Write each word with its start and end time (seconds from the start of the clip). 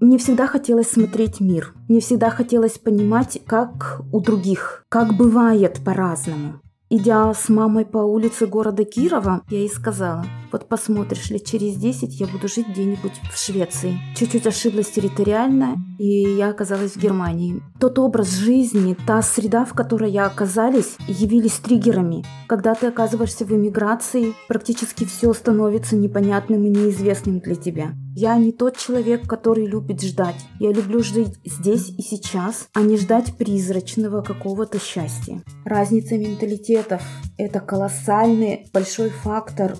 Мне 0.00 0.16
всегда 0.16 0.46
хотелось 0.46 0.90
смотреть 0.90 1.40
мир. 1.40 1.74
Мне 1.86 2.00
всегда 2.00 2.30
хотелось 2.30 2.78
понимать, 2.78 3.42
как 3.46 4.00
у 4.12 4.20
других, 4.20 4.86
как 4.88 5.14
бывает 5.14 5.80
по-разному. 5.84 6.62
Идя 6.88 7.34
с 7.34 7.50
мамой 7.50 7.84
по 7.84 7.98
улице 7.98 8.46
города 8.46 8.84
Кирова, 8.84 9.42
я 9.50 9.58
ей 9.58 9.68
сказала, 9.68 10.24
вот 10.52 10.68
посмотришь 10.68 11.30
ли, 11.30 11.42
через 11.42 11.76
10 11.76 12.20
я 12.20 12.26
буду 12.26 12.48
жить 12.48 12.68
где-нибудь 12.68 13.20
в 13.32 13.38
Швеции. 13.38 13.98
Чуть-чуть 14.16 14.46
ошиблась 14.46 14.90
территориально, 14.90 15.76
и 15.98 16.36
я 16.36 16.50
оказалась 16.50 16.92
в 16.92 17.00
Германии. 17.00 17.62
Тот 17.78 17.98
образ 17.98 18.30
жизни, 18.30 18.96
та 19.06 19.22
среда, 19.22 19.64
в 19.64 19.74
которой 19.74 20.10
я 20.10 20.26
оказалась, 20.26 20.96
явились 21.06 21.54
триггерами. 21.54 22.24
Когда 22.48 22.74
ты 22.74 22.86
оказываешься 22.86 23.44
в 23.44 23.52
эмиграции, 23.52 24.34
практически 24.48 25.04
все 25.04 25.32
становится 25.32 25.96
непонятным 25.96 26.64
и 26.64 26.68
неизвестным 26.68 27.40
для 27.40 27.54
тебя. 27.54 27.92
Я 28.16 28.36
не 28.36 28.52
тот 28.52 28.76
человек, 28.76 29.28
который 29.28 29.66
любит 29.66 30.02
ждать. 30.02 30.36
Я 30.58 30.72
люблю 30.72 31.02
жить 31.02 31.38
здесь 31.44 31.90
и 31.90 32.02
сейчас, 32.02 32.68
а 32.74 32.82
не 32.82 32.96
ждать 32.96 33.36
призрачного 33.36 34.20
какого-то 34.22 34.80
счастья. 34.80 35.42
Разница 35.64 36.18
менталитетов– 36.18 37.02
это 37.38 37.60
колоссальный 37.60 38.68
большой 38.72 39.10
фактор 39.10 39.76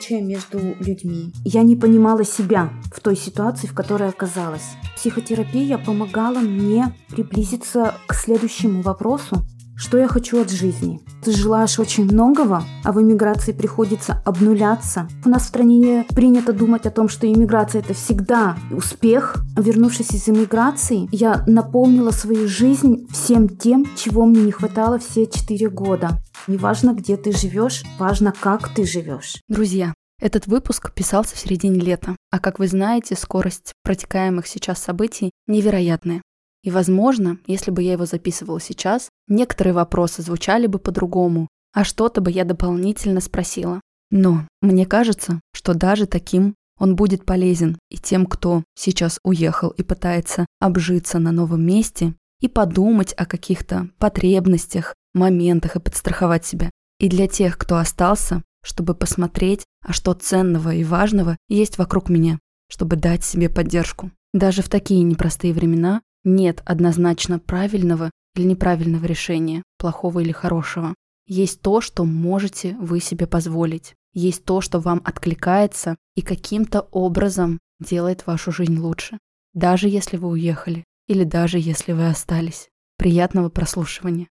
различия 0.00 0.20
между 0.20 0.58
людьми. 0.80 1.32
Я 1.44 1.62
не 1.62 1.76
понимала 1.76 2.24
себя 2.24 2.70
в 2.94 3.00
той 3.00 3.16
ситуации, 3.16 3.66
в 3.66 3.74
которой 3.74 4.08
оказалась. 4.08 4.76
Психотерапия 4.96 5.78
помогала 5.78 6.38
мне 6.38 6.94
приблизиться 7.08 7.94
к 8.06 8.14
следующему 8.14 8.82
вопросу, 8.82 9.44
что 9.76 9.96
я 9.96 10.08
хочу 10.08 10.42
от 10.42 10.50
жизни? 10.50 11.00
Ты 11.24 11.32
желаешь 11.32 11.78
очень 11.78 12.04
многого, 12.04 12.62
а 12.84 12.92
в 12.92 13.00
иммиграции 13.00 13.52
приходится 13.52 14.22
обнуляться. 14.26 15.08
У 15.24 15.30
нас 15.30 15.44
в 15.44 15.46
стране 15.46 16.04
принято 16.14 16.52
думать 16.52 16.84
о 16.84 16.90
том, 16.90 17.08
что 17.08 17.26
иммиграция 17.26 17.80
это 17.80 17.94
всегда 17.94 18.56
успех. 18.70 19.36
Вернувшись 19.56 20.10
из 20.10 20.28
иммиграции, 20.28 21.08
я 21.12 21.44
наполнила 21.46 22.10
свою 22.10 22.46
жизнь 22.46 23.06
всем 23.10 23.48
тем, 23.48 23.86
чего 23.96 24.26
мне 24.26 24.42
не 24.42 24.52
хватало 24.52 24.98
все 24.98 25.26
четыре 25.26 25.70
года. 25.70 26.10
Неважно, 26.46 26.94
где 26.94 27.16
ты 27.16 27.32
живешь, 27.32 27.82
важно, 27.98 28.32
как 28.32 28.74
ты 28.74 28.84
живешь. 28.84 29.36
Друзья, 29.48 29.94
этот 30.20 30.46
выпуск 30.46 30.92
писался 30.92 31.34
в 31.34 31.38
середине 31.38 31.80
лета, 31.80 32.16
а 32.30 32.38
как 32.38 32.58
вы 32.58 32.68
знаете, 32.68 33.16
скорость 33.16 33.72
протекаемых 33.82 34.46
сейчас 34.46 34.78
событий 34.78 35.30
невероятная. 35.46 36.22
И, 36.62 36.70
возможно, 36.70 37.38
если 37.46 37.70
бы 37.70 37.82
я 37.82 37.92
его 37.92 38.04
записывала 38.04 38.60
сейчас, 38.60 39.08
некоторые 39.28 39.72
вопросы 39.72 40.22
звучали 40.22 40.66
бы 40.66 40.78
по-другому, 40.78 41.48
а 41.72 41.84
что-то 41.84 42.20
бы 42.20 42.30
я 42.30 42.44
дополнительно 42.44 43.20
спросила. 43.20 43.80
Но 44.10 44.46
мне 44.60 44.84
кажется, 44.84 45.40
что 45.54 45.72
даже 45.72 46.06
таким 46.06 46.54
он 46.78 46.96
будет 46.96 47.24
полезен 47.24 47.78
и 47.90 47.98
тем, 47.98 48.26
кто 48.26 48.64
сейчас 48.74 49.18
уехал 49.22 49.70
и 49.70 49.82
пытается 49.82 50.46
обжиться 50.60 51.18
на 51.18 51.30
новом 51.30 51.64
месте 51.64 52.14
и 52.40 52.48
подумать 52.48 53.14
о 53.16 53.26
каких-то 53.26 53.88
потребностях, 53.98 54.94
моментах 55.14 55.76
и 55.76 55.80
подстраховать 55.80 56.44
себя. 56.44 56.70
И 56.98 57.08
для 57.08 57.28
тех, 57.28 57.56
кто 57.56 57.76
остался, 57.76 58.42
чтобы 58.62 58.94
посмотреть, 58.94 59.64
а 59.82 59.92
что 59.92 60.12
ценного 60.14 60.74
и 60.74 60.84
важного 60.84 61.36
есть 61.48 61.78
вокруг 61.78 62.08
меня, 62.08 62.38
чтобы 62.68 62.96
дать 62.96 63.24
себе 63.24 63.48
поддержку. 63.48 64.10
Даже 64.32 64.62
в 64.62 64.68
такие 64.68 65.02
непростые 65.02 65.52
времена 65.52 66.02
нет 66.24 66.62
однозначно 66.66 67.38
правильного 67.38 68.10
или 68.36 68.44
неправильного 68.46 69.06
решения, 69.06 69.62
плохого 69.78 70.20
или 70.20 70.32
хорошего. 70.32 70.94
Есть 71.26 71.62
то, 71.62 71.80
что 71.80 72.04
можете 72.04 72.76
вы 72.80 73.00
себе 73.00 73.26
позволить. 73.26 73.94
Есть 74.12 74.44
то, 74.44 74.60
что 74.60 74.80
вам 74.80 75.00
откликается 75.04 75.96
и 76.16 76.22
каким-то 76.22 76.82
образом 76.90 77.58
делает 77.80 78.26
вашу 78.26 78.52
жизнь 78.52 78.78
лучше. 78.78 79.18
Даже 79.54 79.88
если 79.88 80.16
вы 80.16 80.28
уехали 80.28 80.84
или 81.10 81.24
даже 81.24 81.58
если 81.58 81.90
вы 81.90 82.08
остались. 82.08 82.68
Приятного 82.96 83.48
прослушивания. 83.48 84.28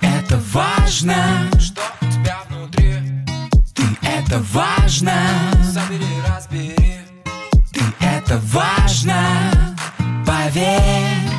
Это 0.00 0.36
важно, 0.52 1.48
что 1.60 1.80
у 2.00 2.04
тебя 2.06 2.40
внутри. 2.48 2.94
Ты 3.72 3.84
это 4.02 4.40
важно, 4.52 5.14
забери, 5.62 6.06
разбери. 6.26 6.74
Ты 7.72 7.82
это 8.00 8.40
важно 8.52 9.76
поверь. 10.26 11.31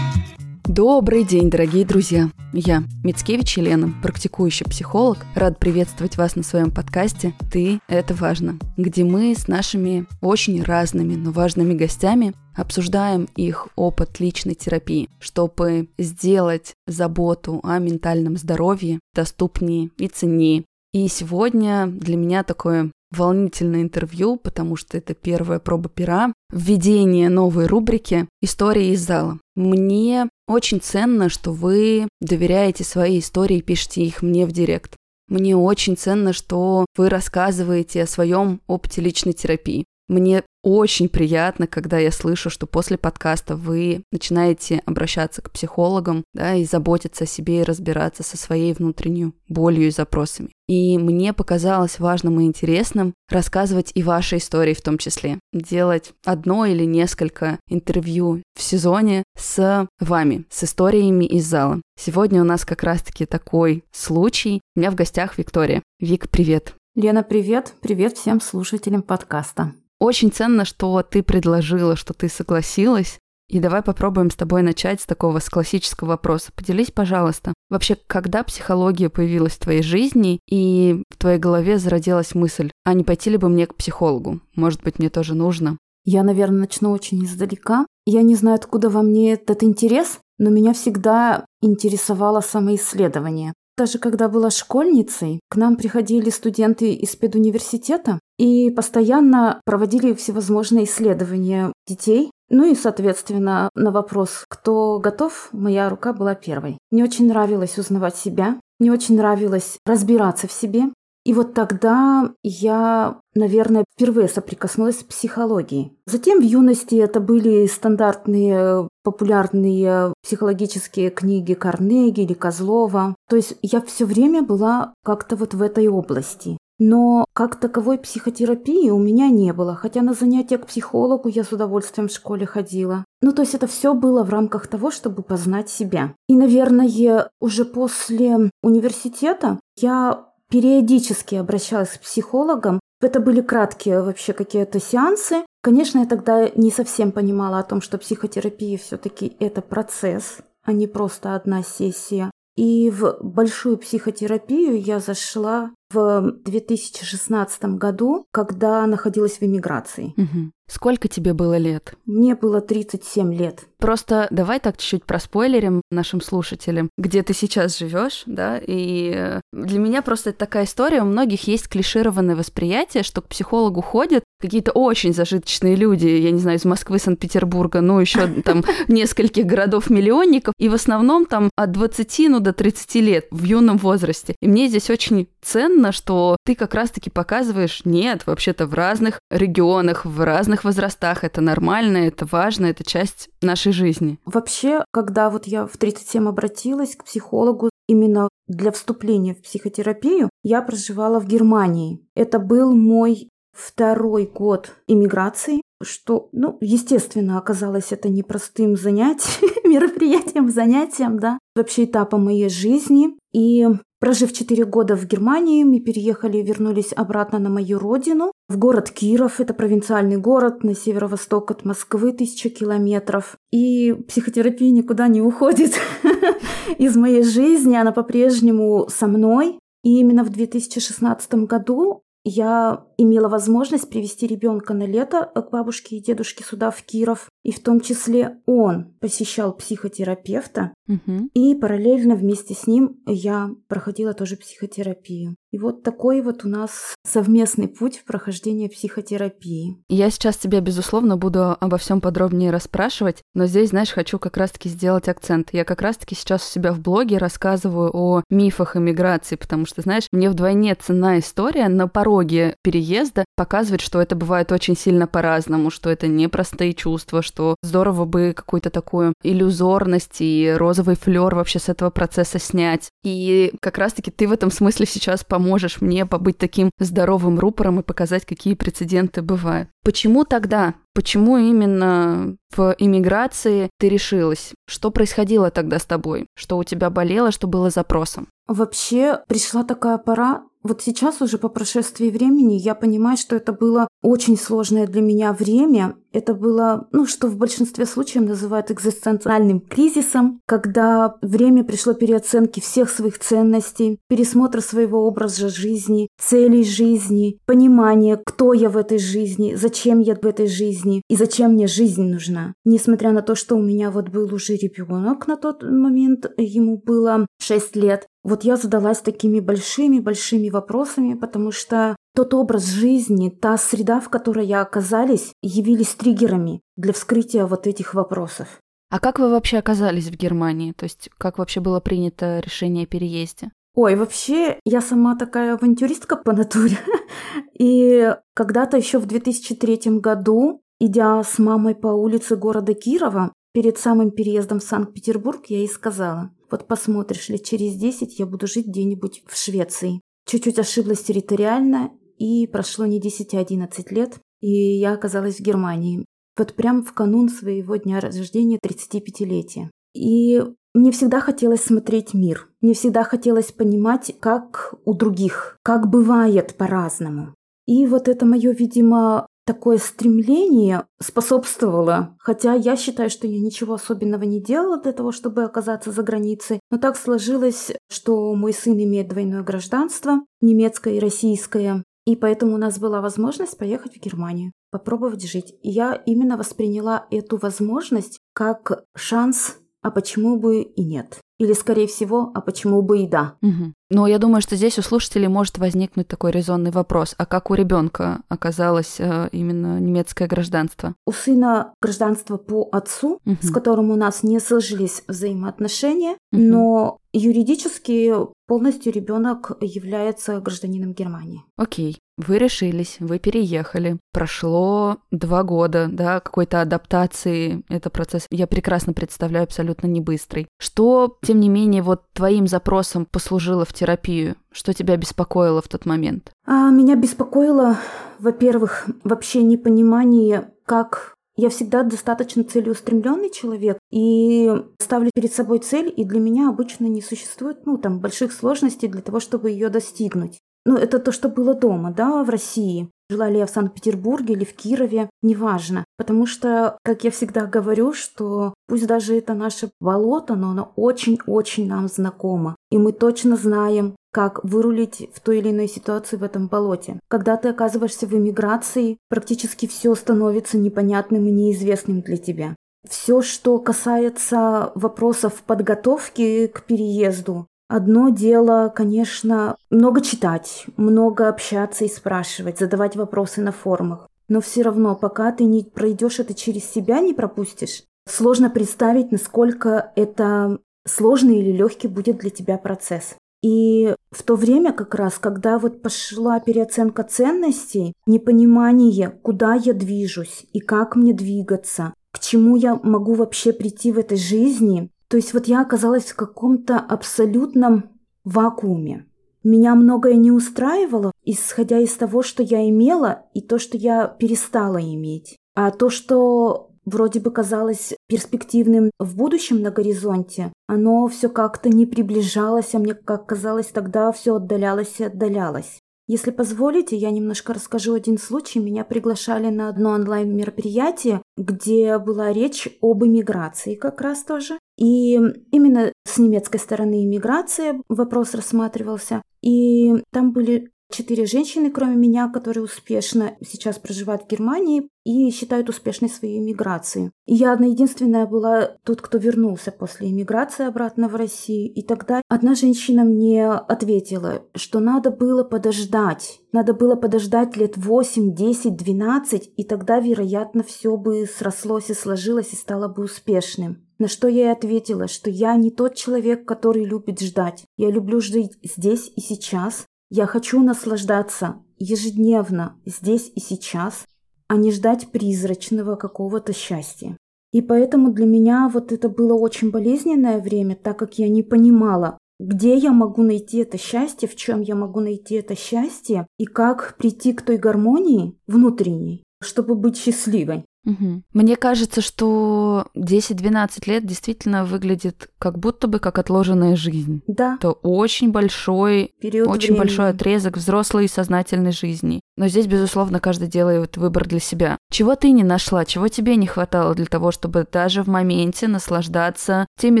Добрый 0.68 1.24
день, 1.24 1.48
дорогие 1.48 1.86
друзья! 1.86 2.30
Я, 2.52 2.82
Мицкевич 3.02 3.56
Елена, 3.56 3.90
практикующий 4.02 4.66
психолог, 4.66 5.16
рад 5.34 5.58
приветствовать 5.58 6.18
вас 6.18 6.36
на 6.36 6.42
своем 6.42 6.70
подкасте 6.70 7.32
«Ты– 7.50 7.80
это 7.88 8.12
важно», 8.12 8.58
где 8.76 9.02
мы 9.02 9.34
с 9.34 9.48
нашими 9.48 10.06
очень 10.20 10.62
разными, 10.62 11.14
но 11.14 11.30
важными 11.30 11.72
гостями 11.72 12.34
обсуждаем 12.54 13.28
их 13.34 13.68
опыт 13.76 14.20
личной 14.20 14.54
терапии, 14.54 15.08
чтобы 15.20 15.88
сделать 15.96 16.74
заботу 16.86 17.60
о 17.62 17.78
ментальном 17.78 18.36
здоровье 18.36 19.00
доступнее 19.14 19.88
и 19.96 20.06
ценнее. 20.06 20.64
И 20.92 21.08
сегодня 21.08 21.86
для 21.86 22.18
меня 22.18 22.42
такое 22.42 22.90
волнительное 23.10 23.82
интервью, 23.82 24.36
потому 24.36 24.76
что 24.76 24.96
это 24.98 25.14
первая 25.14 25.58
проба 25.58 25.88
пера, 25.88 26.32
введение 26.52 27.28
новой 27.28 27.66
рубрики 27.66 28.28
«Истории 28.42 28.92
из 28.92 29.00
зала». 29.00 29.38
Мне 29.56 30.28
очень 30.46 30.80
ценно, 30.80 31.28
что 31.28 31.52
вы 31.52 32.08
доверяете 32.20 32.84
свои 32.84 33.18
истории 33.18 33.58
и 33.58 33.62
пишете 33.62 34.02
их 34.02 34.22
мне 34.22 34.46
в 34.46 34.52
директ. 34.52 34.96
Мне 35.28 35.56
очень 35.56 35.96
ценно, 35.96 36.32
что 36.32 36.86
вы 36.96 37.08
рассказываете 37.08 38.02
о 38.02 38.06
своем 38.06 38.60
опыте 38.66 39.02
личной 39.02 39.34
терапии. 39.34 39.84
Мне 40.08 40.42
очень 40.62 41.08
приятно, 41.08 41.66
когда 41.66 41.98
я 41.98 42.10
слышу, 42.10 42.50
что 42.50 42.66
после 42.66 42.98
подкаста 42.98 43.56
вы 43.56 44.02
начинаете 44.10 44.82
обращаться 44.86 45.40
к 45.42 45.50
психологам, 45.50 46.24
да, 46.34 46.54
и 46.54 46.64
заботиться 46.64 47.24
о 47.24 47.26
себе 47.26 47.60
и 47.60 47.64
разбираться 47.64 48.22
со 48.22 48.36
своей 48.36 48.72
внутренней 48.72 49.32
болью 49.48 49.86
и 49.86 49.90
запросами. 49.90 50.50
И 50.66 50.98
мне 50.98 51.32
показалось 51.32 51.98
важным 51.98 52.40
и 52.40 52.44
интересным 52.44 53.14
рассказывать 53.30 53.92
и 53.94 54.02
ваши 54.02 54.38
истории 54.38 54.74
в 54.74 54.82
том 54.82 54.98
числе. 54.98 55.38
Делать 55.52 56.12
одно 56.24 56.66
или 56.66 56.84
несколько 56.84 57.58
интервью 57.68 58.42
в 58.54 58.62
сезоне 58.62 59.24
с 59.36 59.86
вами, 60.00 60.44
с 60.50 60.64
историями 60.64 61.24
из 61.24 61.46
зала. 61.46 61.80
Сегодня 61.98 62.40
у 62.40 62.44
нас 62.44 62.64
как 62.64 62.82
раз-таки 62.82 63.26
такой 63.26 63.84
случай. 63.92 64.60
У 64.74 64.80
меня 64.80 64.90
в 64.90 64.94
гостях 64.94 65.38
Виктория. 65.38 65.82
Вик, 66.00 66.28
привет. 66.30 66.74
Лена, 66.94 67.22
привет. 67.22 67.74
Привет 67.80 68.18
всем 68.18 68.40
слушателям 68.40 69.02
подкаста. 69.02 69.72
Очень 70.00 70.30
ценно, 70.30 70.64
что 70.64 71.02
ты 71.02 71.22
предложила, 71.22 71.96
что 71.96 72.14
ты 72.14 72.28
согласилась. 72.28 73.18
И 73.48 73.60
давай 73.60 73.82
попробуем 73.82 74.30
с 74.30 74.36
тобой 74.36 74.62
начать 74.62 75.00
с 75.00 75.06
такого, 75.06 75.38
с 75.38 75.48
классического 75.48 76.08
вопроса. 76.08 76.52
Поделись, 76.54 76.90
пожалуйста, 76.90 77.54
вообще, 77.70 77.96
когда 78.06 78.42
психология 78.42 79.08
появилась 79.08 79.54
в 79.54 79.60
твоей 79.60 79.82
жизни 79.82 80.38
и 80.46 81.02
в 81.08 81.16
твоей 81.16 81.38
голове 81.38 81.78
зародилась 81.78 82.34
мысль, 82.34 82.70
а 82.84 82.92
не 82.92 83.04
пойти 83.04 83.30
ли 83.30 83.38
бы 83.38 83.48
мне 83.48 83.66
к 83.66 83.74
психологу? 83.74 84.40
Может 84.54 84.82
быть, 84.82 84.98
мне 84.98 85.08
тоже 85.08 85.34
нужно? 85.34 85.78
Я, 86.04 86.22
наверное, 86.22 86.60
начну 86.60 86.90
очень 86.90 87.24
издалека. 87.24 87.86
Я 88.04 88.22
не 88.22 88.34
знаю, 88.34 88.56
откуда 88.56 88.90
во 88.90 89.02
мне 89.02 89.32
этот 89.32 89.62
интерес, 89.62 90.18
но 90.38 90.50
меня 90.50 90.74
всегда 90.74 91.46
интересовало 91.62 92.40
самоисследование. 92.40 93.54
Даже 93.78 94.00
когда 94.00 94.28
была 94.28 94.50
школьницей, 94.50 95.38
к 95.48 95.54
нам 95.54 95.76
приходили 95.76 96.30
студенты 96.30 96.94
из 96.94 97.14
педуниверситета 97.14 98.18
и 98.36 98.70
постоянно 98.70 99.60
проводили 99.64 100.14
всевозможные 100.14 100.84
исследования 100.84 101.72
детей. 101.86 102.32
Ну 102.50 102.68
и, 102.68 102.74
соответственно, 102.74 103.70
на 103.76 103.92
вопрос, 103.92 104.44
кто 104.48 104.98
готов, 104.98 105.50
моя 105.52 105.88
рука 105.88 106.12
была 106.12 106.34
первой. 106.34 106.76
Мне 106.90 107.04
очень 107.04 107.28
нравилось 107.28 107.78
узнавать 107.78 108.16
себя, 108.16 108.56
мне 108.80 108.90
очень 108.90 109.16
нравилось 109.16 109.78
разбираться 109.86 110.48
в 110.48 110.52
себе. 110.52 110.86
И 111.24 111.32
вот 111.32 111.54
тогда 111.54 112.32
я, 112.42 113.20
наверное, 113.34 113.84
впервые 113.94 114.28
соприкоснулась 114.28 115.00
с 115.00 115.04
психологией. 115.04 115.92
Затем 116.06 116.40
в 116.40 116.42
юности 116.42 116.96
это 116.96 117.20
были 117.20 117.66
стандартные 117.66 118.87
популярные 119.08 120.12
психологические 120.22 121.08
книги 121.08 121.54
Карнеги 121.54 122.20
или 122.20 122.34
Козлова. 122.34 123.14
То 123.26 123.36
есть 123.36 123.56
я 123.62 123.80
все 123.80 124.04
время 124.04 124.42
была 124.42 124.92
как-то 125.02 125.34
вот 125.34 125.54
в 125.54 125.62
этой 125.62 125.88
области. 125.88 126.58
Но 126.78 127.24
как 127.32 127.56
таковой 127.56 127.96
психотерапии 127.96 128.90
у 128.90 128.98
меня 128.98 129.30
не 129.30 129.54
было, 129.54 129.74
хотя 129.74 130.02
на 130.02 130.12
занятия 130.12 130.58
к 130.58 130.66
психологу 130.66 131.30
я 131.30 131.42
с 131.42 131.52
удовольствием 131.52 132.08
в 132.08 132.12
школе 132.12 132.44
ходила. 132.44 133.06
Ну, 133.22 133.32
то 133.32 133.40
есть 133.40 133.54
это 133.54 133.66
все 133.66 133.94
было 133.94 134.22
в 134.22 134.30
рамках 134.30 134.66
того, 134.66 134.90
чтобы 134.90 135.22
познать 135.22 135.70
себя. 135.70 136.12
И, 136.28 136.36
наверное, 136.36 137.30
уже 137.40 137.64
после 137.64 138.50
университета 138.62 139.58
я 139.78 140.26
периодически 140.50 141.34
обращалась 141.36 141.90
к 141.90 142.02
психологам. 142.02 142.78
Это 143.00 143.20
были 143.20 143.40
краткие 143.40 144.02
вообще 144.02 144.32
какие-то 144.32 144.80
сеансы. 144.80 145.44
Конечно, 145.62 146.00
я 146.00 146.06
тогда 146.06 146.48
не 146.50 146.70
совсем 146.70 147.12
понимала 147.12 147.58
о 147.58 147.64
том, 147.64 147.80
что 147.80 147.98
психотерапия 147.98 148.78
все-таки 148.78 149.36
это 149.38 149.62
процесс, 149.62 150.38
а 150.64 150.72
не 150.72 150.86
просто 150.86 151.34
одна 151.34 151.62
сессия. 151.62 152.30
И 152.56 152.90
в 152.90 153.18
большую 153.20 153.78
психотерапию 153.78 154.80
я 154.80 154.98
зашла 154.98 155.70
в 155.92 156.32
2016 156.44 157.64
году, 157.76 158.26
когда 158.32 158.84
находилась 158.86 159.38
в 159.38 159.42
эмиграции. 159.42 160.12
Угу. 160.16 160.50
Сколько 160.68 161.08
тебе 161.08 161.32
было 161.32 161.56
лет? 161.56 161.94
Мне 162.04 162.34
было 162.34 162.60
37 162.60 163.34
лет. 163.34 163.64
Просто 163.78 164.26
давай 164.30 164.60
так 164.60 164.76
чуть-чуть 164.76 165.04
проспойлерим 165.04 165.82
нашим 165.90 166.20
слушателям, 166.20 166.90
где 166.98 167.22
ты 167.22 167.32
сейчас 167.32 167.78
живешь, 167.78 168.24
да, 168.26 168.58
и 168.58 169.12
э, 169.14 169.40
для 169.52 169.78
меня 169.78 170.02
просто 170.02 170.30
это 170.30 170.40
такая 170.40 170.64
история, 170.64 171.02
у 171.02 171.06
многих 171.06 171.46
есть 171.46 171.68
клишированное 171.68 172.34
восприятие, 172.34 173.04
что 173.04 173.22
к 173.22 173.28
психологу 173.28 173.80
ходят 173.80 174.24
какие-то 174.40 174.72
очень 174.72 175.14
зажиточные 175.14 175.76
люди, 175.76 176.06
я 176.06 176.30
не 176.30 176.38
знаю, 176.38 176.58
из 176.58 176.64
Москвы, 176.64 176.98
Санкт-Петербурга, 176.98 177.80
ну, 177.80 178.00
еще 178.00 178.26
там 178.44 178.64
нескольких 178.88 179.46
городов-миллионников, 179.46 180.54
и 180.58 180.68
в 180.68 180.74
основном 180.74 181.26
там 181.26 181.50
от 181.56 181.72
20, 181.72 182.28
ну, 182.28 182.40
до 182.40 182.52
30 182.52 182.94
лет 182.96 183.26
в 183.30 183.44
юном 183.44 183.78
возрасте. 183.78 184.34
И 184.40 184.48
мне 184.48 184.68
здесь 184.68 184.90
очень 184.90 185.28
ценно, 185.40 185.92
что 185.92 186.36
ты 186.44 186.54
как 186.54 186.74
раз-таки 186.74 187.10
показываешь, 187.10 187.82
нет, 187.84 188.26
вообще-то 188.26 188.66
в 188.66 188.74
разных 188.74 189.20
регионах, 189.30 190.04
в 190.04 190.20
разных 190.20 190.57
возрастах 190.64 191.24
это 191.24 191.40
нормально, 191.40 191.98
это 191.98 192.26
важно, 192.26 192.66
это 192.66 192.84
часть 192.84 193.28
нашей 193.42 193.72
жизни. 193.72 194.18
Вообще, 194.24 194.84
когда 194.92 195.30
вот 195.30 195.46
я 195.46 195.66
в 195.66 195.76
37 195.76 196.28
обратилась 196.28 196.96
к 196.96 197.04
психологу, 197.04 197.70
именно 197.88 198.28
для 198.46 198.70
вступления 198.70 199.34
в 199.34 199.42
психотерапию, 199.42 200.30
я 200.42 200.62
проживала 200.62 201.20
в 201.20 201.26
Германии. 201.26 202.06
Это 202.14 202.38
был 202.38 202.72
мой 202.74 203.28
второй 203.52 204.26
год 204.26 204.76
иммиграции, 204.86 205.62
что, 205.82 206.28
ну, 206.32 206.58
естественно, 206.60 207.38
оказалось 207.38 207.92
это 207.92 208.08
непростым 208.08 208.76
занятием, 208.76 209.50
мероприятием, 209.64 210.50
занятием, 210.50 211.18
да, 211.18 211.38
вообще 211.54 211.84
этапом 211.84 212.24
моей 212.24 212.48
жизни. 212.48 213.16
И 213.32 213.66
прожив 214.00 214.32
4 214.32 214.64
года 214.64 214.96
в 214.96 215.06
Германии, 215.06 215.64
мы 215.64 215.80
переехали, 215.80 216.38
вернулись 216.38 216.92
обратно 216.96 217.38
на 217.38 217.50
мою 217.50 217.78
родину, 217.78 218.32
в 218.48 218.56
город 218.56 218.90
Киров, 218.90 219.40
это 219.40 219.52
провинциальный 219.52 220.16
город 220.16 220.64
на 220.64 220.74
северо-восток 220.74 221.50
от 221.50 221.64
Москвы, 221.64 222.12
тысяча 222.12 222.48
километров. 222.48 223.36
И 223.50 223.92
психотерапия 224.08 224.70
никуда 224.70 225.06
не 225.08 225.20
уходит 225.20 225.74
из 226.78 226.96
моей 226.96 227.22
жизни, 227.22 227.76
она 227.76 227.92
по-прежнему 227.92 228.88
со 228.88 229.06
мной. 229.06 229.58
И 229.84 230.00
именно 230.00 230.24
в 230.24 230.30
2016 230.30 231.34
году 231.44 232.02
я 232.24 232.84
имела 232.98 233.28
возможность 233.28 233.88
привести 233.88 234.26
ребенка 234.26 234.74
на 234.74 234.84
лето 234.84 235.30
к 235.34 235.50
бабушке 235.50 235.96
и 235.96 236.02
дедушке 236.02 236.44
сюда, 236.44 236.70
в 236.70 236.82
Киров. 236.82 237.30
И 237.42 237.52
в 237.52 237.62
том 237.62 237.80
числе 237.80 238.40
он 238.46 238.94
посещал 239.00 239.54
психотерапевта. 239.54 240.74
Угу. 240.88 241.30
И 241.34 241.54
параллельно 241.54 242.16
вместе 242.16 242.54
с 242.54 242.66
ним 242.66 243.00
я 243.06 243.50
проходила 243.68 244.14
тоже 244.14 244.36
психотерапию. 244.36 245.36
И 245.50 245.58
вот 245.58 245.82
такой 245.82 246.20
вот 246.20 246.44
у 246.44 246.48
нас 246.48 246.94
совместный 247.06 247.68
путь 247.68 247.98
в 247.98 248.04
прохождении 248.04 248.68
психотерапии. 248.68 249.82
Я 249.88 250.10
сейчас 250.10 250.36
тебя, 250.36 250.60
безусловно, 250.60 251.16
буду 251.16 251.56
обо 251.58 251.78
всем 251.78 252.00
подробнее 252.00 252.50
расспрашивать, 252.50 253.22
но 253.34 253.46
здесь, 253.46 253.70
знаешь, 253.70 253.92
хочу 253.92 254.18
как 254.18 254.36
раз-таки 254.36 254.68
сделать 254.68 255.08
акцент. 255.08 255.48
Я 255.52 255.64
как 255.64 255.80
раз-таки 255.80 256.14
сейчас 256.14 256.46
у 256.46 256.52
себя 256.52 256.72
в 256.72 256.80
блоге 256.80 257.16
рассказываю 257.16 257.90
о 257.94 258.22
мифах 258.28 258.76
иммиграции, 258.76 259.36
потому 259.36 259.64
что, 259.64 259.80
знаешь, 259.80 260.08
мне 260.12 260.28
вдвойне 260.28 260.74
цена 260.74 261.18
история 261.18 261.68
на 261.68 261.88
пороге 261.88 262.54
переезда 262.62 263.24
показывает, 263.36 263.80
что 263.80 264.02
это 264.02 264.16
бывает 264.16 264.52
очень 264.52 264.76
сильно 264.76 265.06
по-разному, 265.06 265.70
что 265.70 265.88
это 265.88 266.08
непростые 266.08 266.74
чувства, 266.74 267.22
что 267.22 267.56
здорово 267.62 268.04
бы 268.04 268.34
какую-то 268.36 268.68
такую 268.70 269.14
иллюзорность 269.22 270.16
и 270.20 270.52
розовый 270.56 270.96
флер 270.96 271.34
вообще 271.34 271.58
с 271.58 271.68
этого 271.70 271.90
процесса 271.90 272.38
снять. 272.38 272.90
И 273.02 273.52
как 273.60 273.78
раз-таки 273.78 274.10
ты 274.10 274.28
в 274.28 274.32
этом 274.32 274.50
смысле 274.50 274.84
сейчас 274.84 275.24
по 275.24 275.37
поможешь 275.38 275.80
мне 275.80 276.04
побыть 276.04 276.36
таким 276.36 276.72
здоровым 276.80 277.38
рупором 277.38 277.78
и 277.78 277.84
показать, 277.84 278.26
какие 278.26 278.54
прецеденты 278.54 279.22
бывают. 279.22 279.68
Почему 279.84 280.24
тогда? 280.24 280.74
Почему 280.94 281.38
именно 281.38 282.34
в 282.56 282.74
иммиграции 282.76 283.70
ты 283.78 283.88
решилась? 283.88 284.52
Что 284.66 284.90
происходило 284.90 285.52
тогда 285.52 285.78
с 285.78 285.84
тобой? 285.84 286.26
Что 286.36 286.58
у 286.58 286.64
тебя 286.64 286.90
болело, 286.90 287.30
что 287.30 287.46
было 287.46 287.70
запросом? 287.70 288.26
Вообще 288.48 289.20
пришла 289.28 289.62
такая 289.62 289.98
пора, 289.98 290.42
вот 290.68 290.82
сейчас 290.82 291.22
уже 291.22 291.38
по 291.38 291.48
прошествии 291.48 292.10
времени 292.10 292.54
я 292.54 292.74
понимаю, 292.74 293.16
что 293.16 293.34
это 293.34 293.52
было 293.52 293.88
очень 294.02 294.36
сложное 294.36 294.86
для 294.86 295.00
меня 295.00 295.32
время. 295.32 295.96
Это 296.12 296.34
было, 296.34 296.88
ну, 296.92 297.06
что 297.06 297.28
в 297.28 297.36
большинстве 297.36 297.84
случаев 297.86 298.26
называют 298.26 298.70
экзистенциальным 298.70 299.60
кризисом, 299.60 300.40
когда 300.46 301.16
время 301.22 301.64
пришло 301.64 301.92
переоценки 301.94 302.60
всех 302.60 302.90
своих 302.90 303.18
ценностей, 303.18 303.98
пересмотра 304.08 304.60
своего 304.60 305.06
образа 305.06 305.48
жизни, 305.48 306.08
целей 306.18 306.64
жизни, 306.64 307.38
понимание, 307.46 308.20
кто 308.24 308.52
я 308.52 308.68
в 308.68 308.76
этой 308.76 308.98
жизни, 308.98 309.54
зачем 309.54 310.00
я 310.00 310.14
в 310.14 310.24
этой 310.24 310.46
жизни 310.46 311.02
и 311.08 311.16
зачем 311.16 311.52
мне 311.52 311.66
жизнь 311.66 312.04
нужна. 312.04 312.54
Несмотря 312.64 313.12
на 313.12 313.22
то, 313.22 313.34
что 313.34 313.56
у 313.56 313.62
меня 313.62 313.90
вот 313.90 314.08
был 314.08 314.32
уже 314.32 314.54
ребенок 314.56 315.26
на 315.26 315.36
тот 315.36 315.62
момент, 315.62 316.30
ему 316.36 316.78
было 316.78 317.26
6 317.40 317.76
лет, 317.76 318.06
вот 318.24 318.44
я 318.44 318.56
задалась 318.56 319.00
такими 319.00 319.40
большими-большими 319.40 320.50
вопросами, 320.50 321.14
потому 321.14 321.52
что 321.52 321.96
тот 322.14 322.34
образ 322.34 322.66
жизни, 322.66 323.30
та 323.30 323.56
среда, 323.56 324.00
в 324.00 324.08
которой 324.08 324.46
я 324.46 324.60
оказались, 324.60 325.32
явились 325.42 325.94
триггерами 325.94 326.60
для 326.76 326.92
вскрытия 326.92 327.46
вот 327.46 327.66
этих 327.66 327.94
вопросов. 327.94 328.48
А 328.90 329.00
как 329.00 329.18
вы 329.18 329.30
вообще 329.30 329.58
оказались 329.58 330.08
в 330.08 330.16
Германии? 330.16 330.72
То 330.72 330.84
есть 330.84 331.10
как 331.18 331.38
вообще 331.38 331.60
было 331.60 331.80
принято 331.80 332.40
решение 332.40 332.84
о 332.84 332.86
переезде? 332.86 333.52
Ой, 333.74 333.94
вообще, 333.94 334.58
я 334.64 334.80
сама 334.80 335.14
такая 335.14 335.54
авантюристка 335.54 336.16
по 336.16 336.32
натуре. 336.32 336.78
И 337.58 338.12
когда-то 338.34 338.76
еще 338.76 338.98
в 338.98 339.06
2003 339.06 340.00
году, 340.00 340.62
идя 340.80 341.22
с 341.22 341.38
мамой 341.38 341.76
по 341.76 341.88
улице 341.88 342.34
города 342.34 342.74
Кирова, 342.74 343.32
перед 343.52 343.78
самым 343.78 344.10
переездом 344.10 344.58
в 344.58 344.64
Санкт-Петербург, 344.64 345.44
я 345.46 345.58
ей 345.58 345.68
сказала, 345.68 346.30
вот 346.50 346.66
посмотришь, 346.66 347.28
лет 347.28 347.44
через 347.44 347.74
10 347.74 348.18
я 348.18 348.26
буду 348.26 348.46
жить 348.46 348.66
где-нибудь 348.66 349.22
в 349.26 349.36
Швеции. 349.36 350.00
Чуть-чуть 350.26 350.58
ошиблась 350.58 351.02
территориально, 351.02 351.90
и 352.18 352.46
прошло 352.46 352.84
не 352.86 353.00
10, 353.00 353.34
а 353.34 353.40
11 353.40 353.92
лет, 353.92 354.18
и 354.40 354.50
я 354.50 354.92
оказалась 354.92 355.36
в 355.36 355.42
Германии. 355.42 356.04
Вот 356.36 356.54
прям 356.54 356.84
в 356.84 356.92
канун 356.92 357.28
своего 357.28 357.76
дня 357.76 358.00
рождения 358.00 358.58
35-летия. 358.64 359.70
И 359.94 360.42
мне 360.74 360.92
всегда 360.92 361.20
хотелось 361.20 361.64
смотреть 361.64 362.14
мир. 362.14 362.48
Мне 362.60 362.74
всегда 362.74 363.02
хотелось 363.02 363.50
понимать, 363.52 364.14
как 364.20 364.74
у 364.84 364.94
других, 364.94 365.56
как 365.62 365.88
бывает 365.88 366.56
по-разному. 366.56 367.34
И 367.66 367.86
вот 367.86 368.08
это 368.08 368.24
мое, 368.24 368.52
видимо, 368.52 369.26
такое 369.48 369.78
стремление 369.78 370.84
способствовало. 371.00 372.14
Хотя 372.18 372.52
я 372.52 372.76
считаю, 372.76 373.08
что 373.08 373.26
я 373.26 373.40
ничего 373.40 373.74
особенного 373.74 374.24
не 374.24 374.42
делала 374.42 374.78
для 374.78 374.92
того, 374.92 375.10
чтобы 375.10 375.42
оказаться 375.42 375.90
за 375.90 376.02
границей. 376.02 376.60
Но 376.70 376.76
так 376.76 376.98
сложилось, 376.98 377.72
что 377.88 378.34
мой 378.34 378.52
сын 378.52 378.74
имеет 378.74 379.08
двойное 379.08 379.42
гражданство, 379.42 380.20
немецкое 380.42 380.96
и 380.96 381.00
российское. 381.00 381.82
И 382.04 382.14
поэтому 382.14 382.56
у 382.56 382.58
нас 382.58 382.78
была 382.78 383.00
возможность 383.00 383.56
поехать 383.56 383.96
в 383.96 384.00
Германию, 384.00 384.52
попробовать 384.70 385.26
жить. 385.26 385.54
И 385.62 385.70
я 385.70 385.94
именно 385.94 386.36
восприняла 386.36 387.06
эту 387.10 387.38
возможность 387.38 388.18
как 388.34 388.84
шанс, 388.94 389.56
а 389.80 389.90
почему 389.90 390.38
бы 390.38 390.60
и 390.60 390.84
нет. 390.84 391.20
Или, 391.38 391.54
скорее 391.54 391.86
всего, 391.86 392.32
а 392.34 392.42
почему 392.42 392.82
бы 392.82 392.98
и 392.98 393.06
да. 393.06 393.38
Угу. 393.40 393.72
Но 393.90 394.06
я 394.06 394.18
думаю, 394.18 394.42
что 394.42 394.56
здесь 394.56 394.78
у 394.78 394.82
слушателей 394.82 395.28
может 395.28 395.58
возникнуть 395.58 396.08
такой 396.08 396.30
резонный 396.30 396.70
вопрос. 396.70 397.14
А 397.16 397.26
как 397.26 397.50
у 397.50 397.54
ребенка 397.54 398.20
оказалось 398.28 398.96
э, 398.98 399.28
именно 399.32 399.80
немецкое 399.80 400.28
гражданство? 400.28 400.94
У 401.06 401.12
сына 401.12 401.72
гражданство 401.80 402.36
по 402.36 402.68
отцу, 402.70 403.20
угу. 403.24 403.36
с 403.40 403.50
которым 403.50 403.90
у 403.90 403.96
нас 403.96 404.22
не 404.22 404.40
сложились 404.40 405.02
взаимоотношения, 405.08 406.16
угу. 406.32 406.42
но 406.42 406.98
юридически 407.12 408.12
полностью 408.46 408.92
ребенок 408.92 409.52
является 409.60 410.40
гражданином 410.40 410.92
Германии. 410.92 411.42
Окей. 411.56 411.98
Вы 412.16 412.38
решились, 412.38 412.96
вы 412.98 413.20
переехали. 413.20 413.98
Прошло 414.12 414.96
два 415.12 415.44
года, 415.44 415.86
да, 415.88 416.18
какой-то 416.18 416.60
адаптации. 416.60 417.62
Это 417.68 417.90
процесс, 417.90 418.26
я 418.30 418.48
прекрасно 418.48 418.92
представляю, 418.92 419.44
абсолютно 419.44 419.86
не 419.86 420.00
быстрый. 420.00 420.48
Что, 420.58 421.16
тем 421.24 421.38
не 421.38 421.48
менее, 421.48 421.82
вот 421.82 422.02
твоим 422.12 422.48
запросом 422.48 423.06
послужило 423.06 423.64
в 423.64 423.72
терапию? 423.78 424.36
Что 424.50 424.72
тебя 424.72 424.96
беспокоило 424.96 425.62
в 425.62 425.68
тот 425.68 425.86
момент? 425.86 426.30
А, 426.46 426.70
меня 426.70 426.96
беспокоило, 426.96 427.78
во-первых, 428.18 428.86
вообще 429.04 429.42
непонимание, 429.42 430.52
как 430.64 431.14
я 431.36 431.50
всегда 431.50 431.84
достаточно 431.84 432.42
целеустремленный 432.42 433.30
человек 433.30 433.78
и 433.90 434.50
ставлю 434.80 435.10
перед 435.14 435.32
собой 435.32 435.60
цель, 435.60 435.92
и 435.96 436.04
для 436.04 436.18
меня 436.18 436.48
обычно 436.48 436.86
не 436.86 437.00
существует, 437.00 437.64
ну, 437.64 437.78
там, 437.78 438.00
больших 438.00 438.32
сложностей 438.32 438.88
для 438.88 439.02
того, 439.02 439.20
чтобы 439.20 439.50
ее 439.50 439.68
достигнуть. 439.68 440.40
Ну, 440.64 440.76
это 440.76 440.98
то, 440.98 441.12
что 441.12 441.28
было 441.28 441.54
дома, 441.54 441.92
да, 441.92 442.24
в 442.24 442.28
России. 442.28 442.90
Жила 443.10 443.30
ли 443.30 443.38
я 443.38 443.46
в 443.46 443.50
Санкт-Петербурге 443.50 444.34
или 444.34 444.44
в 444.44 444.54
Кирове, 444.54 445.08
неважно. 445.22 445.84
Потому 445.96 446.26
что, 446.26 446.76
как 446.84 447.04
я 447.04 447.10
всегда 447.10 447.46
говорю, 447.46 447.92
что 447.92 448.54
пусть 448.66 448.86
даже 448.86 449.16
это 449.16 449.34
наше 449.34 449.70
болото, 449.80 450.34
но 450.34 450.50
оно 450.50 450.72
очень-очень 450.76 451.66
нам 451.68 451.88
знакомо. 451.88 452.54
И 452.70 452.76
мы 452.76 452.92
точно 452.92 453.36
знаем, 453.36 453.96
как 454.12 454.44
вырулить 454.44 455.08
в 455.14 455.20
той 455.20 455.38
или 455.38 455.50
иной 455.50 455.68
ситуации 455.68 456.16
в 456.16 456.22
этом 456.22 456.48
болоте. 456.48 457.00
Когда 457.08 457.36
ты 457.36 457.48
оказываешься 457.48 458.06
в 458.06 458.12
эмиграции, 458.12 458.98
практически 459.08 459.66
все 459.66 459.94
становится 459.94 460.58
непонятным 460.58 461.26
и 461.26 461.30
неизвестным 461.30 462.02
для 462.02 462.16
тебя. 462.16 462.56
Все, 462.88 463.22
что 463.22 463.58
касается 463.58 464.72
вопросов 464.74 465.42
подготовки 465.46 466.46
к 466.46 466.62
переезду, 466.64 467.46
Одно 467.68 468.08
дело, 468.08 468.72
конечно, 468.74 469.56
много 469.68 470.00
читать, 470.00 470.64
много 470.78 471.28
общаться 471.28 471.84
и 471.84 471.88
спрашивать, 471.88 472.58
задавать 472.58 472.96
вопросы 472.96 473.42
на 473.42 473.52
форумах. 473.52 474.08
Но 474.26 474.40
все 474.40 474.62
равно, 474.62 474.96
пока 474.96 475.32
ты 475.32 475.44
не 475.44 475.64
пройдешь 475.64 476.18
это 476.18 476.32
через 476.32 476.64
себя, 476.64 477.00
не 477.00 477.12
пропустишь, 477.12 477.84
сложно 478.08 478.48
представить, 478.48 479.12
насколько 479.12 479.92
это 479.96 480.58
сложный 480.86 481.40
или 481.40 481.52
легкий 481.52 481.88
будет 481.88 482.18
для 482.18 482.30
тебя 482.30 482.56
процесс. 482.56 483.16
И 483.42 483.94
в 484.10 484.22
то 484.22 484.34
время 484.34 484.72
как 484.72 484.94
раз, 484.94 485.18
когда 485.18 485.58
вот 485.58 485.82
пошла 485.82 486.40
переоценка 486.40 487.04
ценностей, 487.04 487.92
непонимание, 488.06 489.10
куда 489.10 489.54
я 489.54 489.74
движусь 489.74 490.46
и 490.52 490.60
как 490.60 490.96
мне 490.96 491.12
двигаться, 491.12 491.94
к 492.12 492.18
чему 492.18 492.56
я 492.56 492.80
могу 492.82 493.14
вообще 493.14 493.52
прийти 493.52 493.92
в 493.92 493.98
этой 493.98 494.16
жизни, 494.16 494.90
то 495.08 495.16
есть 495.16 495.32
вот 495.34 495.46
я 495.46 495.62
оказалась 495.62 496.06
в 496.06 496.16
каком-то 496.16 496.78
абсолютном 496.78 497.90
вакууме. 498.24 499.06
Меня 499.44 499.74
многое 499.74 500.14
не 500.14 500.30
устраивало, 500.30 501.12
исходя 501.24 501.78
из 501.78 501.92
того, 501.94 502.22
что 502.22 502.42
я 502.42 502.68
имела, 502.68 503.26
и 503.34 503.40
то, 503.40 503.58
что 503.58 503.76
я 503.76 504.06
перестала 504.06 504.78
иметь. 504.78 505.36
А 505.54 505.70
то, 505.70 505.90
что 505.90 506.70
вроде 506.84 507.20
бы 507.20 507.30
казалось 507.30 507.94
перспективным 508.08 508.90
в 508.98 509.16
будущем 509.16 509.62
на 509.62 509.70
горизонте, 509.70 510.52
оно 510.66 511.06
все 511.06 511.28
как-то 511.28 511.68
не 511.68 511.86
приближалось, 511.86 512.74
а 512.74 512.78
мне, 512.78 512.94
как 512.94 513.26
казалось, 513.26 513.68
тогда 513.68 514.12
все 514.12 514.36
отдалялось 514.36 514.96
и 514.98 515.04
отдалялось. 515.04 515.78
Если 516.08 516.30
позволите, 516.30 516.96
я 516.96 517.10
немножко 517.10 517.52
расскажу 517.52 517.92
один 517.92 518.16
случай. 518.16 518.60
Меня 518.60 518.82
приглашали 518.84 519.50
на 519.50 519.68
одно 519.68 519.90
онлайн-мероприятие, 519.90 521.22
где 521.36 521.98
была 521.98 522.32
речь 522.32 522.66
об 522.80 523.04
иммиграции 523.04 523.74
как 523.74 524.00
раз 524.00 524.24
тоже. 524.24 524.57
И 524.78 525.14
именно 525.50 525.92
с 526.06 526.18
немецкой 526.18 526.58
стороны 526.58 527.04
иммиграции 527.04 527.82
вопрос 527.88 528.34
рассматривался. 528.34 529.22
И 529.42 529.92
там 530.12 530.32
были 530.32 530.70
четыре 530.90 531.26
женщины, 531.26 531.70
кроме 531.70 531.96
меня, 531.96 532.28
которые 532.28 532.64
успешно 532.64 533.36
сейчас 533.44 533.78
проживают 533.78 534.22
в 534.22 534.28
Германии 534.28 534.88
и 535.04 535.30
считают 535.30 535.68
успешной 535.68 536.08
свою 536.08 536.38
иммиграцию. 536.38 537.12
И 537.26 537.34
я 537.34 537.52
одна 537.52 537.66
единственная 537.66 538.26
была 538.26 538.76
тот, 538.84 539.02
кто 539.02 539.18
вернулся 539.18 539.70
после 539.70 540.10
иммиграции 540.10 540.66
обратно 540.66 541.08
в 541.08 541.16
Россию. 541.16 541.72
И 541.74 541.82
тогда 541.82 542.22
одна 542.28 542.54
женщина 542.54 543.04
мне 543.04 543.46
ответила, 543.48 544.42
что 544.54 544.80
надо 544.80 545.10
было 545.10 545.44
подождать. 545.44 546.40
Надо 546.52 546.72
было 546.72 546.94
подождать 546.94 547.56
лет 547.56 547.76
8, 547.76 548.34
10, 548.34 548.76
12, 548.76 549.52
и 549.56 549.64
тогда, 549.64 549.98
вероятно, 549.98 550.62
все 550.62 550.96
бы 550.96 551.26
срослось 551.26 551.90
и 551.90 551.94
сложилось 551.94 552.52
и 552.52 552.56
стало 552.56 552.88
бы 552.88 553.04
успешным. 553.04 553.87
На 553.98 554.06
что 554.06 554.28
я 554.28 554.50
и 554.50 554.52
ответила, 554.52 555.08
что 555.08 555.28
я 555.28 555.56
не 555.56 555.70
тот 555.70 555.94
человек, 555.94 556.46
который 556.46 556.84
любит 556.84 557.20
ждать. 557.20 557.64
Я 557.76 557.90
люблю 557.90 558.20
жить 558.20 558.58
здесь 558.62 559.10
и 559.16 559.20
сейчас, 559.20 559.86
я 560.10 560.26
хочу 560.26 560.62
наслаждаться 560.62 561.56
ежедневно, 561.78 562.76
здесь 562.86 563.30
и 563.34 563.40
сейчас, 563.40 564.04
а 564.46 564.56
не 564.56 564.72
ждать 564.72 565.10
призрачного 565.10 565.96
какого-то 565.96 566.52
счастья. 566.52 567.16
И 567.52 567.60
поэтому 567.60 568.12
для 568.12 568.26
меня 568.26 568.70
вот 568.72 568.92
это 568.92 569.08
было 569.08 569.34
очень 569.34 569.70
болезненное 569.70 570.40
время, 570.40 570.76
так 570.76 570.98
как 570.98 571.18
я 571.18 571.28
не 571.28 571.42
понимала, 571.42 572.18
где 572.38 572.76
я 572.76 572.92
могу 572.92 573.22
найти 573.22 573.58
это 573.58 573.78
счастье, 573.78 574.28
в 574.28 574.36
чем 574.36 574.60
я 574.60 574.74
могу 574.74 575.00
найти 575.00 575.36
это 575.36 575.56
счастье, 575.56 576.26
и 576.38 576.44
как 576.44 576.96
прийти 576.98 577.32
к 577.32 577.42
той 577.42 577.56
гармонии 577.56 578.38
внутренней, 578.46 579.24
чтобы 579.42 579.74
быть 579.74 579.96
счастливой. 579.96 580.64
Угу. 580.84 581.22
Мне 581.34 581.56
кажется, 581.56 582.00
что 582.00 582.86
10-12 582.96 583.88
лет 583.88 584.06
действительно 584.06 584.64
выглядит 584.64 585.28
как 585.38 585.58
будто 585.58 585.86
бы 585.86 585.98
как 585.98 586.18
отложенная 586.18 586.76
жизнь. 586.76 587.22
Да. 587.26 587.56
Это 587.58 587.72
очень 587.72 588.30
большой, 588.30 589.12
Период 589.20 589.48
очень 589.48 589.74
времени. 589.74 589.78
большой 589.78 590.08
отрезок 590.10 590.56
взрослой 590.56 591.04
и 591.04 591.08
сознательной 591.08 591.72
жизни. 591.72 592.20
Но 592.36 592.48
здесь, 592.48 592.66
безусловно, 592.66 593.20
каждый 593.20 593.48
делает 593.48 593.96
выбор 593.96 594.26
для 594.26 594.38
себя. 594.38 594.78
Чего 594.90 595.16
ты 595.16 595.32
не 595.32 595.42
нашла, 595.42 595.84
чего 595.84 596.08
тебе 596.08 596.36
не 596.36 596.46
хватало 596.46 596.94
для 596.94 597.06
того, 597.06 597.32
чтобы 597.32 597.66
даже 597.70 598.02
в 598.02 598.06
моменте 598.06 598.68
наслаждаться 598.68 599.66
теми 599.78 600.00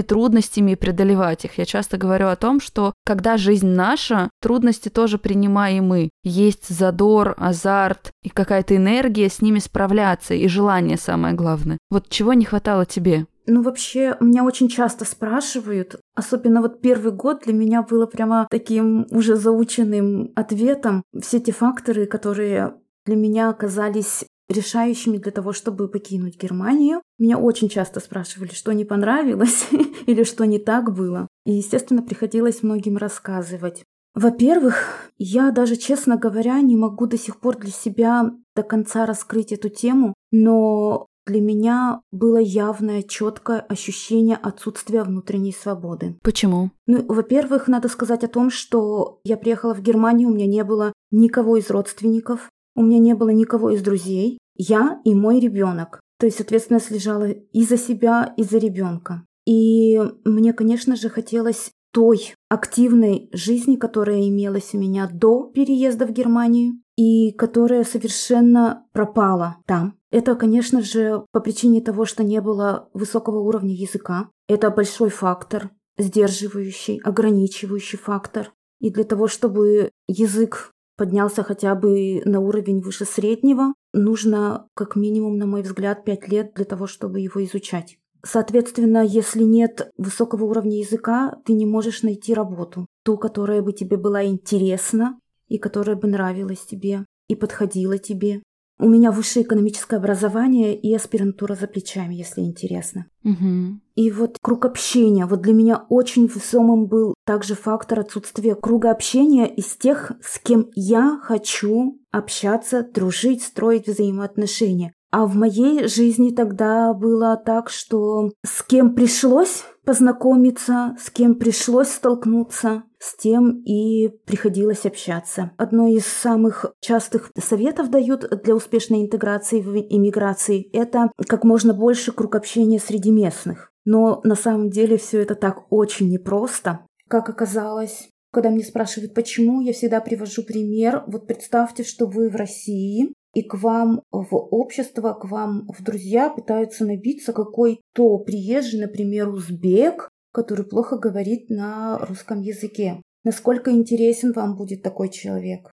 трудностями 0.00 0.72
и 0.72 0.76
преодолевать 0.76 1.44
их? 1.44 1.58
Я 1.58 1.64
часто 1.64 1.96
говорю 1.96 2.28
о 2.28 2.36
том, 2.36 2.60
что 2.60 2.94
когда 3.04 3.36
жизнь 3.36 3.66
наша, 3.66 4.30
трудности 4.40 4.88
тоже 4.88 5.18
принимаем 5.18 5.86
мы. 5.88 6.10
Есть 6.22 6.68
задор, 6.68 7.34
азарт 7.38 8.12
и 8.22 8.28
какая-то 8.28 8.76
энергия 8.76 9.28
с 9.28 9.42
ними 9.42 9.58
справляться, 9.58 10.34
и 10.34 10.46
желание 10.46 10.67
самое 10.96 11.34
главное. 11.34 11.78
Вот 11.90 12.08
чего 12.08 12.32
не 12.32 12.44
хватало 12.44 12.86
тебе? 12.86 13.26
Ну, 13.46 13.62
вообще, 13.62 14.16
меня 14.20 14.44
очень 14.44 14.68
часто 14.68 15.06
спрашивают, 15.06 15.96
особенно 16.14 16.60
вот 16.60 16.82
первый 16.82 17.12
год 17.12 17.44
для 17.44 17.54
меня 17.54 17.82
было 17.82 18.04
прямо 18.04 18.46
таким 18.50 19.06
уже 19.10 19.36
заученным 19.36 20.32
ответом. 20.36 21.02
Все 21.18 21.40
те 21.40 21.52
факторы, 21.52 22.04
которые 22.04 22.74
для 23.06 23.16
меня 23.16 23.48
оказались 23.48 24.26
решающими 24.48 25.18
для 25.18 25.32
того, 25.32 25.52
чтобы 25.52 25.88
покинуть 25.88 26.40
Германию. 26.40 27.02
Меня 27.18 27.38
очень 27.38 27.68
часто 27.68 28.00
спрашивали, 28.00 28.52
что 28.52 28.72
не 28.72 28.84
понравилось 28.84 29.68
или 30.06 30.24
что 30.24 30.44
не 30.44 30.58
так 30.58 30.92
было. 30.94 31.28
И, 31.46 31.52
естественно, 31.52 32.02
приходилось 32.02 32.62
многим 32.62 32.96
рассказывать. 32.96 33.84
Во-первых, 34.18 35.12
я 35.16 35.52
даже, 35.52 35.76
честно 35.76 36.16
говоря, 36.16 36.60
не 36.60 36.74
могу 36.74 37.06
до 37.06 37.16
сих 37.16 37.38
пор 37.38 37.56
для 37.56 37.70
себя 37.70 38.32
до 38.56 38.64
конца 38.64 39.06
раскрыть 39.06 39.52
эту 39.52 39.68
тему, 39.68 40.12
но 40.32 41.06
для 41.24 41.40
меня 41.40 42.00
было 42.10 42.38
явное, 42.38 43.04
четкое 43.04 43.60
ощущение 43.60 44.34
отсутствия 44.34 45.04
внутренней 45.04 45.52
свободы. 45.52 46.18
Почему? 46.24 46.72
Ну, 46.88 47.04
во-первых, 47.06 47.68
надо 47.68 47.88
сказать 47.88 48.24
о 48.24 48.28
том, 48.28 48.50
что 48.50 49.20
я 49.22 49.36
приехала 49.36 49.72
в 49.72 49.82
Германию, 49.82 50.30
у 50.30 50.34
меня 50.34 50.46
не 50.46 50.64
было 50.64 50.92
никого 51.12 51.56
из 51.56 51.70
родственников, 51.70 52.50
у 52.74 52.82
меня 52.82 52.98
не 52.98 53.14
было 53.14 53.28
никого 53.28 53.70
из 53.70 53.82
друзей, 53.82 54.38
я 54.56 55.00
и 55.04 55.14
мой 55.14 55.38
ребенок. 55.38 56.00
То 56.18 56.26
есть 56.26 56.40
ответственность 56.40 56.90
лежала 56.90 57.30
и 57.30 57.62
за 57.62 57.78
себя, 57.78 58.34
и 58.36 58.42
за 58.42 58.58
ребенка. 58.58 59.24
И 59.46 60.00
мне, 60.24 60.52
конечно 60.52 60.96
же, 60.96 61.08
хотелось 61.08 61.70
той 61.92 62.34
активной 62.48 63.28
жизни, 63.32 63.76
которая 63.76 64.28
имелась 64.28 64.74
у 64.74 64.78
меня 64.78 65.08
до 65.12 65.44
переезда 65.54 66.06
в 66.06 66.12
Германию 66.12 66.80
и 66.96 67.32
которая 67.32 67.84
совершенно 67.84 68.86
пропала 68.92 69.58
там. 69.66 69.98
Это, 70.10 70.34
конечно 70.34 70.80
же, 70.80 71.24
по 71.32 71.40
причине 71.40 71.82
того, 71.82 72.06
что 72.06 72.24
не 72.24 72.40
было 72.40 72.88
высокого 72.94 73.40
уровня 73.40 73.74
языка. 73.74 74.30
Это 74.48 74.70
большой 74.70 75.10
фактор, 75.10 75.70
сдерживающий, 75.98 77.00
ограничивающий 77.04 77.98
фактор. 77.98 78.52
И 78.80 78.90
для 78.90 79.04
того, 79.04 79.28
чтобы 79.28 79.90
язык 80.06 80.72
поднялся 80.96 81.42
хотя 81.42 81.74
бы 81.74 82.22
на 82.24 82.40
уровень 82.40 82.80
выше 82.80 83.04
среднего, 83.04 83.74
нужно 83.92 84.66
как 84.74 84.96
минимум, 84.96 85.36
на 85.36 85.46
мой 85.46 85.62
взгляд, 85.62 86.04
пять 86.04 86.28
лет 86.28 86.52
для 86.54 86.64
того, 86.64 86.86
чтобы 86.86 87.20
его 87.20 87.44
изучать. 87.44 87.98
Соответственно, 88.24 89.04
если 89.04 89.42
нет 89.42 89.90
высокого 89.96 90.44
уровня 90.44 90.78
языка, 90.78 91.38
ты 91.44 91.52
не 91.52 91.66
можешь 91.66 92.02
найти 92.02 92.34
работу, 92.34 92.86
ту, 93.04 93.16
которая 93.16 93.62
бы 93.62 93.72
тебе 93.72 93.96
была 93.96 94.24
интересна 94.24 95.18
и 95.48 95.58
которая 95.58 95.96
бы 95.96 96.08
нравилась 96.08 96.64
тебе 96.64 97.04
и 97.28 97.34
подходила 97.34 97.98
тебе. 97.98 98.42
У 98.80 98.88
меня 98.88 99.10
высшее 99.10 99.44
экономическое 99.44 99.96
образование 99.96 100.76
и 100.76 100.94
аспирантура 100.94 101.56
за 101.56 101.66
плечами, 101.66 102.14
если 102.14 102.42
интересно. 102.42 103.06
Угу. 103.24 103.80
И 103.96 104.10
вот 104.12 104.38
круг 104.40 104.66
общения. 104.66 105.26
Вот 105.26 105.40
для 105.40 105.52
меня 105.52 105.84
очень 105.88 106.26
весомым 106.26 106.86
был 106.86 107.14
также 107.26 107.56
фактор 107.56 108.00
отсутствия 108.00 108.54
круга 108.54 108.92
общения 108.92 109.52
из 109.52 109.76
тех, 109.76 110.12
с 110.22 110.38
кем 110.38 110.70
я 110.76 111.18
хочу 111.20 111.98
общаться, 112.12 112.84
дружить, 112.84 113.42
строить 113.42 113.88
взаимоотношения. 113.88 114.92
А 115.10 115.26
в 115.26 115.34
моей 115.34 115.88
жизни 115.88 116.30
тогда 116.30 116.92
было 116.92 117.36
так, 117.36 117.70
что 117.70 118.30
с 118.44 118.62
кем 118.62 118.94
пришлось 118.94 119.64
познакомиться, 119.84 120.96
с 121.00 121.10
кем 121.10 121.36
пришлось 121.36 121.88
столкнуться, 121.88 122.82
с 122.98 123.16
тем 123.16 123.62
и 123.64 124.08
приходилось 124.26 124.84
общаться. 124.84 125.52
Одно 125.56 125.86
из 125.86 126.06
самых 126.06 126.66
частых 126.80 127.30
советов 127.38 127.90
дают 127.90 128.28
для 128.44 128.54
успешной 128.54 129.00
интеграции 129.00 129.62
в 129.62 129.74
иммиграции– 129.76 130.68
это 130.74 131.10
как 131.26 131.44
можно 131.44 131.72
больше 131.72 132.12
круг 132.12 132.34
общения 132.34 132.78
среди 132.78 133.10
местных. 133.10 133.72
Но 133.86 134.20
на 134.24 134.34
самом 134.34 134.68
деле 134.68 134.98
все 134.98 135.22
это 135.22 135.34
так 135.34 135.72
очень 135.72 136.10
непросто. 136.10 136.80
Как 137.08 137.30
оказалось, 137.30 138.10
когда 138.30 138.50
мне 138.50 138.62
спрашивают, 138.62 139.14
почему, 139.14 139.62
я 139.62 139.72
всегда 139.72 140.02
привожу 140.02 140.42
пример. 140.42 141.04
Вот 141.06 141.26
представьте, 141.26 141.82
что 141.82 142.04
вы 142.04 142.28
в 142.28 142.36
России, 142.36 143.14
и 143.34 143.42
к 143.42 143.54
вам 143.54 144.02
в 144.10 144.34
общество, 144.34 145.12
к 145.12 145.24
вам 145.24 145.66
в 145.68 145.82
друзья 145.82 146.30
пытаются 146.30 146.84
набиться 146.84 147.32
какой-то 147.32 148.18
приезжий, 148.18 148.80
например, 148.80 149.28
узбек, 149.28 150.08
который 150.32 150.64
плохо 150.64 150.96
говорит 150.96 151.50
на 151.50 151.98
русском 151.98 152.40
языке. 152.40 153.02
насколько 153.24 153.70
интересен 153.70 154.32
вам 154.32 154.56
будет 154.56 154.82
такой 154.82 155.10
человек. 155.10 155.70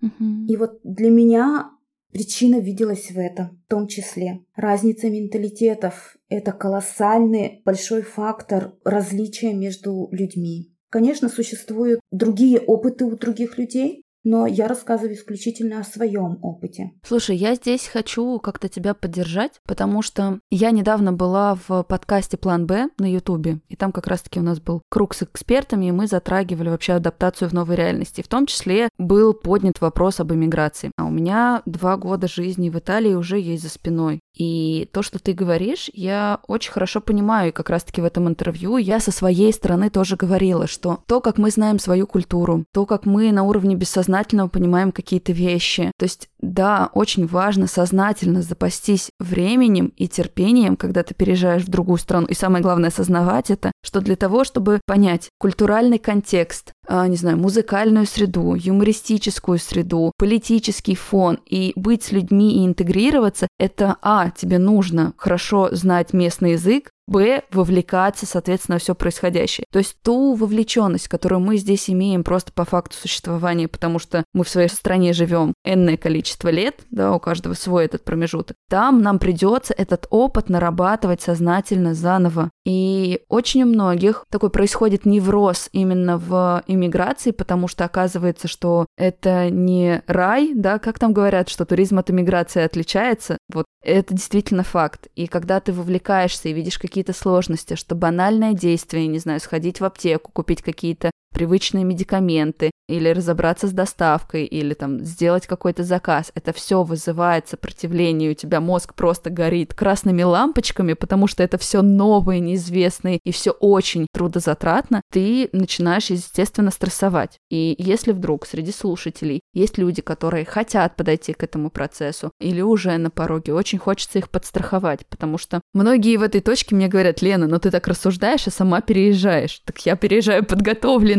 Мгм. 0.00 0.46
И 0.46 0.56
вот 0.56 0.78
для 0.84 1.10
меня 1.10 1.70
причина 2.12 2.60
виделась 2.60 3.10
в 3.10 3.18
этом, 3.18 3.60
в 3.64 3.68
том 3.68 3.88
числе. 3.88 4.44
Разница 4.54 5.10
менталитетов– 5.10 6.16
это 6.28 6.52
колоссальный 6.52 7.62
большой 7.64 8.02
фактор 8.02 8.74
различия 8.84 9.52
между 9.52 10.08
людьми. 10.12 10.72
Конечно, 10.90 11.28
существуют 11.28 12.00
другие 12.10 12.60
опыты 12.60 13.06
у 13.06 13.16
других 13.16 13.56
людей, 13.56 14.01
но 14.24 14.46
я 14.46 14.68
рассказываю 14.68 15.14
исключительно 15.14 15.80
о 15.80 15.84
своем 15.84 16.38
опыте. 16.42 16.92
Слушай, 17.06 17.36
я 17.36 17.54
здесь 17.54 17.86
хочу 17.86 18.38
как-то 18.38 18.68
тебя 18.68 18.94
поддержать, 18.94 19.60
потому 19.66 20.02
что 20.02 20.38
я 20.50 20.70
недавно 20.70 21.12
была 21.12 21.58
в 21.66 21.82
подкасте 21.82 22.36
«План 22.36 22.66
Б» 22.66 22.88
на 22.98 23.10
Ютубе, 23.10 23.60
и 23.68 23.76
там 23.76 23.92
как 23.92 24.06
раз-таки 24.06 24.40
у 24.40 24.42
нас 24.42 24.60
был 24.60 24.82
круг 24.88 25.14
с 25.14 25.22
экспертами, 25.22 25.86
и 25.86 25.92
мы 25.92 26.06
затрагивали 26.06 26.68
вообще 26.68 26.94
адаптацию 26.94 27.48
в 27.48 27.52
новой 27.52 27.76
реальности. 27.76 28.22
В 28.22 28.28
том 28.28 28.46
числе 28.46 28.88
был 28.98 29.34
поднят 29.34 29.80
вопрос 29.80 30.20
об 30.20 30.32
эмиграции. 30.32 30.92
А 30.96 31.04
у 31.04 31.10
меня 31.10 31.62
два 31.66 31.96
года 31.96 32.28
жизни 32.28 32.70
в 32.70 32.78
Италии 32.78 33.14
уже 33.14 33.38
есть 33.38 33.62
за 33.62 33.68
спиной. 33.68 34.20
И 34.36 34.88
то, 34.92 35.02
что 35.02 35.18
ты 35.18 35.32
говоришь, 35.32 35.90
я 35.92 36.40
очень 36.46 36.72
хорошо 36.72 37.00
понимаю, 37.00 37.50
и 37.50 37.52
как 37.52 37.70
раз-таки 37.70 38.00
в 38.00 38.04
этом 38.04 38.28
интервью 38.28 38.76
я 38.76 39.00
со 39.00 39.10
своей 39.10 39.52
стороны 39.52 39.90
тоже 39.90 40.16
говорила, 40.16 40.66
что 40.66 41.00
то, 41.06 41.20
как 41.20 41.38
мы 41.38 41.50
знаем 41.50 41.78
свою 41.78 42.06
культуру, 42.06 42.64
то, 42.72 42.86
как 42.86 43.04
мы 43.04 43.32
на 43.32 43.42
уровне 43.42 43.74
бессознательного 43.74 44.11
понимаем 44.48 44.92
какие-то 44.92 45.32
вещи, 45.32 45.90
то 45.98 46.04
есть 46.04 46.28
да, 46.42 46.90
очень 46.92 47.26
важно 47.26 47.68
сознательно 47.68 48.42
запастись 48.42 49.10
временем 49.20 49.92
и 49.96 50.08
терпением, 50.08 50.76
когда 50.76 51.04
ты 51.04 51.14
переезжаешь 51.14 51.62
в 51.62 51.68
другую 51.68 51.98
страну. 51.98 52.26
И 52.26 52.34
самое 52.34 52.62
главное 52.62 52.88
осознавать 52.88 53.50
это, 53.50 53.70
что 53.84 54.00
для 54.00 54.16
того, 54.16 54.42
чтобы 54.42 54.80
понять 54.84 55.28
культуральный 55.38 55.98
контекст, 55.98 56.72
а, 56.88 57.06
не 57.06 57.16
знаю, 57.16 57.38
музыкальную 57.38 58.06
среду, 58.06 58.56
юмористическую 58.56 59.58
среду, 59.58 60.10
политический 60.18 60.96
фон 60.96 61.38
и 61.48 61.72
быть 61.76 62.02
с 62.02 62.12
людьми 62.12 62.56
и 62.56 62.66
интегрироваться, 62.66 63.46
это, 63.58 63.96
а, 64.02 64.30
тебе 64.30 64.58
нужно 64.58 65.14
хорошо 65.16 65.68
знать 65.70 66.12
местный 66.12 66.52
язык, 66.52 66.90
Б, 67.08 67.42
вовлекаться, 67.50 68.26
соответственно, 68.26 68.78
все 68.78 68.94
происходящее. 68.94 69.66
То 69.72 69.78
есть 69.78 69.96
ту 70.02 70.34
вовлеченность, 70.34 71.08
которую 71.08 71.40
мы 71.40 71.56
здесь 71.56 71.90
имеем 71.90 72.22
просто 72.22 72.52
по 72.52 72.64
факту 72.64 72.96
существования, 72.96 73.68
потому 73.68 73.98
что 73.98 74.24
мы 74.32 74.44
в 74.44 74.48
своей 74.48 74.68
стране 74.68 75.12
живем 75.12 75.52
энное 75.64 75.96
количество 75.96 76.48
лет, 76.48 76.80
да, 76.90 77.12
у 77.12 77.18
каждого 77.18 77.54
свой 77.54 77.86
этот 77.86 78.04
промежуток, 78.04 78.56
там 78.68 79.02
нам 79.02 79.18
придется 79.18 79.74
этот 79.76 80.06
опыт 80.10 80.48
нарабатывать 80.48 81.22
сознательно 81.22 81.94
заново. 81.94 82.50
И 82.64 83.20
очень 83.28 83.64
у 83.64 83.66
многих 83.66 84.24
такой 84.30 84.50
происходит 84.50 85.04
невроз 85.04 85.68
именно 85.72 86.18
в 86.18 86.62
иммиграции, 86.66 87.32
потому 87.32 87.66
что 87.66 87.84
оказывается, 87.84 88.46
что 88.46 88.86
это 88.96 89.50
не 89.50 90.02
рай, 90.06 90.52
да, 90.54 90.78
как 90.78 90.98
там 90.98 91.12
говорят, 91.12 91.48
что 91.48 91.64
туризм 91.64 91.98
от 91.98 92.10
иммиграции 92.10 92.62
отличается. 92.62 93.38
Вот 93.52 93.66
это 93.82 94.14
действительно 94.14 94.62
факт. 94.62 95.08
И 95.16 95.26
когда 95.26 95.58
ты 95.60 95.72
вовлекаешься 95.72 96.48
и 96.48 96.52
видишь 96.52 96.78
какие-то 96.92 97.14
сложности, 97.14 97.74
что 97.74 97.94
банальное 97.94 98.52
действие, 98.52 99.06
не 99.06 99.18
знаю, 99.18 99.40
сходить 99.40 99.80
в 99.80 99.84
аптеку, 99.86 100.30
купить 100.30 100.60
какие-то 100.60 101.10
привычные 101.32 101.84
медикаменты, 101.84 102.70
или 102.88 103.08
разобраться 103.08 103.68
с 103.68 103.72
доставкой, 103.72 104.44
или 104.44 104.74
там 104.74 105.00
сделать 105.00 105.46
какой-то 105.46 105.82
заказ. 105.82 106.30
Это 106.34 106.52
все 106.52 106.82
вызывает 106.82 107.48
сопротивление, 107.48 108.32
у 108.32 108.34
тебя 108.34 108.60
мозг 108.60 108.94
просто 108.94 109.30
горит 109.30 109.72
красными 109.74 110.22
лампочками, 110.22 110.92
потому 110.92 111.26
что 111.26 111.42
это 111.42 111.58
все 111.58 111.82
новое, 111.82 112.38
неизвестное, 112.38 113.18
и 113.24 113.32
все 113.32 113.52
очень 113.52 114.06
трудозатратно, 114.12 115.00
ты 115.10 115.48
начинаешь, 115.52 116.10
естественно, 116.10 116.70
стрессовать. 116.70 117.38
И 117.50 117.74
если 117.78 118.12
вдруг 118.12 118.46
среди 118.46 118.72
слушателей 118.72 119.40
есть 119.54 119.78
люди, 119.78 120.02
которые 120.02 120.44
хотят 120.44 120.96
подойти 120.96 121.32
к 121.32 121.42
этому 121.42 121.70
процессу, 121.70 122.30
или 122.40 122.60
уже 122.60 122.96
на 122.98 123.10
пороге, 123.10 123.54
очень 123.54 123.78
хочется 123.78 124.18
их 124.18 124.28
подстраховать, 124.28 125.06
потому 125.06 125.38
что 125.38 125.60
многие 125.72 126.16
в 126.16 126.22
этой 126.22 126.40
точке 126.40 126.74
мне 126.74 126.88
говорят, 126.88 127.22
Лена, 127.22 127.46
ну 127.46 127.58
ты 127.58 127.70
так 127.70 127.88
рассуждаешь, 127.88 128.46
а 128.46 128.50
сама 128.50 128.80
переезжаешь. 128.80 129.62
Так 129.64 129.78
я 129.86 129.96
переезжаю 129.96 130.44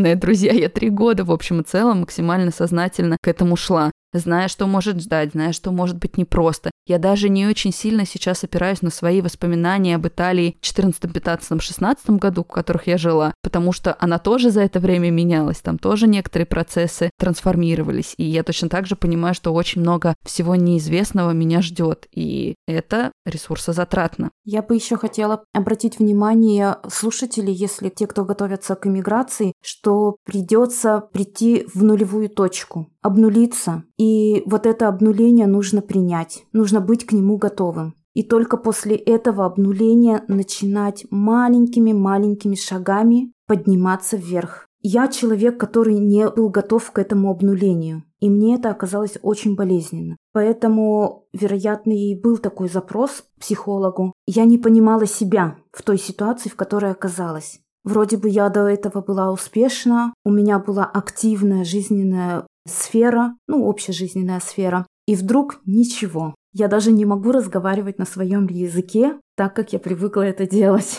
подготовленная, 0.04 0.16
друзья, 0.16 0.52
я 0.54 0.70
три 0.70 0.89
года, 0.89 1.24
в 1.24 1.32
общем 1.32 1.62
и 1.62 1.63
целом, 1.63 2.02
максимально 2.02 2.52
сознательно 2.52 3.18
к 3.22 3.28
этому 3.28 3.56
шла 3.56 3.92
зная, 4.13 4.47
что 4.47 4.67
может 4.67 5.02
ждать, 5.02 5.32
зная, 5.32 5.54
что 5.54 5.71
может 5.71 5.97
быть 5.97 6.17
непросто. 6.17 6.71
Я 6.86 6.99
даже 6.99 7.30
не 7.30 7.47
очень 7.47 7.71
сильно 7.71 8.06
сейчас 8.06 8.43
опираюсь 8.43 8.82
на 8.82 8.89
свои 8.89 9.21
воспоминания 9.21 9.95
об 9.95 10.06
Италии 10.06 10.58
в 10.60 10.65
14, 10.65 11.13
15, 11.13 11.62
16 11.62 12.10
году, 12.12 12.43
в 12.43 12.52
которых 12.52 12.88
я 12.88 12.97
жила, 12.97 13.34
потому 13.41 13.71
что 13.71 13.95
она 13.99 14.19
тоже 14.19 14.52
за 14.52 14.62
это 14.62 14.82
время 14.82 15.10
менялась, 15.10 15.62
там 15.62 15.78
тоже 15.78 16.08
некоторые 16.08 16.45
процессы 16.45 17.10
трансформировались, 17.17 18.15
и 18.17 18.23
я 18.23 18.43
точно 18.43 18.67
так 18.67 18.86
же 18.86 18.97
понимаю, 18.97 19.34
что 19.34 19.54
очень 19.54 19.82
много 19.82 20.15
всего 20.23 20.56
неизвестного 20.56 21.32
меня 21.32 21.62
ждет, 21.62 22.08
и 22.12 22.56
это 22.67 23.13
ресурсозатратно. 23.26 24.32
Я 24.43 24.62
бы 24.62 24.76
еще 24.76 24.97
хотела 24.97 25.43
обратить 25.54 25.99
внимание 25.99 26.78
слушателей, 26.89 27.54
если 27.54 27.88
те, 27.88 28.08
кто 28.08 28.26
готовятся 28.26 28.76
к 28.76 28.88
иммиграции, 28.88 29.54
что 29.63 30.17
придется 30.26 31.08
прийти 31.13 31.65
в 31.73 31.82
нулевую 31.82 32.30
точку, 32.30 32.89
обнулиться. 33.02 33.84
И 33.97 34.43
вот 34.45 34.65
это 34.65 34.88
обнуление 34.88 35.47
нужно 35.47 35.82
принять, 35.82 36.45
нужно 36.51 36.82
быть 36.82 37.06
к 37.06 37.12
нему 37.12 37.38
готовым. 37.38 37.95
И 38.13 38.23
только 38.23 38.58
после 38.58 38.95
этого 38.95 39.45
обнуления 39.45 40.23
начинать 40.27 41.06
маленькими-маленькими 41.10 42.56
шагами 42.56 43.32
подниматься 43.47 44.17
вверх. 44.17 44.67
Я 44.86 45.08
человек, 45.08 45.58
который 45.58 45.97
не 45.97 46.29
был 46.29 46.49
готов 46.49 46.91
к 46.91 46.99
этому 46.99 47.32
обнулению, 47.32 48.03
и 48.19 48.29
мне 48.29 48.56
это 48.56 48.69
оказалось 48.69 49.17
очень 49.21 49.56
болезненно. 49.56 50.17
Поэтому, 50.34 51.25
вероятно, 51.32 51.91
и 51.91 52.19
был 52.19 52.38
такой 52.38 52.67
запрос 52.67 53.23
психологу. 53.39 54.12
Я 54.27 54.43
не 54.43 54.58
понимала 54.58 55.06
себя 55.06 55.56
в 55.71 55.84
той 55.84 55.97
ситуации, 55.97 56.49
в 56.49 56.56
которой 56.56 56.91
оказалась. 56.91 57.62
Вроде 57.86 58.17
бы 58.17 58.29
я 58.29 58.49
до 58.49 58.67
этого 58.67 59.01
была 59.01 59.32
успешна, 59.32 60.13
у 60.25 60.32
меня 60.32 60.60
была 60.60 60.86
активная 60.86 61.63
жизненная 61.63 62.45
сфера, 62.67 63.36
ну, 63.47 63.65
общая 63.65 63.93
жизненная 63.93 64.39
сфера. 64.39 64.86
И 65.06 65.15
вдруг 65.15 65.62
ничего. 65.65 66.36
Я 66.54 66.67
даже 66.67 66.91
не 66.91 67.06
могу 67.06 67.32
разговаривать 67.32 67.97
на 67.97 68.06
своем 68.06 68.47
языке, 68.47 69.19
так 69.36 69.56
как 69.56 69.73
я 69.73 69.80
привыкла 69.80 70.21
это 70.21 70.47
делать. 70.47 70.97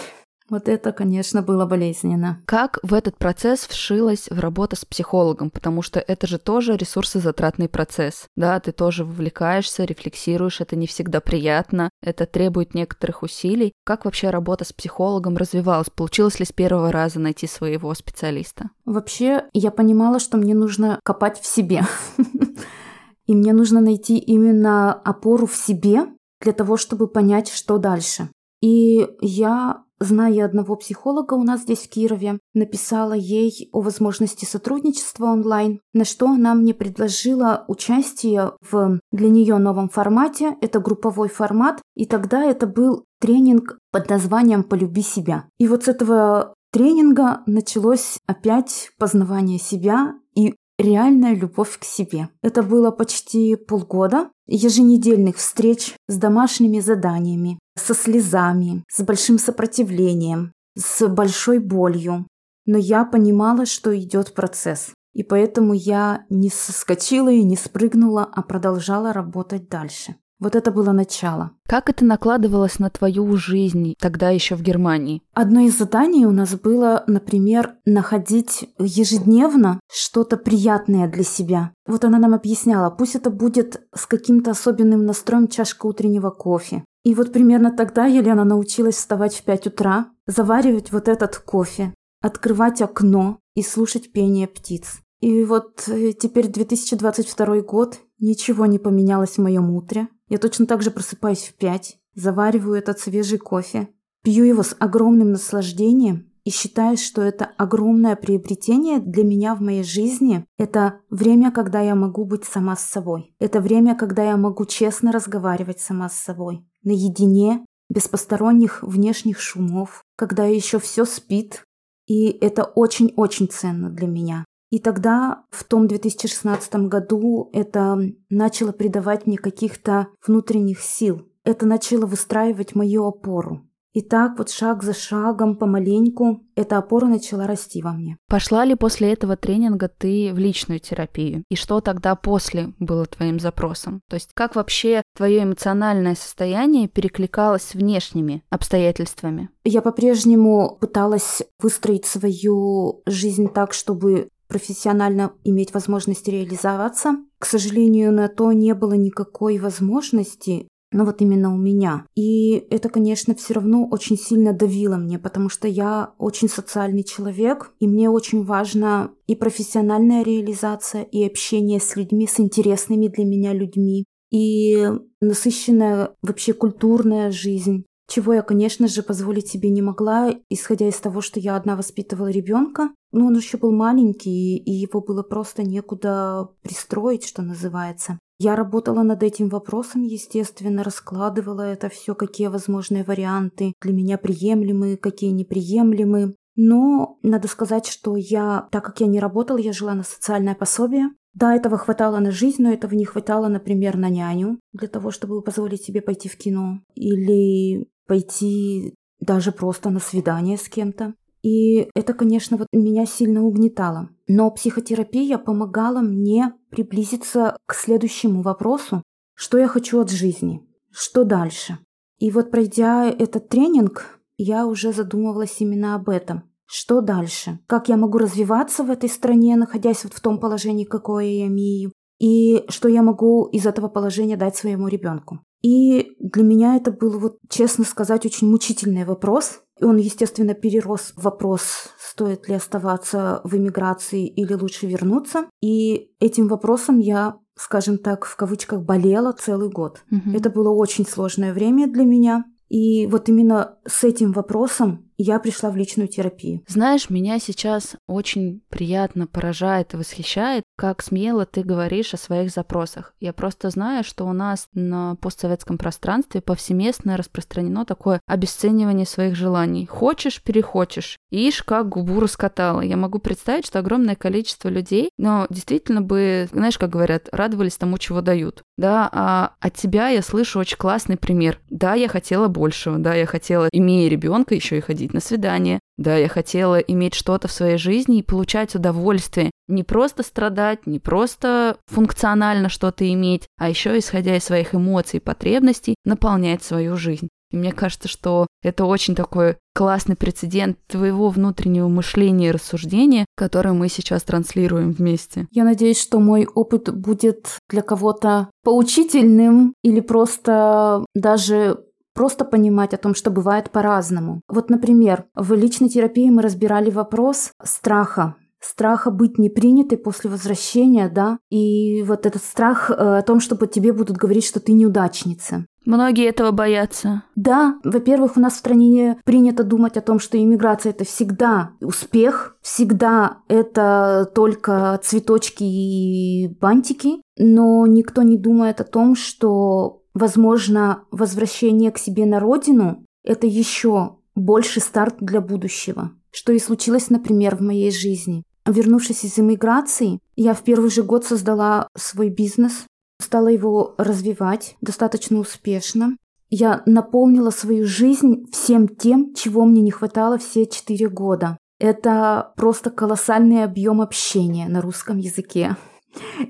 Вот 0.55 0.69
это, 0.69 0.93
конечно, 0.93 1.43
было 1.43 1.67
болезненно. 1.67 2.41
Как 2.47 2.79
в 2.85 2.95
этот 2.95 3.19
процесс 3.19 3.67
вшилась 3.67 4.29
в 4.31 4.39
работу 4.39 4.77
с 4.77 4.85
психологом? 4.85 5.51
Потому 5.51 5.83
что 5.83 5.99
это 5.99 6.29
же 6.29 6.39
тоже 6.39 6.77
ресурсозатратный 6.77 7.69
процесс. 7.69 8.27
Да, 8.37 8.61
ты 8.61 8.71
тоже 8.71 9.05
вовлекаешься, 9.05 9.83
рефлексируешь, 9.83 10.61
это 10.61 10.77
не 10.77 10.87
всегда 10.87 11.21
приятно, 11.21 11.91
это 12.01 12.25
требует 12.25 12.73
некоторых 12.73 13.25
усилий. 13.25 13.73
Как 13.85 14.05
вообще 14.05 14.31
работа 14.31 14.65
с 14.65 14.73
психологом 14.73 15.37
развивалась? 15.37 15.91
Получилось 15.91 16.39
ли 16.39 16.47
с 16.47 16.53
первого 16.53 16.93
раза 16.93 17.19
найти 17.19 17.49
своего 17.49 17.93
специалиста? 17.93 18.71
Вообще, 18.85 19.47
я 19.55 19.73
понимала, 19.73 20.21
что 20.21 20.37
мне 20.37 20.55
нужно 20.55 21.01
копать 21.03 21.41
в 21.41 21.47
себе. 21.47 21.83
И 23.27 23.35
мне 23.35 23.53
нужно 23.53 23.81
найти 23.81 24.19
именно 24.19 24.93
опору 24.93 25.49
в 25.49 25.57
себе 25.57 26.07
для 26.41 26.53
того, 26.53 26.77
чтобы 26.77 27.09
понять, 27.09 27.51
что 27.51 27.79
дальше. 27.79 28.29
И 28.61 29.09
я 29.21 29.83
зная 30.05 30.45
одного 30.45 30.77
психолога 30.77 31.35
у 31.35 31.43
нас 31.43 31.63
здесь 31.63 31.81
в 31.81 31.89
Кирове, 31.89 32.39
написала 32.55 33.13
ей 33.15 33.69
о 33.73 33.81
возможности 33.81 34.45
сотрудничества 34.45 35.27
онлайн, 35.27 35.81
на 35.93 36.05
что 36.05 36.29
она 36.29 36.55
мне 36.55 36.75
предложила 36.75 37.65
участие 37.69 38.53
в 38.61 39.01
для 39.11 39.29
нее 39.29 39.59
новом 39.59 39.89
формате. 39.89 40.57
Это 40.61 40.81
групповой 40.81 41.29
формат, 41.29 41.81
и 41.95 42.07
тогда 42.07 42.45
это 42.45 42.67
был 42.67 43.05
тренинг 43.21 43.79
под 43.91 44.11
названием 44.11 44.63
«Полюби 44.65 45.03
себя». 45.03 45.47
И 45.59 45.67
вот 45.67 45.85
с 45.85 45.89
этого 45.89 46.55
тренинга 46.73 47.43
началось 47.47 48.19
опять 48.27 48.91
познавание 48.99 49.59
себя 49.59 50.15
и 50.35 50.55
реальная 50.79 51.35
любовь 51.35 51.79
к 51.79 51.85
себе. 51.85 52.29
Это 52.43 52.63
было 52.63 52.91
почти 52.91 53.57
полгода 53.57 54.31
еженедельных 54.47 55.37
встреч 55.37 55.95
с 56.09 56.17
домашними 56.17 56.81
заданиями, 56.81 57.59
со 57.77 57.95
слезами, 57.95 58.85
с 58.91 59.03
большим 59.03 59.39
сопротивлением, 59.39 60.53
с 60.77 61.07
большой 61.09 61.59
болью. 61.59 62.27
Но 62.67 62.79
я 62.79 63.05
понимала, 63.05 63.67
что 63.67 63.97
идет 63.99 64.35
процесс. 64.35 64.93
И 65.13 65.23
поэтому 65.23 65.75
я 65.75 66.25
не 66.29 66.51
соскочила 66.51 67.31
и 67.31 67.43
не 67.43 67.57
спрыгнула, 67.57 68.25
а 68.25 68.43
продолжала 68.43 69.13
работать 69.13 69.69
дальше. 69.69 70.17
Вот 70.39 70.57
это 70.57 70.71
было 70.71 70.93
начало. 70.93 71.53
Как 71.69 71.89
это 71.89 72.05
накладывалось 72.05 72.79
на 72.79 72.91
твою 72.91 73.37
жизнь 73.37 73.95
тогда 74.01 74.31
еще 74.31 74.57
в 74.57 74.63
Германии? 74.63 75.23
Одно 75.33 75.61
из 75.61 75.79
заданий 75.79 76.27
у 76.27 76.31
нас 76.31 76.55
было, 76.55 77.05
например, 77.07 77.77
находить 77.87 78.69
ежедневно 78.79 79.81
что-то 79.91 80.37
приятное 80.37 81.09
для 81.09 81.25
себя. 81.25 81.73
Вот 81.87 82.05
она 82.05 82.19
нам 82.19 82.35
объясняла, 82.35 82.91
пусть 82.91 83.15
это 83.15 83.31
будет 83.31 83.83
с 83.95 84.07
каким-то 84.07 84.51
особенным 84.51 85.07
настроем 85.07 85.49
чашка 85.49 85.87
утреннего 85.87 86.31
кофе. 86.31 86.85
И 87.05 87.15
вот 87.15 87.33
примерно 87.33 87.71
тогда 87.71 88.07
Елена 88.07 88.45
научилась 88.45 88.97
вставать 88.97 89.35
в 89.35 89.45
5 89.45 89.69
утра, 89.69 90.07
заваривать 90.27 90.91
вот 90.91 91.09
этот 91.09 91.37
кофе, 91.37 91.93
открывать 92.23 92.81
окно, 92.81 93.39
и 93.55 93.63
слушать 93.63 94.13
пение 94.13 94.49
птиц. 94.49 95.01
И 95.25 95.43
вот 95.43 95.89
э, 95.89 96.13
теперь 96.13 96.49
2022 96.49 97.63
год, 97.63 97.99
ничего 98.19 98.67
не 98.67 98.79
поменялось 98.79 99.39
в 99.39 99.43
моем 99.43 99.71
утре. 99.71 100.09
Я 100.29 100.37
точно 100.37 100.67
так 100.67 100.83
же 100.83 100.91
просыпаюсь 100.91 101.45
в 101.45 101.55
5, 101.55 101.97
завариваю 102.15 102.75
этот 102.75 102.99
свежий 102.99 103.39
кофе, 103.39 103.89
пью 104.23 104.45
его 104.45 104.63
с 104.63 104.77
огромным 104.79 105.31
наслаждением 105.31 106.31
и 106.45 106.51
считаю, 106.51 106.99
что 106.99 107.23
это 107.23 107.47
огромное 107.57 108.17
приобретение 108.17 108.99
для 108.99 109.25
меня 109.25 109.55
в 109.55 109.63
моей 109.63 109.83
жизни. 109.83 110.45
Это 110.59 111.01
время, 111.09 111.51
когда 111.53 111.81
я 111.81 111.95
могу 111.95 112.27
быть 112.27 112.45
сама 112.45 112.77
с 112.77 112.85
собой. 112.85 113.35
Это 113.39 113.63
время, 113.63 113.95
когда 113.95 114.25
я 114.25 114.37
могу 114.37 114.67
честно 114.67 115.11
разговаривать 115.11 115.81
сама 115.81 116.11
с 116.11 116.21
собой. 116.21 116.69
Наедине, 116.83 117.65
без 117.89 118.09
посторонних 118.09 118.83
внешних 118.83 119.41
шумов, 119.41 120.03
когда 120.17 120.45
еще 120.45 120.79
все 120.79 121.07
спит. 121.07 121.65
И 122.07 122.27
это 122.29 122.65
очень-очень 122.65 123.49
ценно 123.49 123.89
для 123.89 124.07
меня. 124.07 124.45
И 124.75 124.81
тогда, 124.81 125.45
в 125.53 125.63
том 125.63 125.87
2016 125.87 126.75
году, 126.89 127.49
это 127.53 127.97
начало 128.29 128.73
придавать 128.73 129.25
мне 129.25 129.39
каких-то 129.39 130.09
внутренних 130.27 130.81
сил. 130.81 131.29
Это 131.45 131.65
начало 131.65 132.07
выстраивать 132.07 132.75
мою 132.75 133.07
опору. 133.07 133.63
И 133.93 134.01
так 134.01 134.37
вот 134.39 134.51
шаг 134.51 134.83
за 134.83 134.93
шагом, 134.93 135.55
помаленьку, 135.55 136.41
эта 136.57 136.79
опора 136.79 137.07
начала 137.07 137.47
расти 137.47 137.81
во 137.81 137.93
мне. 137.93 138.17
Пошла 138.29 138.65
ли 138.65 138.75
после 138.75 139.13
этого 139.13 139.37
тренинга 139.37 139.89
ты 139.89 140.33
в 140.35 140.39
личную 140.39 140.81
терапию? 140.81 141.45
И 141.49 141.55
что 141.55 141.81
тогда 141.81 142.17
после 142.17 142.73
было 142.81 143.07
твоим 143.07 143.39
запросом? 143.39 144.01
То 144.11 144.15
есть 144.15 144.31
как 144.35 144.57
вообще 144.57 145.03
твое 145.17 145.45
эмоциональное 145.45 146.17
состояние 146.17 146.89
перекликалось 146.89 147.63
с 147.63 147.75
внешними 147.75 148.43
обстоятельствами? 148.51 149.51
Я 149.63 149.81
по-прежнему 149.81 150.77
пыталась 150.81 151.43
выстроить 151.61 152.05
свою 152.05 153.03
жизнь 153.07 153.49
так, 153.49 153.73
чтобы 153.73 154.29
профессионально 154.55 155.33
иметь 155.43 155.75
возможность 155.75 156.29
реализоваться. 156.29 157.17
К 157.41 157.47
сожалению, 157.47 158.13
на 158.13 158.29
то 158.29 158.53
не 158.53 158.73
было 158.73 158.93
никакой 158.93 159.59
возможности, 159.59 160.69
но 160.93 161.05
вот 161.05 161.21
именно 161.21 161.53
у 161.53 161.57
меня. 161.57 162.07
И 162.15 162.53
это, 162.71 162.89
конечно, 162.89 163.35
все 163.35 163.55
равно 163.55 163.89
очень 163.91 164.17
сильно 164.17 164.53
давило 164.53 164.95
мне, 164.95 165.19
потому 165.19 165.49
что 165.49 165.67
я 165.67 166.15
очень 166.19 166.49
социальный 166.49 167.03
человек, 167.03 167.73
и 167.81 167.89
мне 167.89 168.09
очень 168.09 168.45
важна 168.45 169.11
и 169.27 169.35
профессиональная 169.35 170.23
реализация, 170.23 171.03
и 171.03 171.27
общение 171.27 171.81
с 171.81 171.97
людьми, 171.97 172.29
с 172.29 172.39
интересными 172.39 173.09
для 173.09 173.25
меня 173.25 173.53
людьми, 173.53 174.05
и 174.31 174.89
насыщенная 175.21 176.15
вообще 176.23 176.53
культурная 176.53 177.33
жизнь. 177.33 177.87
Чего 178.09 178.35
я, 178.35 178.43
конечно 178.43 178.87
же, 178.87 179.03
позволить 179.03 179.49
себе 179.49 179.71
не 179.71 179.83
могла, 179.83 180.35
исходя 180.49 180.89
из 180.89 180.97
того, 180.97 181.21
что 181.21 181.41
я 181.41 181.57
одна 181.57 181.77
воспитывала 181.77 182.29
ребенка. 182.29 182.91
Но 183.13 183.27
он 183.27 183.37
еще 183.37 183.57
был 183.57 183.73
маленький, 183.73 184.57
и 184.57 184.71
его 184.71 185.01
было 185.01 185.23
просто 185.23 185.63
некуда 185.63 186.49
пристроить, 186.63 187.25
что 187.25 187.43
называется. 187.43 188.19
Я 188.39 188.57
работала 188.57 189.03
над 189.03 189.23
этим 189.23 189.49
вопросом, 189.49 190.03
естественно, 190.03 190.83
раскладывала 190.83 191.63
это 191.63 191.89
все, 191.89 192.15
какие 192.15 192.49
возможные 192.49 193.05
варианты 193.05 193.73
для 193.81 193.93
меня 193.93 194.19
приемлемы, 194.19 194.97
какие 194.97 195.31
неприемлемы. 195.31 196.35
Но 196.57 197.19
надо 197.23 197.49
сказать, 197.49 197.87
что 197.87 198.17
я, 198.17 198.69
так 198.71 198.85
как 198.85 199.01
я 199.01 199.07
не 199.07 199.21
работала, 199.21 199.59
я 199.59 199.73
жила 199.73 199.95
на 199.95 200.03
социальное 200.03 200.55
пособие. 200.55 201.11
Да, 201.33 201.55
этого 201.55 201.79
хватало 201.79 202.19
на 202.19 202.31
жизнь, 202.31 202.63
но 202.63 202.73
этого 202.73 202.95
не 202.95 203.05
хватало, 203.05 203.49
например, 203.49 203.97
на 203.97 204.09
няню, 204.09 204.61
для 204.73 204.87
того, 204.87 205.11
чтобы 205.11 205.43
позволить 205.43 205.83
себе 205.83 206.01
пойти 206.01 206.29
в 206.29 206.37
кино 206.37 206.81
или 206.95 207.89
пойти 208.07 208.95
даже 209.21 209.53
просто 209.53 209.91
на 209.91 210.01
свидание 210.01 210.57
с 210.57 210.69
кем-то. 210.69 211.15
И 211.43 211.91
это, 211.95 212.15
конечно, 212.15 212.57
вот 212.57 212.69
меня 212.73 213.05
сильно 213.05 213.43
угнетало. 213.43 214.09
Но 214.27 214.51
психотерапия 214.51 215.37
помогала 215.37 216.01
мне 216.01 216.55
приблизиться 216.71 217.57
к 217.67 217.75
следующему 217.75 218.43
вопросу, 218.43 219.03
что 219.35 219.59
я 219.59 219.69
хочу 219.69 220.01
от 220.01 220.11
жизни, 220.11 220.67
что 220.91 221.25
дальше. 221.25 221.79
И 222.19 222.31
вот 222.31 222.51
пройдя 222.51 223.07
этот 223.07 223.49
тренинг, 223.49 224.21
я 224.39 224.67
уже 224.67 224.93
задумывалась 224.93 225.61
именно 225.61 225.95
об 225.95 226.09
этом. 226.09 226.45
Что 226.67 227.03
дальше? 227.03 227.61
Как 227.67 227.89
я 227.89 227.97
могу 227.97 228.19
развиваться 228.19 228.83
в 228.83 228.91
этой 228.91 229.11
стране, 229.11 229.57
находясь 229.57 230.05
вот 230.05 230.15
в 230.15 230.21
том 230.21 230.41
положении, 230.41 230.85
какое 230.85 231.27
я 231.27 231.47
имею? 231.47 231.93
И 232.25 232.65
что 232.71 232.89
я 232.89 233.03
могу 233.03 233.45
из 233.53 233.67
этого 233.67 233.89
положения 233.89 234.39
дать 234.39 234.57
своему 234.57 234.89
ребенку? 234.89 235.41
И 235.63 236.17
для 236.19 236.43
меня 236.43 236.77
это 236.77 236.91
был, 236.91 237.19
вот, 237.19 237.37
честно 237.51 237.85
сказать, 237.85 238.25
очень 238.25 238.49
мучительный 238.49 239.05
вопрос. 239.05 239.61
И 239.79 239.85
он, 239.85 239.99
естественно, 239.99 240.55
перерос 240.55 241.13
в 241.17 241.25
вопрос, 241.25 241.91
стоит 241.99 242.49
ли 242.49 242.55
оставаться 242.55 243.43
в 243.45 243.55
эмиграции 243.55 244.27
или 244.27 244.55
лучше 244.55 244.87
вернуться. 244.87 245.45
И 245.61 246.13
этим 246.19 246.49
вопросом 246.49 246.99
я 246.99 247.37
скажем 247.57 247.99
так, 247.99 248.25
в 248.25 248.37
кавычках, 248.37 248.83
болела 248.83 249.33
целый 249.33 249.69
год. 249.69 250.03
Угу. 250.11 250.37
Это 250.37 250.51
было 250.51 250.71
очень 250.71 251.07
сложное 251.07 251.53
время 251.53 251.87
для 251.87 252.05
меня. 252.05 252.45
И 252.69 253.07
вот 253.07 253.29
именно 253.29 253.79
с 253.87 254.03
этим 254.03 254.33
вопросом 254.33 255.04
я 255.17 255.39
пришла 255.39 255.71
в 255.71 255.77
личную 255.77 256.09
терапию. 256.09 256.63
Знаешь, 256.67 257.11
меня 257.11 257.39
сейчас 257.39 257.97
очень 258.07 258.63
приятно 258.69 259.27
поражает 259.27 259.95
и 259.95 259.97
восхищает, 259.97 260.65
как 260.77 261.03
смело 261.03 261.47
ты 261.47 261.63
говоришь 261.63 262.15
о 262.15 262.19
своих 262.19 262.51
запросах. 262.51 263.15
Я 263.21 263.33
просто 263.33 263.71
знаю, 263.71 264.05
что 264.05 264.25
у 264.25 264.33
нас 264.33 264.69
на 264.75 265.17
постсоветском 265.17 265.79
пространстве 265.79 266.41
повсеместно 266.41 267.17
распространено 267.17 267.85
такое 267.85 268.21
обесценивание 268.27 269.07
своих 269.07 269.37
желаний. 269.37 269.87
Хочешь, 269.87 270.43
перехочешь. 270.43 271.17
Ишь, 271.31 271.63
как 271.63 271.89
губу 271.89 272.21
раскатала. 272.21 272.81
Я 272.81 272.97
могу 272.97 273.19
представить, 273.19 273.67
что 273.67 273.79
огромное 273.79 274.17
количество 274.17 274.69
людей, 274.69 275.11
но 275.17 275.47
действительно 275.51 276.03
бы, 276.03 276.49
знаешь, 276.53 276.79
как 276.79 276.91
говорят, 276.91 277.29
радовались 277.33 277.77
тому, 277.77 277.99
чего 277.99 278.21
дают. 278.21 278.63
Да, 278.77 279.09
а 279.13 279.55
от 279.61 279.75
тебя 279.75 280.09
я 280.09 280.23
слышу 280.23 280.59
очень 280.59 280.77
классный 280.77 281.17
пример. 281.17 281.61
Да, 281.71 281.95
я 281.95 282.09
хотела 282.09 282.49
большего, 282.49 282.99
да, 282.99 283.15
я 283.15 283.27
хотела, 283.27 283.69
имея 283.71 284.09
ребенка, 284.09 284.55
еще 284.55 284.79
и 284.79 284.81
ходить 284.81 285.04
ходить 285.05 285.15
на 285.15 285.21
свидание. 285.21 285.81
Да, 285.97 286.17
я 286.17 286.29
хотела 286.29 286.79
иметь 286.79 287.15
что-то 287.15 287.49
в 287.49 287.53
своей 287.53 287.79
жизни 287.79 288.19
и 288.19 288.23
получать 288.23 288.75
удовольствие. 288.75 289.51
Не 289.69 289.85
просто 289.85 290.23
страдать, 290.23 290.87
не 290.87 290.99
просто 290.99 291.77
функционально 291.87 292.69
что-то 292.69 293.05
иметь, 293.13 293.47
а 293.59 293.69
еще, 293.69 293.99
исходя 293.99 294.37
из 294.37 294.45
своих 294.45 294.75
эмоций 294.75 295.19
и 295.19 295.23
потребностей, 295.23 295.95
наполнять 296.05 296.63
свою 296.63 296.97
жизнь. 296.97 297.29
И 297.51 297.57
мне 297.57 297.71
кажется, 297.71 298.09
что 298.09 298.49
это 298.63 298.85
очень 298.85 299.15
такой 299.15 299.57
классный 299.77 300.17
прецедент 300.17 300.77
твоего 300.89 301.29
внутреннего 301.29 301.87
мышления 301.87 302.49
и 302.49 302.53
рассуждения, 302.53 303.27
которое 303.37 303.73
мы 303.73 303.89
сейчас 303.89 304.25
транслируем 304.25 304.91
вместе. 304.91 305.47
Я 305.53 305.65
надеюсь, 305.65 306.01
что 306.01 306.19
мой 306.19 306.47
опыт 306.47 306.93
будет 306.93 307.59
для 307.69 307.83
кого-то 307.83 308.49
поучительным 308.65 309.75
или 309.85 310.01
просто 310.01 311.05
даже 311.15 311.85
Просто 312.15 312.45
понимать 312.45 312.95
о 312.95 312.99
том, 312.99 313.15
что 313.15 313.31
бывает 313.31 313.71
по-разному. 313.71 314.41
Вот, 314.49 314.71
например, 314.71 315.25
в 315.35 315.53
личной 315.53 315.89
терапии 315.89 316.31
мы 316.31 316.43
разбирали 316.43 316.91
вопрос 316.91 317.53
страха 317.63 318.37
страха 318.65 319.11
быть 319.11 319.39
не 319.39 319.51
принятой 319.51 319.99
после 319.99 320.31
возвращения, 320.31 321.09
да, 321.09 321.39
и 321.51 322.03
вот 322.03 322.27
этот 322.27 322.43
страх 322.43 322.91
э, 322.91 322.95
о 322.95 323.23
том, 323.23 323.41
чтобы 323.41 323.67
тебе 323.67 323.93
будут 323.93 324.17
говорить, 324.17 324.47
что 324.47 324.61
ты 324.61 324.73
неудачница. 324.73 325.67
Многие 325.85 326.29
этого 326.29 326.51
боятся. 326.51 327.25
Да, 327.37 327.77
во-первых, 327.85 328.37
у 328.37 328.41
нас 328.41 328.55
в 328.55 328.59
стране 328.59 329.21
принято 329.25 329.65
думать 329.65 329.99
о 329.99 330.01
том, 330.01 330.19
что 330.19 330.39
иммиграция 330.39 330.91
это 330.91 331.05
всегда 331.05 331.73
успех, 331.83 332.57
всегда 332.63 333.39
это 333.49 334.31
только 334.35 334.99
цветочки 335.03 335.63
и 335.63 336.49
бантики, 336.59 337.21
но 337.37 337.87
никто 337.87 338.23
не 338.23 338.39
думает 338.39 338.81
о 338.81 338.85
том, 338.85 339.15
что 339.15 340.04
Возможно, 340.15 341.05
возвращение 341.11 341.91
к 341.91 341.99
себе 341.99 342.25
на 342.25 342.39
родину– 342.39 343.05
это 343.25 343.47
еще 343.47 344.17
больше 344.37 344.81
старт 344.81 345.17
для 345.19 345.41
будущего, 345.41 346.13
что 346.31 346.53
и 346.53 346.61
случилось, 346.61 347.11
например, 347.11 347.57
в 347.57 347.61
моей 347.61 347.91
жизни. 347.91 348.45
Вернувшись 348.65 349.25
из 349.25 349.39
эмиграции, 349.39 350.21
я 350.37 350.55
в 350.55 350.63
первый 350.63 350.91
же 350.91 351.03
год 351.03 351.25
создала 351.25 351.89
свой 351.97 352.31
бизнес, 352.31 352.87
стала 353.21 353.49
его 353.49 353.95
развивать 353.99 354.77
достаточно 354.81 355.39
успешно. 355.39 356.17
Я 356.49 356.83
наполнила 356.87 357.51
свою 357.51 357.85
жизнь 357.85 358.47
всем 358.53 358.89
тем, 358.89 359.35
чего 359.35 359.65
мне 359.65 359.83
не 359.83 359.91
хватало 359.91 360.39
все 360.39 360.67
четыре 360.67 361.09
года. 361.09 361.59
Это 361.81 362.53
просто 362.57 362.91
колоссальный 362.91 363.65
объем 363.65 364.01
общения 364.01 364.69
на 364.69 364.81
русском 364.81 365.19
языке 365.19 365.77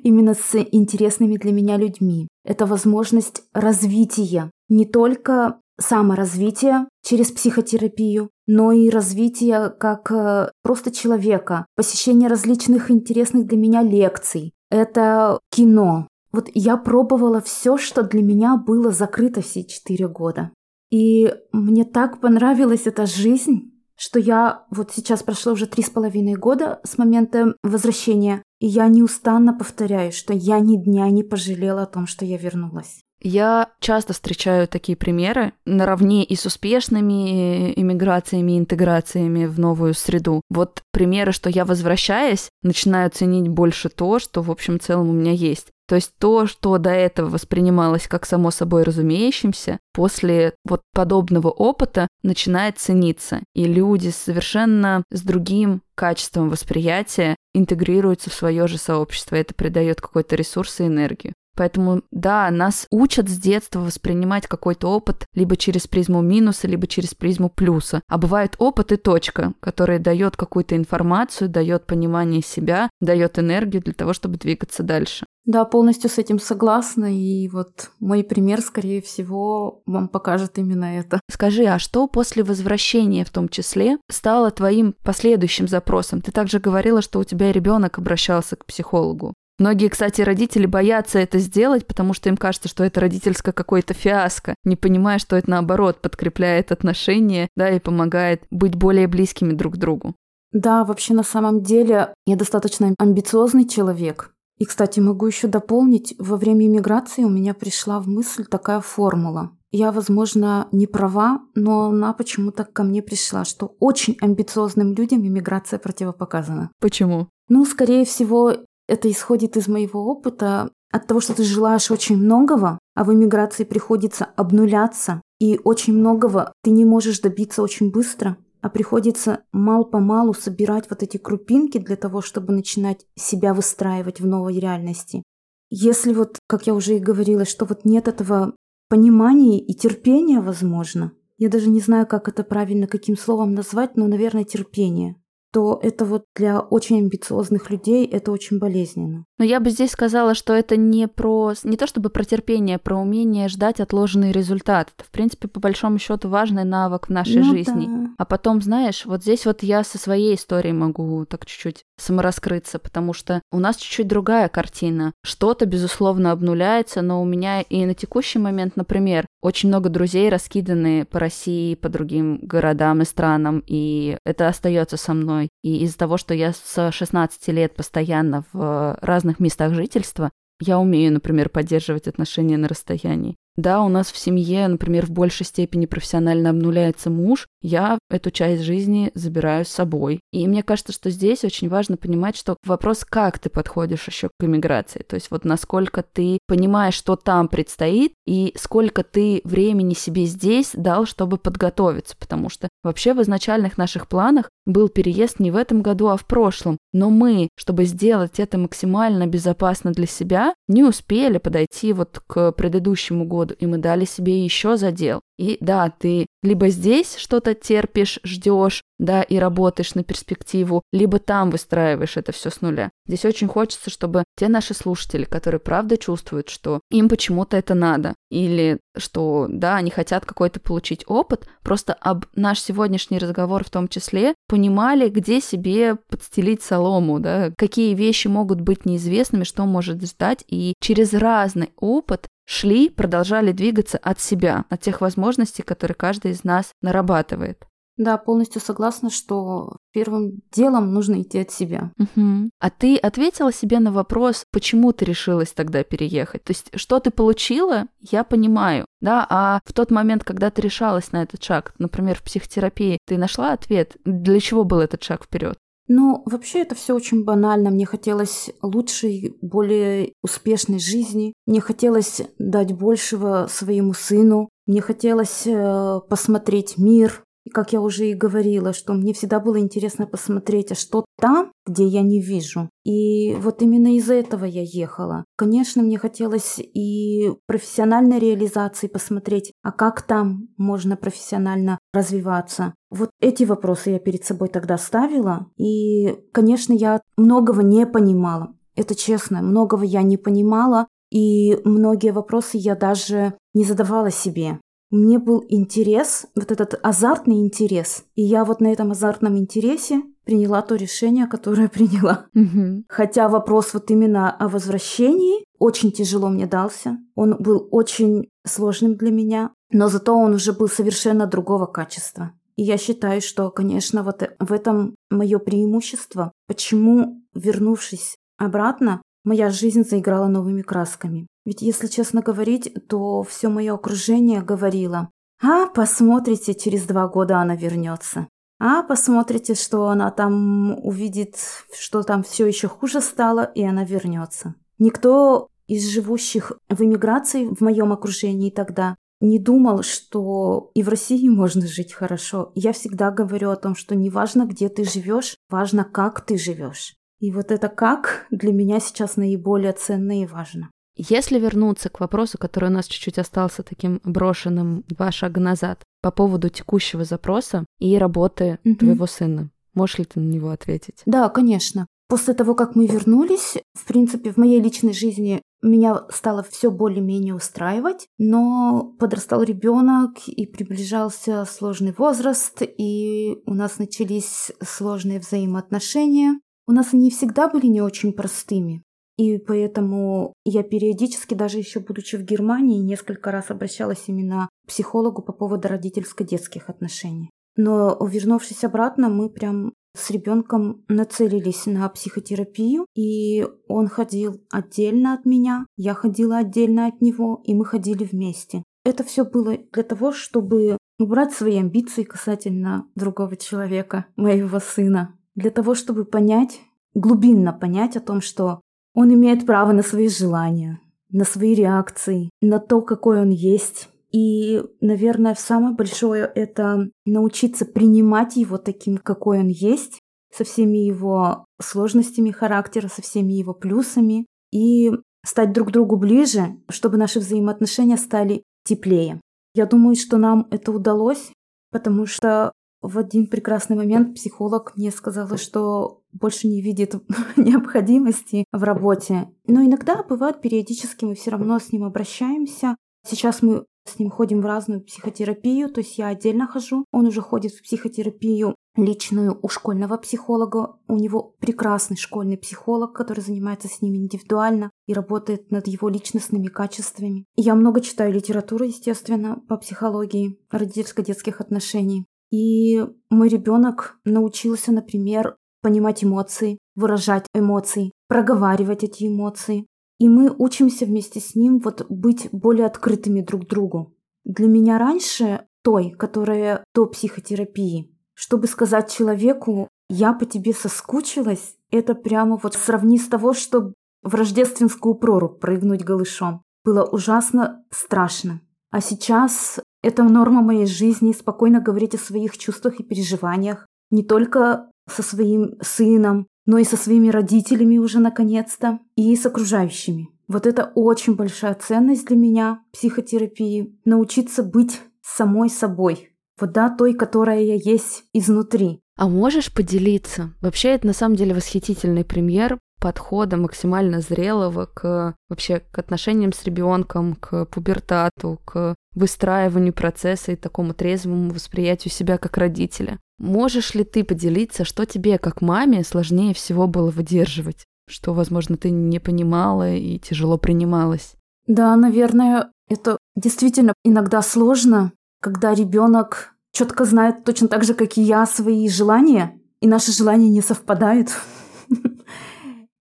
именно 0.02 0.34
с 0.34 0.56
интересными 0.72 1.36
для 1.36 1.52
меня 1.52 1.76
людьми. 1.76 2.28
Это 2.44 2.66
возможность 2.66 3.42
развития, 3.52 4.50
не 4.68 4.86
только 4.86 5.58
саморазвития 5.78 6.88
через 7.02 7.32
психотерапию, 7.32 8.30
но 8.46 8.72
и 8.72 8.90
развития 8.90 9.70
как 9.70 10.10
э, 10.10 10.50
просто 10.62 10.90
человека, 10.90 11.66
посещение 11.76 12.28
различных 12.28 12.90
интересных 12.90 13.46
для 13.46 13.58
меня 13.58 13.82
лекций. 13.82 14.52
Это 14.70 15.40
кино. 15.50 16.08
Вот 16.32 16.48
я 16.54 16.76
пробовала 16.76 17.40
все, 17.40 17.76
что 17.76 18.02
для 18.02 18.22
меня 18.22 18.56
было 18.56 18.90
закрыто 18.90 19.40
все 19.40 19.64
четыре 19.64 20.08
года. 20.08 20.50
И 20.90 21.32
мне 21.52 21.84
так 21.84 22.20
понравилась 22.20 22.86
эта 22.86 23.06
жизнь, 23.06 23.73
что 23.96 24.18
я 24.18 24.64
вот 24.70 24.92
сейчас 24.92 25.22
прошло 25.22 25.52
уже 25.52 25.66
три 25.66 25.82
с 25.82 25.90
половиной 25.90 26.34
года 26.34 26.80
с 26.84 26.98
момента 26.98 27.54
возвращения, 27.62 28.42
и 28.58 28.66
я 28.66 28.88
неустанно 28.88 29.54
повторяю, 29.54 30.12
что 30.12 30.32
я 30.32 30.58
ни 30.60 30.76
дня 30.76 31.08
не 31.10 31.22
пожалела 31.22 31.82
о 31.82 31.86
том, 31.86 32.06
что 32.06 32.24
я 32.24 32.36
вернулась. 32.36 33.02
Я 33.26 33.70
часто 33.80 34.12
встречаю 34.12 34.68
такие 34.68 34.96
примеры 34.96 35.54
наравне 35.64 36.24
и 36.24 36.36
с 36.36 36.44
успешными 36.44 37.72
иммиграциями, 37.72 38.58
интеграциями 38.58 39.46
в 39.46 39.58
новую 39.58 39.94
среду. 39.94 40.42
Вот 40.50 40.82
примеры, 40.92 41.32
что 41.32 41.48
я, 41.48 41.64
возвращаясь, 41.64 42.50
начинаю 42.62 43.10
ценить 43.10 43.48
больше 43.48 43.88
то, 43.88 44.18
что, 44.18 44.42
в 44.42 44.50
общем 44.50 44.78
целом, 44.78 45.08
у 45.08 45.12
меня 45.14 45.32
есть. 45.32 45.68
То 45.88 45.94
есть 45.94 46.12
то, 46.18 46.46
что 46.46 46.76
до 46.76 46.90
этого 46.90 47.30
воспринималось 47.30 48.08
как 48.08 48.26
само 48.26 48.50
собой 48.50 48.82
разумеющимся, 48.82 49.78
после 49.94 50.52
вот 50.66 50.82
подобного 50.92 51.48
опыта 51.48 52.08
начинает 52.22 52.78
цениться. 52.78 53.40
И 53.54 53.64
люди 53.64 54.10
совершенно 54.10 55.02
с 55.10 55.22
другим 55.22 55.80
качеством 55.94 56.50
восприятия 56.50 57.36
интегрируются 57.54 58.28
в 58.28 58.34
свое 58.34 58.66
же 58.66 58.76
сообщество. 58.76 59.36
Это 59.36 59.54
придает 59.54 60.02
какой-то 60.02 60.36
ресурс 60.36 60.80
и 60.80 60.86
энергию. 60.86 61.32
Поэтому, 61.56 62.02
да, 62.10 62.50
нас 62.50 62.86
учат 62.90 63.28
с 63.28 63.36
детства 63.36 63.80
воспринимать 63.80 64.46
какой-то 64.46 64.88
опыт 64.88 65.26
либо 65.34 65.56
через 65.56 65.86
призму 65.86 66.20
минуса, 66.22 66.66
либо 66.66 66.86
через 66.86 67.14
призму 67.14 67.48
плюса. 67.48 68.02
А 68.08 68.18
бывает 68.18 68.56
опыт 68.58 68.92
и 68.92 68.96
точка, 68.96 69.54
который 69.60 69.98
дает 69.98 70.36
какую-то 70.36 70.76
информацию, 70.76 71.48
дает 71.48 71.86
понимание 71.86 72.42
себя, 72.42 72.90
дает 73.00 73.38
энергию 73.38 73.82
для 73.82 73.94
того, 73.94 74.12
чтобы 74.12 74.38
двигаться 74.38 74.82
дальше. 74.82 75.26
Да, 75.44 75.66
полностью 75.66 76.08
с 76.08 76.18
этим 76.18 76.38
согласна. 76.38 77.14
И 77.14 77.48
вот 77.48 77.90
мой 78.00 78.24
пример, 78.24 78.62
скорее 78.62 79.02
всего, 79.02 79.82
вам 79.84 80.08
покажет 80.08 80.58
именно 80.58 80.98
это. 80.98 81.20
Скажи, 81.30 81.64
а 81.64 81.78
что 81.78 82.06
после 82.06 82.42
возвращения 82.42 83.24
в 83.24 83.30
том 83.30 83.48
числе 83.48 83.98
стало 84.10 84.50
твоим 84.50 84.94
последующим 85.04 85.68
запросом? 85.68 86.22
Ты 86.22 86.32
также 86.32 86.60
говорила, 86.60 87.02
что 87.02 87.18
у 87.18 87.24
тебя 87.24 87.52
ребенок 87.52 87.98
обращался 87.98 88.56
к 88.56 88.64
психологу. 88.64 89.34
Многие, 89.58 89.88
кстати, 89.88 90.20
родители 90.20 90.66
боятся 90.66 91.20
это 91.20 91.38
сделать, 91.38 91.86
потому 91.86 92.12
что 92.12 92.28
им 92.28 92.36
кажется, 92.36 92.68
что 92.68 92.82
это 92.82 93.00
родительское 93.00 93.52
какое-то 93.52 93.94
фиаско, 93.94 94.56
не 94.64 94.74
понимая, 94.74 95.18
что 95.18 95.36
это 95.36 95.48
наоборот 95.48 96.00
подкрепляет 96.00 96.72
отношения, 96.72 97.48
да, 97.56 97.70
и 97.70 97.78
помогает 97.78 98.42
быть 98.50 98.74
более 98.74 99.06
близкими 99.06 99.52
друг 99.52 99.74
к 99.74 99.78
другу. 99.78 100.14
Да, 100.52 100.84
вообще 100.84 101.14
на 101.14 101.22
самом 101.22 101.62
деле 101.62 102.14
я 102.26 102.36
достаточно 102.36 102.94
амбициозный 102.98 103.66
человек. 103.66 104.32
И, 104.58 104.64
кстати, 104.64 105.00
могу 105.00 105.26
еще 105.26 105.48
дополнить, 105.48 106.14
во 106.18 106.36
время 106.36 106.66
иммиграции 106.66 107.24
у 107.24 107.28
меня 107.28 107.54
пришла 107.54 108.00
в 108.00 108.06
мысль 108.06 108.44
такая 108.44 108.80
формула. 108.80 109.50
Я, 109.72 109.90
возможно, 109.90 110.68
не 110.70 110.86
права, 110.86 111.40
но 111.56 111.86
она 111.86 112.12
почему-то 112.12 112.64
ко 112.64 112.84
мне 112.84 113.02
пришла, 113.02 113.44
что 113.44 113.74
очень 113.80 114.16
амбициозным 114.20 114.94
людям 114.94 115.26
иммиграция 115.26 115.80
противопоказана. 115.80 116.70
Почему? 116.80 117.28
Ну, 117.48 117.64
скорее 117.64 118.04
всего, 118.04 118.52
это 118.86 119.10
исходит 119.10 119.56
из 119.56 119.68
моего 119.68 120.04
опыта 120.06 120.70
от 120.92 121.06
того, 121.06 121.20
что 121.20 121.34
ты 121.34 121.42
желаешь 121.42 121.90
очень 121.90 122.16
многого, 122.16 122.78
а 122.94 123.04
в 123.04 123.12
эмиграции 123.12 123.64
приходится 123.64 124.24
обнуляться, 124.24 125.20
и 125.40 125.60
очень 125.64 125.94
многого 125.94 126.52
ты 126.62 126.70
не 126.70 126.84
можешь 126.84 127.20
добиться 127.20 127.62
очень 127.62 127.90
быстро, 127.90 128.36
а 128.60 128.68
приходится 128.68 129.40
мал-помалу 129.52 130.34
собирать 130.34 130.88
вот 130.88 131.02
эти 131.02 131.16
крупинки 131.16 131.78
для 131.78 131.96
того, 131.96 132.22
чтобы 132.22 132.52
начинать 132.52 133.06
себя 133.16 133.54
выстраивать 133.54 134.20
в 134.20 134.26
новой 134.26 134.58
реальности. 134.58 135.22
Если 135.70 136.14
вот, 136.14 136.38
как 136.46 136.66
я 136.66 136.74
уже 136.74 136.96
и 136.96 137.00
говорила, 137.00 137.44
что 137.44 137.64
вот 137.64 137.84
нет 137.84 138.06
этого 138.06 138.54
понимания 138.88 139.58
и 139.58 139.74
терпения, 139.74 140.40
возможно, 140.40 141.12
я 141.36 141.48
даже 141.48 141.68
не 141.68 141.80
знаю, 141.80 142.06
как 142.06 142.28
это 142.28 142.44
правильно, 142.44 142.86
каким 142.86 143.16
словом 143.16 143.54
назвать, 143.54 143.96
но, 143.96 144.06
наверное, 144.06 144.44
терпение 144.44 145.16
то 145.54 145.78
это 145.80 146.04
вот 146.04 146.24
для 146.34 146.58
очень 146.58 146.98
амбициозных 146.98 147.70
людей 147.70 148.04
это 148.06 148.32
очень 148.32 148.58
болезненно. 148.58 149.24
Но 149.38 149.44
я 149.44 149.58
бы 149.58 149.70
здесь 149.70 149.90
сказала, 149.90 150.34
что 150.34 150.52
это 150.52 150.76
не 150.76 151.08
про 151.08 151.54
не 151.64 151.76
то 151.76 151.86
чтобы 151.86 152.08
про 152.10 152.24
терпение, 152.24 152.76
а 152.76 152.78
про 152.78 152.96
умение 152.96 153.48
ждать 153.48 153.80
отложенный 153.80 154.30
результат. 154.30 154.92
Это, 154.96 155.08
в 155.08 155.10
принципе, 155.10 155.48
по 155.48 155.60
большому 155.60 155.98
счету 155.98 156.28
важный 156.28 156.64
навык 156.64 157.08
в 157.08 157.10
нашей 157.10 157.42
ну, 157.42 157.50
жизни. 157.50 157.86
Да. 157.86 158.10
А 158.18 158.24
потом, 158.24 158.62
знаешь, 158.62 159.04
вот 159.06 159.22
здесь 159.22 159.44
вот 159.44 159.62
я 159.62 159.82
со 159.82 159.98
своей 159.98 160.36
историей 160.36 160.72
могу 160.72 161.24
так 161.26 161.46
чуть-чуть 161.46 161.84
самораскрыться, 161.96 162.78
потому 162.78 163.12
что 163.12 163.42
у 163.50 163.58
нас 163.58 163.76
чуть-чуть 163.76 164.06
другая 164.06 164.48
картина. 164.48 165.12
Что-то, 165.24 165.66
безусловно, 165.66 166.30
обнуляется, 166.30 167.02
но 167.02 167.20
у 167.20 167.24
меня 167.24 167.60
и 167.62 167.84
на 167.86 167.94
текущий 167.94 168.38
момент, 168.38 168.76
например, 168.76 169.26
очень 169.42 169.68
много 169.68 169.90
друзей 169.90 170.28
раскиданы 170.30 171.04
по 171.04 171.18
России, 171.18 171.74
по 171.74 171.88
другим 171.88 172.38
городам 172.42 173.02
и 173.02 173.04
странам, 173.04 173.62
и 173.66 174.16
это 174.24 174.48
остается 174.48 174.96
со 174.96 175.12
мной. 175.12 175.50
И 175.62 175.84
из-за 175.84 175.98
того, 175.98 176.16
что 176.16 176.34
я 176.34 176.52
с 176.52 176.90
16 176.90 177.48
лет 177.48 177.74
постоянно 177.74 178.44
в 178.52 178.98
разных 179.02 179.23
местах 179.40 179.74
жительства, 179.74 180.30
я 180.60 180.78
умею, 180.78 181.12
например, 181.12 181.48
поддерживать 181.48 182.06
отношения 182.06 182.56
на 182.56 182.68
расстоянии. 182.68 183.36
Да, 183.56 183.82
у 183.82 183.88
нас 183.88 184.10
в 184.10 184.16
семье, 184.16 184.66
например, 184.66 185.06
в 185.06 185.10
большей 185.10 185.46
степени 185.46 185.86
профессионально 185.86 186.50
обнуляется 186.50 187.10
муж, 187.10 187.48
я 187.64 187.98
эту 188.10 188.30
часть 188.30 188.62
жизни 188.62 189.10
забираю 189.14 189.64
с 189.64 189.68
собой. 189.68 190.20
И 190.32 190.46
мне 190.46 190.62
кажется, 190.62 190.92
что 190.92 191.10
здесь 191.10 191.44
очень 191.44 191.68
важно 191.68 191.96
понимать, 191.96 192.36
что 192.36 192.56
вопрос, 192.64 193.04
как 193.04 193.38
ты 193.38 193.50
подходишь 193.50 194.06
еще 194.06 194.28
к 194.28 194.44
иммиграции. 194.44 195.02
То 195.02 195.14
есть 195.14 195.30
вот 195.30 195.44
насколько 195.44 196.02
ты 196.02 196.38
понимаешь, 196.46 196.94
что 196.94 197.16
там 197.16 197.48
предстоит, 197.48 198.12
и 198.26 198.54
сколько 198.56 199.02
ты 199.02 199.40
времени 199.44 199.94
себе 199.94 200.26
здесь 200.26 200.70
дал, 200.74 201.06
чтобы 201.06 201.38
подготовиться. 201.38 202.14
Потому 202.18 202.48
что 202.50 202.68
вообще 202.82 203.14
в 203.14 203.22
изначальных 203.22 203.78
наших 203.78 204.08
планах 204.08 204.50
был 204.66 204.88
переезд 204.88 205.40
не 205.40 205.50
в 205.50 205.56
этом 205.56 205.82
году, 205.82 206.08
а 206.08 206.16
в 206.16 206.26
прошлом. 206.26 206.78
Но 206.92 207.10
мы, 207.10 207.48
чтобы 207.56 207.84
сделать 207.84 208.38
это 208.38 208.58
максимально 208.58 209.26
безопасно 209.26 209.92
для 209.92 210.06
себя, 210.06 210.54
не 210.68 210.84
успели 210.84 211.38
подойти 211.38 211.92
вот 211.92 212.22
к 212.26 212.52
предыдущему 212.52 213.24
году 213.24 213.54
и 213.58 213.66
мы 213.66 213.78
дали 213.78 214.04
себе 214.04 214.44
еще 214.44 214.76
задел. 214.76 215.20
И 215.38 215.58
да, 215.60 215.90
ты 215.90 216.26
либо 216.42 216.68
здесь 216.68 217.16
что-то 217.16 217.54
терпишь, 217.54 218.20
ждешь, 218.22 218.82
да, 218.98 219.22
и 219.22 219.38
работаешь 219.38 219.94
на 219.94 220.04
перспективу, 220.04 220.82
либо 220.92 221.18
там 221.18 221.50
выстраиваешь 221.50 222.16
это 222.16 222.32
все 222.32 222.50
с 222.50 222.60
нуля. 222.60 222.90
Здесь 223.06 223.24
очень 223.24 223.48
хочется, 223.48 223.90
чтобы 223.90 224.24
те 224.36 224.48
наши 224.48 224.74
слушатели, 224.74 225.24
которые 225.24 225.58
правда 225.58 225.96
чувствуют, 225.96 226.48
что 226.48 226.80
им 226.90 227.08
почему-то 227.08 227.56
это 227.56 227.74
надо, 227.74 228.14
или 228.30 228.78
что, 228.96 229.46
да, 229.48 229.76
они 229.76 229.90
хотят 229.90 230.24
какой-то 230.24 230.60
получить 230.60 231.04
опыт, 231.06 231.46
просто 231.62 231.94
об 231.94 232.26
наш 232.36 232.60
сегодняшний 232.60 233.18
разговор 233.18 233.64
в 233.64 233.70
том 233.70 233.88
числе 233.88 234.34
понимали, 234.48 235.08
где 235.08 235.40
себе 235.40 235.96
подстелить 236.08 236.62
солому, 236.62 237.18
да, 237.18 237.52
какие 237.56 237.94
вещи 237.94 238.28
могут 238.28 238.60
быть 238.60 238.84
неизвестными, 238.84 239.44
что 239.44 239.64
может 239.64 240.02
ждать, 240.04 240.44
и 240.46 240.74
через 240.80 241.14
разный 241.14 241.72
опыт 241.76 242.28
шли, 242.44 242.88
продолжали 242.88 243.52
двигаться 243.52 243.98
от 243.98 244.20
себя, 244.20 244.64
от 244.68 244.80
тех 244.80 245.00
возможностей, 245.00 245.62
которые 245.62 245.94
каждый 245.94 246.32
из 246.32 246.44
нас 246.44 246.72
нарабатывает. 246.82 247.66
Да, 247.96 248.18
полностью 248.18 248.60
согласна, 248.60 249.08
что 249.08 249.76
первым 249.92 250.40
делом 250.52 250.92
нужно 250.92 251.22
идти 251.22 251.38
от 251.38 251.52
себя. 251.52 251.92
Угу. 251.98 252.50
А 252.58 252.70
ты 252.70 252.96
ответила 252.96 253.52
себе 253.52 253.78
на 253.78 253.92
вопрос, 253.92 254.44
почему 254.50 254.92
ты 254.92 255.04
решилась 255.04 255.52
тогда 255.52 255.84
переехать? 255.84 256.42
То 256.42 256.50
есть, 256.50 256.70
что 256.74 256.98
ты 256.98 257.12
получила, 257.12 257.86
я 258.00 258.24
понимаю, 258.24 258.86
да, 259.00 259.24
а 259.30 259.60
в 259.64 259.72
тот 259.72 259.92
момент, 259.92 260.24
когда 260.24 260.50
ты 260.50 260.62
решалась 260.62 261.12
на 261.12 261.22
этот 261.22 261.44
шаг, 261.44 261.72
например, 261.78 262.16
в 262.16 262.24
психотерапии, 262.24 262.98
ты 263.06 263.16
нашла 263.16 263.52
ответ, 263.52 263.96
для 264.04 264.40
чего 264.40 264.64
был 264.64 264.80
этот 264.80 265.04
шаг 265.04 265.24
вперед? 265.24 265.56
Ну, 265.86 266.22
вообще 266.24 266.60
это 266.60 266.74
все 266.74 266.94
очень 266.94 267.24
банально. 267.24 267.70
Мне 267.70 267.84
хотелось 267.84 268.50
лучшей, 268.62 269.36
более 269.42 270.12
успешной 270.22 270.78
жизни. 270.78 271.34
Мне 271.46 271.60
хотелось 271.60 272.22
дать 272.38 272.72
большего 272.72 273.46
своему 273.50 273.92
сыну. 273.92 274.48
Мне 274.66 274.80
хотелось 274.80 275.46
э, 275.46 276.00
посмотреть 276.08 276.78
мир, 276.78 277.23
и 277.44 277.50
как 277.50 277.72
я 277.72 277.80
уже 277.80 278.10
и 278.10 278.14
говорила, 278.14 278.72
что 278.72 278.94
мне 278.94 279.12
всегда 279.12 279.38
было 279.38 279.58
интересно 279.58 280.06
посмотреть, 280.06 280.72
а 280.72 280.74
что 280.74 281.04
там, 281.20 281.52
где 281.66 281.84
я 281.86 282.02
не 282.02 282.20
вижу. 282.20 282.70
И 282.84 283.34
вот 283.34 283.62
именно 283.62 283.96
из-за 283.96 284.14
этого 284.14 284.44
я 284.44 284.62
ехала. 284.62 285.24
Конечно, 285.36 285.82
мне 285.82 285.98
хотелось 285.98 286.58
и 286.58 287.30
профессиональной 287.46 288.18
реализации 288.18 288.86
посмотреть, 288.86 289.52
а 289.62 289.72
как 289.72 290.02
там 290.02 290.48
можно 290.56 290.96
профессионально 290.96 291.78
развиваться. 291.92 292.74
Вот 292.90 293.10
эти 293.20 293.44
вопросы 293.44 293.90
я 293.90 293.98
перед 293.98 294.24
собой 294.24 294.48
тогда 294.48 294.78
ставила. 294.78 295.46
И, 295.56 296.16
конечно, 296.32 296.72
я 296.72 297.00
многого 297.16 297.62
не 297.62 297.86
понимала. 297.86 298.54
Это 298.74 298.94
честно, 298.94 299.42
многого 299.42 299.84
я 299.84 300.02
не 300.02 300.16
понимала. 300.16 300.86
И 301.10 301.56
многие 301.64 302.12
вопросы 302.12 302.56
я 302.56 302.74
даже 302.74 303.34
не 303.52 303.64
задавала 303.64 304.10
себе 304.10 304.58
мне 304.94 305.18
был 305.18 305.44
интерес, 305.48 306.26
вот 306.34 306.52
этот 306.52 306.78
азартный 306.82 307.40
интерес. 307.40 308.04
И 308.14 308.22
я 308.22 308.44
вот 308.44 308.60
на 308.60 308.68
этом 308.68 308.92
азартном 308.92 309.36
интересе 309.36 310.02
приняла 310.24 310.62
то 310.62 310.76
решение, 310.76 311.26
которое 311.26 311.68
приняла. 311.76 312.26
Угу. 312.34 312.84
Хотя 312.88 313.28
вопрос 313.28 313.74
вот 313.74 313.90
именно 313.90 314.30
о 314.30 314.48
возвращении 314.48 315.44
очень 315.58 315.92
тяжело 315.92 316.28
мне 316.28 316.46
дался. 316.46 316.98
Он 317.14 317.36
был 317.38 317.68
очень 317.70 318.28
сложным 318.46 318.96
для 318.96 319.10
меня, 319.10 319.50
но 319.70 319.88
зато 319.88 320.14
он 320.14 320.34
уже 320.34 320.52
был 320.52 320.68
совершенно 320.68 321.26
другого 321.26 321.66
качества. 321.66 322.32
И 322.56 322.62
я 322.62 322.78
считаю, 322.78 323.20
что, 323.20 323.50
конечно, 323.50 324.04
вот 324.04 324.22
в 324.38 324.52
этом 324.52 324.94
мое 325.10 325.38
преимущество. 325.40 326.30
Почему, 326.46 327.20
вернувшись 327.34 328.16
обратно, 328.38 329.02
моя 329.24 329.50
жизнь 329.50 329.84
заиграла 329.84 330.28
новыми 330.28 330.62
красками. 330.62 331.26
Ведь, 331.44 331.62
если 331.62 331.88
честно 331.88 332.22
говорить, 332.22 332.72
то 332.88 333.22
все 333.22 333.48
мое 333.48 333.74
окружение 333.74 334.42
говорило, 334.42 335.10
а, 335.42 335.66
посмотрите, 335.66 336.54
через 336.54 336.84
два 336.84 337.08
года 337.08 337.38
она 337.38 337.54
вернется. 337.56 338.28
А, 338.58 338.82
посмотрите, 338.82 339.54
что 339.54 339.88
она 339.88 340.10
там 340.10 340.78
увидит, 340.84 341.36
что 341.78 342.02
там 342.02 342.22
все 342.22 342.46
еще 342.46 342.68
хуже 342.68 343.00
стало, 343.00 343.44
и 343.44 343.62
она 343.62 343.84
вернется. 343.84 344.54
Никто 344.78 345.48
из 345.66 345.88
живущих 345.88 346.52
в 346.68 346.82
эмиграции 346.82 347.46
в 347.46 347.60
моем 347.60 347.92
окружении 347.92 348.50
тогда 348.50 348.96
не 349.20 349.38
думал, 349.38 349.82
что 349.82 350.70
и 350.74 350.82
в 350.82 350.88
России 350.88 351.28
можно 351.28 351.66
жить 351.66 351.92
хорошо. 351.92 352.52
Я 352.54 352.72
всегда 352.72 353.10
говорю 353.10 353.50
о 353.50 353.56
том, 353.56 353.74
что 353.74 353.94
не 353.94 354.10
важно, 354.10 354.46
где 354.46 354.68
ты 354.68 354.84
живешь, 354.84 355.36
важно, 355.48 355.84
как 355.84 356.20
ты 356.24 356.38
живешь. 356.38 356.94
И 357.20 357.30
вот 357.30 357.50
это 357.50 357.68
как 357.68 358.26
для 358.30 358.52
меня 358.52 358.80
сейчас 358.80 359.16
наиболее 359.16 359.72
ценно 359.72 360.22
и 360.22 360.26
важно. 360.26 360.70
Если 360.96 361.40
вернуться 361.40 361.88
к 361.88 362.00
вопросу, 362.00 362.38
который 362.38 362.68
у 362.68 362.72
нас 362.72 362.86
чуть-чуть 362.86 363.18
остался 363.18 363.62
таким 363.62 364.00
брошенным 364.04 364.84
два 364.88 365.10
шага 365.10 365.40
назад, 365.40 365.82
по 366.02 366.10
поводу 366.10 366.50
текущего 366.50 367.04
запроса 367.04 367.64
и 367.78 367.98
работы 367.98 368.58
угу. 368.64 368.76
твоего 368.76 369.06
сына, 369.06 369.50
можешь 369.74 369.98
ли 369.98 370.04
ты 370.04 370.20
на 370.20 370.30
него 370.30 370.50
ответить? 370.50 371.02
Да, 371.06 371.28
конечно. 371.30 371.86
После 372.08 372.34
того, 372.34 372.54
как 372.54 372.76
мы 372.76 372.86
вернулись, 372.86 373.56
в 373.72 373.86
принципе, 373.86 374.30
в 374.30 374.36
моей 374.36 374.60
личной 374.60 374.92
жизни 374.92 375.42
меня 375.62 376.04
стало 376.10 376.42
все 376.42 376.70
более-менее 376.70 377.34
устраивать, 377.34 378.06
но 378.18 378.94
подрастал 379.00 379.42
ребенок 379.42 380.28
и 380.28 380.46
приближался 380.46 381.46
сложный 381.46 381.94
возраст, 381.96 382.60
и 382.60 383.38
у 383.46 383.54
нас 383.54 383.78
начались 383.78 384.52
сложные 384.62 385.18
взаимоотношения. 385.18 386.38
У 386.66 386.72
нас 386.72 386.94
они 386.94 387.10
всегда 387.10 387.48
были 387.48 387.66
не 387.66 387.82
очень 387.82 388.12
простыми. 388.12 388.82
И 389.16 389.38
поэтому 389.38 390.32
я 390.44 390.62
периодически, 390.62 391.34
даже 391.34 391.58
еще 391.58 391.80
будучи 391.80 392.16
в 392.16 392.22
Германии, 392.22 392.80
несколько 392.80 393.30
раз 393.30 393.50
обращалась 393.50 394.04
именно 394.08 394.48
к 394.64 394.68
психологу 394.68 395.22
по 395.22 395.32
поводу 395.32 395.68
родительско-детских 395.68 396.68
отношений. 396.68 397.30
Но 397.56 397.96
вернувшись 398.04 398.64
обратно, 398.64 399.08
мы 399.08 399.30
прям 399.30 399.72
с 399.96 400.10
ребенком 400.10 400.84
нацелились 400.88 401.66
на 401.66 401.88
психотерапию, 401.88 402.86
и 402.96 403.46
он 403.68 403.86
ходил 403.86 404.40
отдельно 404.50 405.14
от 405.14 405.24
меня, 405.24 405.66
я 405.76 405.94
ходила 405.94 406.38
отдельно 406.38 406.86
от 406.88 407.00
него, 407.00 407.40
и 407.44 407.54
мы 407.54 407.64
ходили 407.64 408.04
вместе. 408.04 408.64
Это 408.84 409.04
все 409.04 409.24
было 409.24 409.56
для 409.72 409.84
того, 409.84 410.10
чтобы 410.12 410.76
убрать 410.98 411.32
свои 411.32 411.58
амбиции 411.58 412.02
касательно 412.02 412.88
другого 412.96 413.36
человека, 413.36 414.06
моего 414.16 414.58
сына, 414.58 415.16
для 415.34 415.50
того, 415.50 415.74
чтобы 415.74 416.04
понять, 416.04 416.60
глубинно 416.94 417.52
понять 417.52 417.96
о 417.96 418.00
том, 418.00 418.20
что 418.20 418.60
он 418.94 419.12
имеет 419.12 419.46
право 419.46 419.72
на 419.72 419.82
свои 419.82 420.08
желания, 420.08 420.80
на 421.10 421.24
свои 421.24 421.54
реакции, 421.54 422.30
на 422.40 422.58
то, 422.58 422.80
какой 422.80 423.20
он 423.20 423.30
есть, 423.30 423.88
и, 424.12 424.62
наверное, 424.80 425.34
самое 425.34 425.74
большое— 425.74 426.30
это 426.34 426.88
научиться 427.04 427.64
принимать 427.64 428.36
его 428.36 428.58
таким, 428.58 428.96
какой 428.96 429.40
он 429.40 429.48
есть, 429.48 429.98
со 430.32 430.44
всеми 430.44 430.78
его 430.78 431.46
сложностями 431.60 432.30
характера, 432.30 432.86
со 432.86 433.02
всеми 433.02 433.32
его 433.32 433.54
плюсами, 433.54 434.26
и 434.52 434.92
стать 435.26 435.52
друг 435.52 435.72
другу 435.72 435.96
ближе, 435.96 436.56
чтобы 436.68 436.96
наши 436.96 437.18
взаимоотношения 437.18 437.96
стали 437.96 438.44
теплее. 438.64 439.20
Я 439.52 439.66
думаю, 439.66 439.96
что 439.96 440.16
нам 440.16 440.46
это 440.52 440.70
удалось, 440.70 441.32
потому 441.72 442.06
что 442.06 442.52
в 442.84 442.98
один 442.98 443.26
прекрасный 443.26 443.76
момент 443.76 444.14
психолог 444.14 444.76
мне 444.76 444.90
сказала, 444.90 445.38
что 445.38 446.02
больше 446.12 446.48
не 446.48 446.60
видит 446.60 446.94
необходимости 447.36 448.44
в 448.52 448.62
работе. 448.62 449.30
Но 449.46 449.64
иногда 449.64 450.02
бывает 450.02 450.42
периодически 450.42 451.06
мы 451.06 451.14
все 451.14 451.30
равно 451.30 451.58
с 451.58 451.72
ним 451.72 451.84
обращаемся. 451.84 452.76
Сейчас 453.06 453.40
мы 453.40 453.64
с 453.86 453.98
ним 453.98 454.10
ходим 454.10 454.40
в 454.40 454.46
разную 454.46 454.82
психотерапию, 454.82 455.70
то 455.70 455.80
есть 455.80 455.98
я 455.98 456.08
отдельно 456.08 456.46
хожу, 456.46 456.84
он 456.90 457.06
уже 457.06 457.20
ходит 457.20 457.52
в 457.52 457.62
психотерапию 457.62 458.54
личную 458.76 459.38
у 459.40 459.48
школьного 459.48 459.96
психолога. 459.96 460.76
У 460.86 460.96
него 460.96 461.34
прекрасный 461.38 461.96
школьный 461.96 462.36
психолог, 462.36 462.92
который 462.92 463.20
занимается 463.20 463.68
с 463.68 463.80
ним 463.80 463.96
индивидуально 463.96 464.70
и 464.86 464.94
работает 464.94 465.50
над 465.50 465.68
его 465.68 465.88
личностными 465.88 466.48
качествами. 466.48 467.24
Я 467.36 467.54
много 467.54 467.80
читаю 467.80 468.12
литературы, 468.12 468.66
естественно, 468.66 469.42
по 469.48 469.56
психологии 469.56 470.38
родительско-детских 470.50 471.40
отношений. 471.40 472.06
И 472.34 472.84
мой 473.10 473.28
ребенок 473.28 474.00
научился, 474.04 474.72
например, 474.72 475.36
понимать 475.62 476.02
эмоции, 476.02 476.58
выражать 476.74 477.26
эмоции, 477.32 477.92
проговаривать 478.08 478.82
эти 478.82 479.06
эмоции, 479.06 479.68
и 480.00 480.08
мы 480.08 480.34
учимся 480.36 480.84
вместе 480.84 481.20
с 481.20 481.36
ним 481.36 481.60
вот 481.60 481.86
быть 481.88 482.28
более 482.32 482.66
открытыми 482.66 483.20
друг 483.20 483.46
другу. 483.46 483.94
Для 484.24 484.48
меня 484.48 484.78
раньше, 484.78 485.46
той, 485.62 485.92
которая 485.92 486.64
до 486.74 486.86
психотерапии, 486.86 487.96
чтобы 488.14 488.48
сказать 488.48 488.92
человеку, 488.92 489.68
я 489.88 490.12
по 490.12 490.26
тебе 490.26 490.52
соскучилась, 490.54 491.54
это 491.70 491.94
прямо 491.94 492.40
вот 492.42 492.54
сравни 492.54 492.98
с 492.98 493.06
того, 493.06 493.32
что 493.32 493.72
в 494.02 494.12
рождественскую 494.12 494.96
прорубь 494.96 495.38
прыгнуть 495.38 495.84
голышом. 495.84 496.42
Было 496.64 496.82
ужасно 496.82 497.64
страшно. 497.70 498.40
А 498.72 498.80
сейчас 498.80 499.60
это 499.84 500.02
норма 500.02 500.42
моей 500.42 500.66
жизни, 500.66 501.12
спокойно 501.12 501.60
говорить 501.60 501.94
о 501.94 501.98
своих 501.98 502.38
чувствах 502.38 502.80
и 502.80 502.82
переживаниях, 502.82 503.66
не 503.90 504.02
только 504.02 504.70
со 504.90 505.02
своим 505.02 505.56
сыном, 505.60 506.26
но 506.46 506.58
и 506.58 506.64
со 506.64 506.76
своими 506.76 507.08
родителями 507.08 507.78
уже 507.78 508.00
наконец-то, 508.00 508.80
и 508.96 509.14
с 509.14 509.26
окружающими. 509.26 510.08
Вот 510.26 510.46
это 510.46 510.72
очень 510.74 511.16
большая 511.16 511.54
ценность 511.54 512.06
для 512.06 512.16
меня 512.16 512.60
психотерапии. 512.72 513.78
Научиться 513.84 514.42
быть 514.42 514.80
самой 515.02 515.50
собой. 515.50 516.10
Вот 516.40 516.52
да, 516.52 516.70
той, 516.70 516.94
которая 516.94 517.42
я 517.42 517.54
есть 517.54 518.04
изнутри. 518.14 518.80
А 518.96 519.08
можешь 519.08 519.52
поделиться? 519.52 520.32
Вообще, 520.40 520.70
это 520.70 520.86
на 520.86 520.92
самом 520.92 521.16
деле 521.16 521.34
восхитительный 521.34 522.04
премьер 522.04 522.58
подхода 522.84 523.38
максимально 523.38 524.02
зрелого 524.02 524.66
к 524.66 525.14
вообще 525.30 525.60
к 525.60 525.78
отношениям 525.78 526.34
с 526.34 526.44
ребенком, 526.44 527.14
к 527.14 527.46
пубертату, 527.46 528.38
к 528.44 528.74
выстраиванию 528.94 529.72
процесса 529.72 530.32
и 530.32 530.36
такому 530.36 530.74
трезвому 530.74 531.30
восприятию 531.30 531.90
себя 531.90 532.18
как 532.18 532.36
родителя. 532.36 532.98
Можешь 533.18 533.74
ли 533.74 533.84
ты 533.84 534.04
поделиться, 534.04 534.66
что 534.66 534.84
тебе, 534.84 535.16
как 535.16 535.40
маме, 535.40 535.82
сложнее 535.82 536.34
всего 536.34 536.66
было 536.66 536.90
выдерживать? 536.90 537.64
Что, 537.88 538.12
возможно, 538.12 538.58
ты 538.58 538.68
не 538.68 538.98
понимала 538.98 539.72
и 539.72 539.98
тяжело 539.98 540.36
принималась? 540.36 541.14
Да, 541.46 541.74
наверное, 541.76 542.50
это 542.68 542.98
действительно 543.16 543.72
иногда 543.82 544.20
сложно, 544.20 544.92
когда 545.22 545.54
ребенок 545.54 546.34
четко 546.52 546.84
знает 546.84 547.24
точно 547.24 547.48
так 547.48 547.64
же, 547.64 547.72
как 547.72 547.96
и 547.96 548.02
я, 548.02 548.26
свои 548.26 548.68
желания, 548.68 549.40
и 549.62 549.66
наши 549.66 549.90
желания 549.90 550.28
не 550.28 550.42
совпадают. 550.42 551.08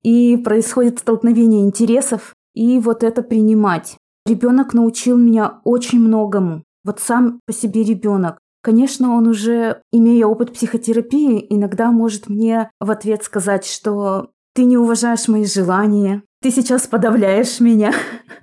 И 0.03 0.37
происходит 0.37 0.99
столкновение 0.99 1.61
интересов, 1.61 2.33
и 2.53 2.79
вот 2.79 3.03
это 3.03 3.23
принимать. 3.23 3.97
Ребенок 4.25 4.73
научил 4.73 5.17
меня 5.17 5.61
очень 5.63 5.99
многому. 5.99 6.63
Вот 6.83 6.99
сам 6.99 7.39
по 7.45 7.53
себе 7.53 7.83
ребенок. 7.83 8.37
Конечно, 8.61 9.15
он 9.15 9.27
уже, 9.27 9.81
имея 9.91 10.25
опыт 10.25 10.53
психотерапии, 10.53 11.45
иногда 11.49 11.91
может 11.91 12.29
мне 12.29 12.69
в 12.79 12.91
ответ 12.91 13.23
сказать, 13.23 13.65
что 13.65 14.29
ты 14.53 14.63
не 14.63 14.77
уважаешь 14.77 15.27
мои 15.27 15.45
желания, 15.45 16.23
ты 16.41 16.51
сейчас 16.51 16.87
подавляешь 16.87 17.59
меня. 17.59 17.93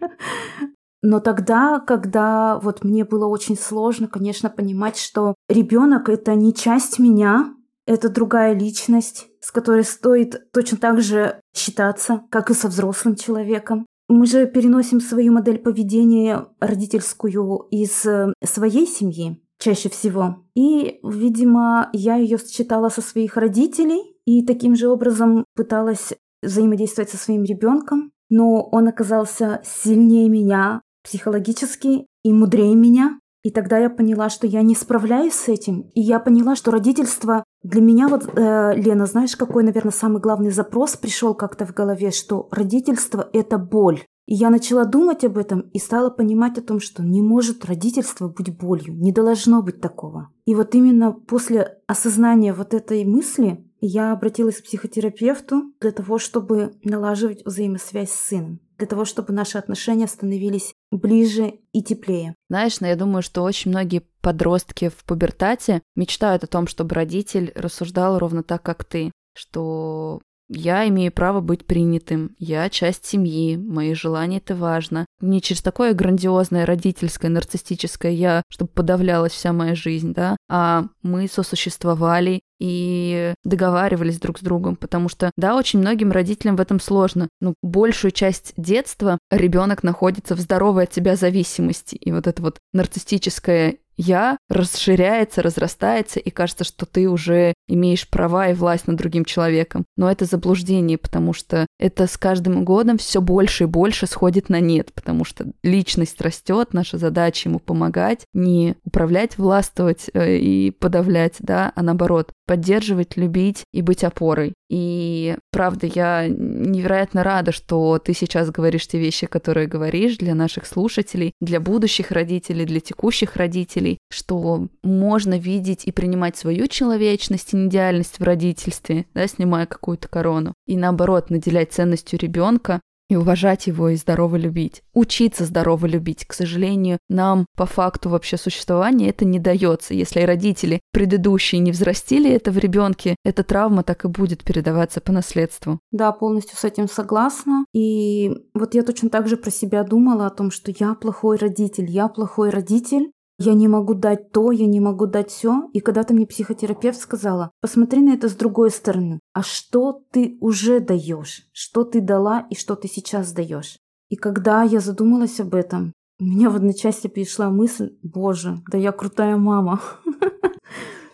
Но 1.02 1.20
тогда, 1.20 1.80
когда 1.80 2.58
вот 2.58 2.84
мне 2.84 3.04
было 3.04 3.26
очень 3.26 3.56
сложно, 3.56 4.08
конечно, 4.08 4.50
понимать, 4.50 4.98
что 4.98 5.34
ребенок 5.48 6.10
это 6.10 6.34
не 6.34 6.52
часть 6.52 6.98
меня, 6.98 7.54
это 7.90 8.08
другая 8.08 8.54
личность, 8.54 9.26
с 9.40 9.50
которой 9.50 9.82
стоит 9.82 10.52
точно 10.52 10.78
так 10.78 11.00
же 11.00 11.40
считаться, 11.52 12.22
как 12.30 12.50
и 12.50 12.54
со 12.54 12.68
взрослым 12.68 13.16
человеком. 13.16 13.84
Мы 14.08 14.26
же 14.26 14.46
переносим 14.46 15.00
свою 15.00 15.32
модель 15.32 15.58
поведения 15.58 16.46
родительскую 16.60 17.66
из 17.70 18.06
э, 18.06 18.32
своей 18.44 18.86
семьи 18.86 19.42
чаще 19.58 19.88
всего. 19.88 20.36
И, 20.54 21.00
видимо, 21.02 21.90
я 21.92 22.14
ее 22.14 22.38
считала 22.38 22.90
со 22.90 23.02
своих 23.02 23.36
родителей 23.36 24.16
и 24.24 24.46
таким 24.46 24.76
же 24.76 24.88
образом 24.88 25.44
пыталась 25.56 26.12
взаимодействовать 26.42 27.10
со 27.10 27.16
своим 27.16 27.42
ребенком, 27.42 28.12
но 28.30 28.62
он 28.70 28.86
оказался 28.86 29.60
сильнее 29.64 30.28
меня 30.28 30.80
психологически 31.02 32.06
и 32.22 32.32
мудрее 32.32 32.74
меня. 32.74 33.19
И 33.42 33.50
тогда 33.50 33.78
я 33.78 33.88
поняла, 33.88 34.28
что 34.28 34.46
я 34.46 34.62
не 34.62 34.74
справляюсь 34.74 35.34
с 35.34 35.48
этим. 35.48 35.90
И 35.94 36.00
я 36.00 36.20
поняла, 36.20 36.56
что 36.56 36.70
родительство 36.70 37.44
для 37.62 37.80
меня 37.80 38.08
вот, 38.08 38.28
э, 38.36 38.74
Лена, 38.76 39.06
знаешь, 39.06 39.36
какой, 39.36 39.62
наверное, 39.62 39.92
самый 39.92 40.20
главный 40.20 40.50
запрос 40.50 40.96
пришел 40.96 41.34
как-то 41.34 41.64
в 41.64 41.72
голове, 41.72 42.10
что 42.10 42.48
родительство– 42.50 43.28
это 43.32 43.56
боль. 43.58 44.02
И 44.26 44.34
я 44.34 44.50
начала 44.50 44.84
думать 44.84 45.24
об 45.24 45.38
этом 45.38 45.60
и 45.72 45.78
стала 45.78 46.10
понимать 46.10 46.56
о 46.56 46.62
том, 46.62 46.78
что 46.78 47.02
не 47.02 47.20
может 47.20 47.64
родительство 47.64 48.28
быть 48.28 48.56
болью, 48.56 48.94
не 48.94 49.12
должно 49.12 49.62
быть 49.62 49.80
такого. 49.80 50.28
И 50.44 50.54
вот 50.54 50.74
именно 50.74 51.12
после 51.12 51.78
осознания 51.86 52.52
вот 52.52 52.72
этой 52.72 53.04
мысли 53.04 53.66
я 53.80 54.12
обратилась 54.12 54.60
к 54.60 54.64
психотерапевту 54.64 55.72
для 55.80 55.90
того, 55.90 56.18
чтобы 56.18 56.74
налаживать 56.84 57.44
взаимосвязь 57.44 58.10
с 58.10 58.28
сыном, 58.28 58.60
для 58.78 58.86
того, 58.86 59.04
чтобы 59.04 59.32
наши 59.32 59.58
отношения 59.58 60.06
становились 60.06 60.74
ближе 60.90 61.54
и 61.72 61.82
теплее. 61.82 62.34
Знаешь, 62.48 62.80
но 62.80 62.86
я 62.86 62.96
думаю, 62.96 63.22
что 63.22 63.42
очень 63.42 63.70
многие 63.70 64.02
подростки 64.20 64.88
в 64.88 65.04
пубертате 65.04 65.82
мечтают 65.94 66.44
о 66.44 66.48
том, 66.48 66.66
чтобы 66.66 66.94
родитель 66.94 67.52
рассуждал 67.54 68.18
ровно 68.18 68.42
так, 68.42 68.62
как 68.62 68.84
ты, 68.84 69.12
что 69.34 70.20
я 70.52 70.88
имею 70.88 71.12
право 71.12 71.40
быть 71.40 71.64
принятым. 71.64 72.34
Я 72.38 72.68
часть 72.70 73.06
семьи. 73.06 73.56
Мои 73.56 73.94
желания— 73.94 74.38
это 74.44 74.56
важно. 74.56 75.06
Не 75.20 75.40
через 75.40 75.62
такое 75.62 75.94
грандиозное 75.94 76.66
родительское, 76.66 77.30
нарциссическое 77.30 78.10
«я», 78.10 78.42
чтобы 78.48 78.72
подавлялась 78.72 79.30
вся 79.30 79.52
моя 79.52 79.76
жизнь, 79.76 80.12
да, 80.12 80.36
а 80.48 80.86
мы 81.02 81.28
сосуществовали 81.28 82.40
и 82.60 83.34
договаривались 83.42 84.20
друг 84.20 84.38
с 84.38 84.42
другом, 84.42 84.76
потому 84.76 85.08
что, 85.08 85.30
да, 85.36 85.56
очень 85.56 85.80
многим 85.80 86.12
родителям 86.12 86.56
в 86.56 86.60
этом 86.60 86.78
сложно. 86.78 87.28
Ну, 87.40 87.54
большую 87.62 88.12
часть 88.12 88.52
детства 88.56 89.18
ребенок 89.30 89.82
находится 89.82 90.34
в 90.36 90.40
здоровой 90.40 90.84
от 90.84 90.90
тебя 90.90 91.16
зависимости. 91.16 91.96
И 91.96 92.12
вот 92.12 92.26
это 92.26 92.42
вот 92.42 92.58
нарциссическое 92.72 93.78
я 93.96 94.38
расширяется, 94.48 95.42
разрастается, 95.42 96.20
и 96.20 96.30
кажется, 96.30 96.64
что 96.64 96.86
ты 96.86 97.08
уже 97.08 97.54
имеешь 97.68 98.08
права 98.08 98.48
и 98.48 98.54
власть 98.54 98.86
над 98.86 98.96
другим 98.96 99.24
человеком. 99.24 99.84
Но 99.96 100.10
это 100.10 100.24
заблуждение, 100.24 100.98
потому 100.98 101.32
что 101.32 101.66
это 101.78 102.06
с 102.06 102.16
каждым 102.16 102.64
годом 102.64 102.98
все 102.98 103.20
больше 103.20 103.64
и 103.64 103.66
больше 103.66 104.06
сходит 104.06 104.48
на 104.48 104.60
нет, 104.60 104.92
потому 104.94 105.24
что 105.24 105.46
личность 105.62 106.20
растет, 106.20 106.72
наша 106.72 106.98
задача 106.98 107.48
ему 107.48 107.58
помогать, 107.58 108.24
не 108.32 108.76
управлять, 108.84 109.38
властвовать 109.38 110.10
э, 110.12 110.36
и 110.36 110.70
подавлять, 110.70 111.36
да, 111.40 111.72
а 111.74 111.82
наоборот, 111.82 112.32
поддерживать, 112.46 113.16
любить 113.16 113.64
и 113.72 113.82
быть 113.82 114.02
опорой. 114.02 114.54
И 114.70 115.36
правда, 115.50 115.86
я 115.86 116.28
невероятно 116.28 117.24
рада, 117.24 117.50
что 117.50 117.98
ты 117.98 118.14
сейчас 118.14 118.50
говоришь 118.50 118.86
те 118.86 118.98
вещи, 118.98 119.26
которые 119.26 119.66
говоришь 119.66 120.16
для 120.16 120.34
наших 120.34 120.66
слушателей, 120.66 121.32
для 121.40 121.58
будущих 121.60 122.12
родителей, 122.12 122.64
для 122.64 122.80
текущих 122.80 123.36
родителей, 123.36 123.89
что 124.10 124.68
можно 124.82 125.38
видеть 125.38 125.84
и 125.84 125.92
принимать 125.92 126.36
свою 126.36 126.66
человечность 126.66 127.54
и 127.54 127.66
идеальность 127.66 128.18
в 128.18 128.22
родительстве, 128.22 129.06
да, 129.14 129.26
снимая 129.26 129.66
какую-то 129.66 130.08
корону, 130.08 130.54
и 130.66 130.76
наоборот 130.76 131.30
наделять 131.30 131.72
ценностью 131.72 132.18
ребенка 132.18 132.80
и 133.10 133.16
уважать 133.16 133.66
его 133.66 133.88
и 133.88 133.96
здорово 133.96 134.36
любить. 134.36 134.82
Учиться 134.94 135.44
здорово 135.44 135.86
любить. 135.86 136.24
К 136.24 136.32
сожалению, 136.32 136.98
нам 137.08 137.44
по 137.56 137.66
факту 137.66 138.08
вообще 138.08 138.36
существования 138.36 139.10
это 139.10 139.24
не 139.24 139.40
дается. 139.40 139.94
Если 139.94 140.20
родители 140.20 140.80
предыдущие 140.92 141.58
не 141.58 141.72
взрастили 141.72 142.30
это 142.30 142.52
в 142.52 142.58
ребенке, 142.58 143.16
эта 143.24 143.42
травма 143.42 143.82
так 143.82 144.04
и 144.04 144.08
будет 144.08 144.44
передаваться 144.44 145.00
по 145.00 145.10
наследству. 145.10 145.80
Да, 145.90 146.12
полностью 146.12 146.56
с 146.56 146.64
этим 146.64 146.88
согласна. 146.88 147.64
И 147.74 148.30
вот 148.54 148.74
я 148.74 148.84
точно 148.84 149.10
так 149.10 149.26
же 149.26 149.36
про 149.36 149.50
себя 149.50 149.82
думала 149.82 150.26
о 150.26 150.30
том, 150.30 150.52
что 150.52 150.72
я 150.78 150.94
плохой 150.94 151.36
родитель, 151.36 151.90
я 151.90 152.06
плохой 152.06 152.50
родитель, 152.50 153.10
я 153.42 153.54
не 153.54 153.68
могу 153.68 153.94
дать 153.94 154.32
то, 154.32 154.52
я 154.52 154.66
не 154.66 154.80
могу 154.80 155.06
дать 155.06 155.30
все. 155.30 155.70
И 155.72 155.80
когда-то 155.80 156.12
мне 156.12 156.26
психотерапевт 156.26 157.00
сказала, 157.00 157.52
посмотри 157.62 158.02
на 158.02 158.12
это 158.12 158.28
с 158.28 158.34
другой 158.34 158.70
стороны. 158.70 159.18
А 159.32 159.42
что 159.42 160.02
ты 160.12 160.36
уже 160.40 160.78
даешь? 160.80 161.48
Что 161.52 161.84
ты 161.84 162.02
дала 162.02 162.46
и 162.50 162.54
что 162.54 162.76
ты 162.76 162.86
сейчас 162.86 163.32
даешь? 163.32 163.78
И 164.10 164.16
когда 164.16 164.62
я 164.62 164.80
задумалась 164.80 165.40
об 165.40 165.54
этом, 165.54 165.94
у 166.20 166.24
меня 166.24 166.50
в 166.50 166.56
одночасье 166.56 167.08
пришла 167.08 167.48
мысль, 167.48 167.96
боже, 168.02 168.60
да 168.70 168.76
я 168.76 168.92
крутая 168.92 169.38
мама. 169.38 169.80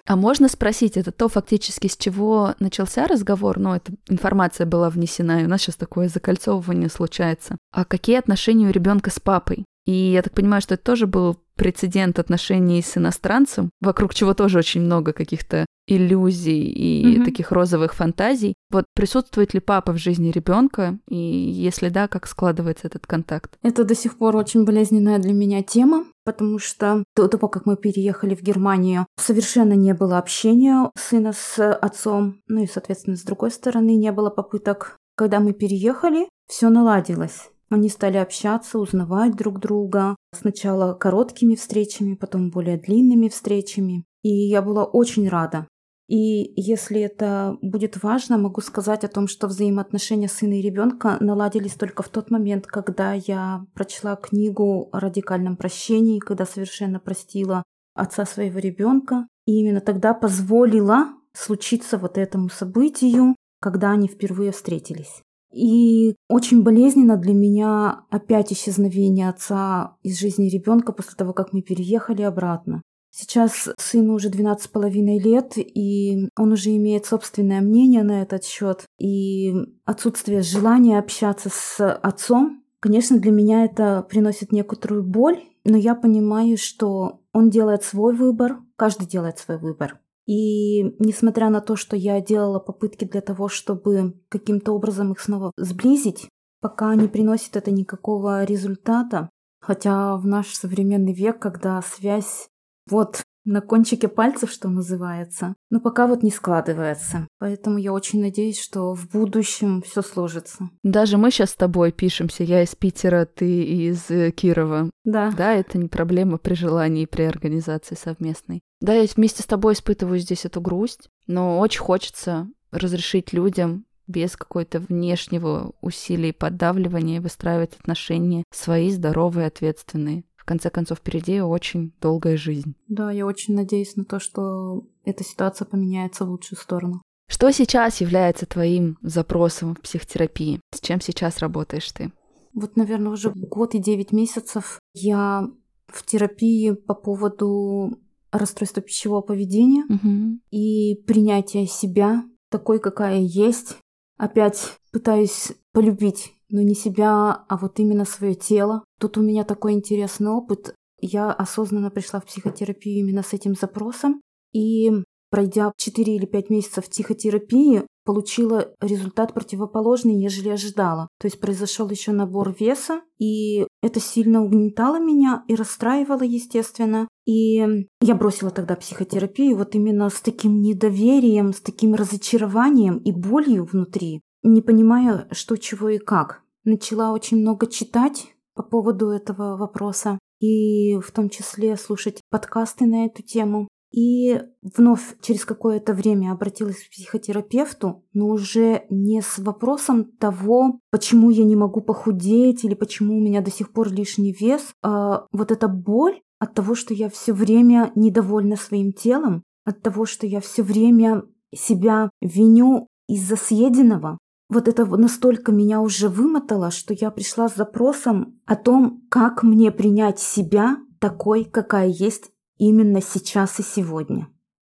А 0.08 0.16
можно 0.16 0.48
спросить, 0.48 0.96
это 0.96 1.12
то 1.12 1.28
фактически, 1.28 1.86
с 1.86 1.96
чего 1.96 2.54
начался 2.60 3.06
разговор, 3.06 3.58
но 3.58 3.76
эта 3.76 3.92
информация 4.08 4.64
была 4.64 4.88
внесена, 4.88 5.42
и 5.42 5.44
у 5.44 5.48
нас 5.48 5.62
сейчас 5.62 5.76
такое 5.76 6.08
закольцовывание 6.08 6.88
случается. 6.88 7.56
А 7.72 7.84
какие 7.84 8.16
отношения 8.16 8.68
у 8.68 8.72
ребенка 8.72 9.10
с 9.10 9.18
папой? 9.18 9.64
И 9.84 9.92
я 9.92 10.22
так 10.22 10.32
понимаю, 10.32 10.62
что 10.62 10.74
это 10.74 10.84
тоже 10.84 11.06
был 11.06 11.38
прецедент 11.56 12.18
отношений 12.18 12.82
с 12.82 12.96
иностранцем, 12.96 13.70
вокруг 13.80 14.14
чего 14.14 14.34
тоже 14.34 14.58
очень 14.58 14.82
много 14.82 15.12
каких-то 15.12 15.66
иллюзий 15.86 16.64
и 16.64 17.18
mm-hmm. 17.18 17.24
таких 17.24 17.52
розовых 17.52 17.94
фантазий. 17.94 18.54
Вот 18.70 18.84
присутствует 18.94 19.54
ли 19.54 19.60
папа 19.60 19.92
в 19.92 19.98
жизни 19.98 20.30
ребенка, 20.30 20.98
и 21.08 21.16
если 21.16 21.88
да, 21.88 22.08
как 22.08 22.26
складывается 22.26 22.88
этот 22.88 23.06
контакт? 23.06 23.56
Это 23.62 23.84
до 23.84 23.94
сих 23.94 24.18
пор 24.18 24.36
очень 24.36 24.64
болезненная 24.64 25.18
для 25.18 25.32
меня 25.32 25.62
тема, 25.62 26.06
потому 26.24 26.58
что 26.58 27.04
до 27.14 27.28
того, 27.28 27.48
как 27.48 27.66
мы 27.66 27.76
переехали 27.76 28.34
в 28.34 28.42
Германию, 28.42 29.06
совершенно 29.16 29.74
не 29.74 29.94
было 29.94 30.18
общения 30.18 30.90
сына 30.98 31.32
с 31.32 31.72
отцом, 31.72 32.40
ну 32.48 32.62
и, 32.62 32.66
соответственно, 32.66 33.16
с 33.16 33.22
другой 33.22 33.50
стороны, 33.50 33.96
не 33.96 34.10
было 34.12 34.30
попыток. 34.30 34.96
Когда 35.16 35.40
мы 35.40 35.52
переехали, 35.52 36.28
все 36.48 36.68
наладилось. 36.68 37.50
Они 37.68 37.88
стали 37.88 38.16
общаться, 38.16 38.78
узнавать 38.78 39.34
друг 39.36 39.58
друга. 39.60 40.16
Сначала 40.32 40.94
короткими 40.94 41.54
встречами, 41.56 42.14
потом 42.14 42.50
более 42.50 42.76
длинными 42.76 43.28
встречами. 43.28 44.04
И 44.22 44.28
я 44.28 44.62
была 44.62 44.84
очень 44.84 45.28
рада. 45.28 45.66
И 46.08 46.52
если 46.60 47.00
это 47.00 47.56
будет 47.62 48.00
важно, 48.02 48.38
могу 48.38 48.60
сказать 48.60 49.02
о 49.02 49.08
том, 49.08 49.26
что 49.26 49.48
взаимоотношения 49.48 50.28
сына 50.28 50.60
и 50.60 50.62
ребенка 50.62 51.16
наладились 51.20 51.74
только 51.74 52.04
в 52.04 52.08
тот 52.08 52.30
момент, 52.30 52.66
когда 52.66 53.12
я 53.14 53.66
прочла 53.74 54.14
книгу 54.14 54.88
о 54.92 55.00
радикальном 55.00 55.56
прощении, 55.56 56.20
когда 56.20 56.46
совершенно 56.46 57.00
простила 57.00 57.64
отца 57.94 58.24
своего 58.24 58.60
ребенка. 58.60 59.26
И 59.46 59.60
именно 59.60 59.80
тогда 59.80 60.14
позволила 60.14 61.08
случиться 61.32 61.98
вот 61.98 62.18
этому 62.18 62.50
событию, 62.50 63.34
когда 63.60 63.90
они 63.90 64.06
впервые 64.06 64.52
встретились. 64.52 65.22
И 65.56 66.16
очень 66.28 66.62
болезненно 66.62 67.16
для 67.16 67.32
меня 67.32 68.04
опять 68.10 68.52
исчезновение 68.52 69.30
отца 69.30 69.96
из 70.02 70.18
жизни 70.20 70.50
ребенка 70.50 70.92
после 70.92 71.14
того, 71.16 71.32
как 71.32 71.54
мы 71.54 71.62
переехали 71.62 72.20
обратно. 72.20 72.82
Сейчас 73.10 73.70
сыну 73.78 74.12
уже 74.16 74.28
12,5 74.28 74.90
лет, 75.18 75.54
и 75.56 76.28
он 76.36 76.52
уже 76.52 76.76
имеет 76.76 77.06
собственное 77.06 77.62
мнение 77.62 78.02
на 78.02 78.20
этот 78.20 78.44
счет. 78.44 78.84
И 78.98 79.54
отсутствие 79.86 80.42
желания 80.42 80.98
общаться 80.98 81.48
с 81.50 81.90
отцом, 81.90 82.62
конечно, 82.78 83.18
для 83.18 83.32
меня 83.32 83.64
это 83.64 84.06
приносит 84.06 84.52
некоторую 84.52 85.04
боль, 85.04 85.40
но 85.64 85.78
я 85.78 85.94
понимаю, 85.94 86.58
что 86.58 87.22
он 87.32 87.48
делает 87.48 87.82
свой 87.82 88.14
выбор, 88.14 88.58
каждый 88.76 89.06
делает 89.06 89.38
свой 89.38 89.56
выбор. 89.56 90.00
И 90.26 90.82
несмотря 90.98 91.50
на 91.50 91.60
то, 91.60 91.76
что 91.76 91.96
я 91.96 92.20
делала 92.20 92.58
попытки 92.58 93.04
для 93.04 93.20
того, 93.20 93.48
чтобы 93.48 94.20
каким-то 94.28 94.72
образом 94.72 95.12
их 95.12 95.20
снова 95.20 95.52
сблизить, 95.56 96.28
пока 96.60 96.94
не 96.96 97.06
приносит 97.06 97.56
это 97.56 97.70
никакого 97.70 98.44
результата, 98.44 99.30
хотя 99.60 100.16
в 100.16 100.26
наш 100.26 100.52
современный 100.54 101.12
век, 101.12 101.38
когда 101.38 101.80
связь 101.80 102.48
вот 102.90 103.22
на 103.46 103.60
кончике 103.60 104.08
пальцев, 104.08 104.50
что 104.50 104.68
называется. 104.68 105.54
Но 105.70 105.80
пока 105.80 106.06
вот 106.06 106.22
не 106.22 106.30
складывается. 106.30 107.26
Поэтому 107.38 107.78
я 107.78 107.92
очень 107.92 108.20
надеюсь, 108.20 108.60
что 108.60 108.94
в 108.94 109.08
будущем 109.08 109.82
все 109.82 110.02
сложится. 110.02 110.68
Даже 110.82 111.16
мы 111.16 111.30
сейчас 111.30 111.50
с 111.50 111.56
тобой 111.56 111.92
пишемся. 111.92 112.42
Я 112.42 112.62
из 112.62 112.74
Питера, 112.74 113.24
ты 113.24 113.62
из 113.62 114.10
э, 114.10 114.32
Кирова. 114.32 114.90
Да. 115.04 115.32
Да, 115.36 115.54
это 115.54 115.78
не 115.78 115.88
проблема 115.88 116.38
при 116.38 116.54
желании, 116.54 117.06
при 117.06 117.22
организации 117.22 117.94
совместной. 117.94 118.60
Да, 118.80 118.92
я 118.92 119.06
вместе 119.14 119.42
с 119.42 119.46
тобой 119.46 119.74
испытываю 119.74 120.18
здесь 120.18 120.44
эту 120.44 120.60
грусть, 120.60 121.08
но 121.26 121.60
очень 121.60 121.80
хочется 121.80 122.48
разрешить 122.72 123.32
людям 123.32 123.86
без 124.06 124.36
какой-то 124.36 124.80
внешнего 124.80 125.72
усилия 125.80 126.30
и 126.30 126.32
поддавливания 126.32 127.20
выстраивать 127.20 127.76
отношения 127.78 128.44
свои, 128.52 128.90
здоровые, 128.90 129.48
ответственные 129.48 130.24
конце 130.46 130.70
концов, 130.70 130.98
впереди 130.98 131.40
очень 131.40 131.92
долгая 132.00 132.36
жизнь. 132.36 132.74
Да, 132.88 133.10
я 133.10 133.26
очень 133.26 133.54
надеюсь 133.54 133.96
на 133.96 134.04
то, 134.04 134.18
что 134.18 134.86
эта 135.04 135.24
ситуация 135.24 135.66
поменяется 135.66 136.24
в 136.24 136.30
лучшую 136.30 136.58
сторону. 136.58 137.02
Что 137.28 137.50
сейчас 137.50 138.00
является 138.00 138.46
твоим 138.46 138.98
запросом 139.02 139.74
в 139.74 139.80
психотерапии? 139.80 140.60
С 140.72 140.80
чем 140.80 141.00
сейчас 141.00 141.38
работаешь 141.38 141.90
ты? 141.92 142.12
Вот, 142.54 142.76
наверное, 142.76 143.12
уже 143.12 143.30
год 143.30 143.74
и 143.74 143.78
девять 143.78 144.12
месяцев 144.12 144.78
я 144.94 145.50
в 145.88 146.04
терапии 146.04 146.72
по 146.72 146.94
поводу 146.94 147.98
расстройства 148.32 148.82
пищевого 148.82 149.20
поведения 149.20 149.84
угу. 149.88 150.40
и 150.50 151.02
принятия 151.06 151.66
себя 151.66 152.24
такой, 152.50 152.78
какая 152.78 153.18
есть. 153.18 153.76
Опять 154.16 154.78
пытаюсь 154.92 155.52
полюбить 155.76 156.32
но 156.48 156.62
не 156.62 156.74
себя, 156.74 157.44
а 157.48 157.56
вот 157.56 157.78
именно 157.80 158.04
свое 158.04 158.34
тело. 158.34 158.84
Тут 158.98 159.18
у 159.18 159.22
меня 159.22 159.44
такой 159.44 159.72
интересный 159.72 160.30
опыт. 160.30 160.74
Я 161.00 161.30
осознанно 161.30 161.90
пришла 161.90 162.20
в 162.20 162.24
психотерапию 162.24 163.00
именно 163.00 163.22
с 163.22 163.32
этим 163.32 163.54
запросом. 163.54 164.20
И 164.52 164.90
пройдя 165.30 165.72
4 165.76 166.16
или 166.16 166.24
5 166.24 166.50
месяцев 166.50 166.88
психотерапии, 166.88 167.82
получила 168.04 168.70
результат 168.80 169.34
противоположный, 169.34 170.14
нежели 170.14 170.48
ожидала. 170.48 171.08
То 171.18 171.26
есть 171.26 171.40
произошел 171.40 171.90
еще 171.90 172.12
набор 172.12 172.54
веса, 172.58 173.02
и 173.18 173.66
это 173.82 173.98
сильно 174.00 174.42
угнетало 174.44 175.00
меня 175.00 175.42
и 175.48 175.56
расстраивало, 175.56 176.22
естественно. 176.22 177.08
И 177.26 177.56
я 178.00 178.14
бросила 178.14 178.52
тогда 178.52 178.76
психотерапию 178.76 179.56
вот 179.56 179.74
именно 179.74 180.08
с 180.08 180.20
таким 180.20 180.62
недоверием, 180.62 181.52
с 181.52 181.60
таким 181.60 181.94
разочарованием 181.94 182.98
и 182.98 183.10
болью 183.10 183.64
внутри, 183.64 184.22
не 184.46 184.62
понимая, 184.62 185.28
что, 185.32 185.56
чего 185.56 185.88
и 185.88 185.98
как. 185.98 186.42
Начала 186.64 187.12
очень 187.12 187.38
много 187.38 187.66
читать 187.66 188.34
по 188.54 188.62
поводу 188.62 189.08
этого 189.08 189.56
вопроса 189.56 190.18
и 190.40 190.98
в 191.00 191.10
том 191.12 191.28
числе 191.28 191.76
слушать 191.76 192.20
подкасты 192.30 192.86
на 192.86 193.06
эту 193.06 193.22
тему. 193.22 193.68
И 193.92 194.40
вновь 194.62 195.16
через 195.22 195.44
какое-то 195.44 195.94
время 195.94 196.32
обратилась 196.32 196.82
к 196.82 196.90
психотерапевту, 196.90 198.04
но 198.12 198.28
уже 198.28 198.84
не 198.90 199.22
с 199.22 199.38
вопросом 199.38 200.04
того, 200.04 200.80
почему 200.90 201.30
я 201.30 201.44
не 201.44 201.56
могу 201.56 201.80
похудеть 201.80 202.64
или 202.64 202.74
почему 202.74 203.16
у 203.16 203.20
меня 203.20 203.40
до 203.40 203.50
сих 203.50 203.72
пор 203.72 203.90
лишний 203.90 204.32
вес, 204.32 204.72
а 204.82 205.26
вот 205.32 205.50
эта 205.50 205.68
боль 205.68 206.20
от 206.38 206.52
того, 206.54 206.74
что 206.74 206.94
я 206.94 207.08
все 207.08 207.32
время 207.32 207.92
недовольна 207.94 208.56
своим 208.56 208.92
телом, 208.92 209.42
от 209.64 209.80
того, 209.82 210.04
что 210.04 210.26
я 210.26 210.40
все 210.40 210.62
время 210.62 211.22
себя 211.54 212.10
виню 212.20 212.88
из-за 213.08 213.36
съеденного. 213.36 214.18
Вот 214.48 214.68
это 214.68 214.84
настолько 214.84 215.50
меня 215.50 215.80
уже 215.80 216.08
вымотало, 216.08 216.70
что 216.70 216.94
я 216.94 217.10
пришла 217.10 217.48
с 217.48 217.56
запросом 217.56 218.40
о 218.46 218.54
том, 218.54 219.04
как 219.10 219.42
мне 219.42 219.72
принять 219.72 220.20
себя 220.20 220.78
такой, 221.00 221.44
какая 221.44 221.88
есть 221.88 222.30
именно 222.56 223.00
сейчас 223.02 223.58
и 223.58 223.62
сегодня. 223.62 224.28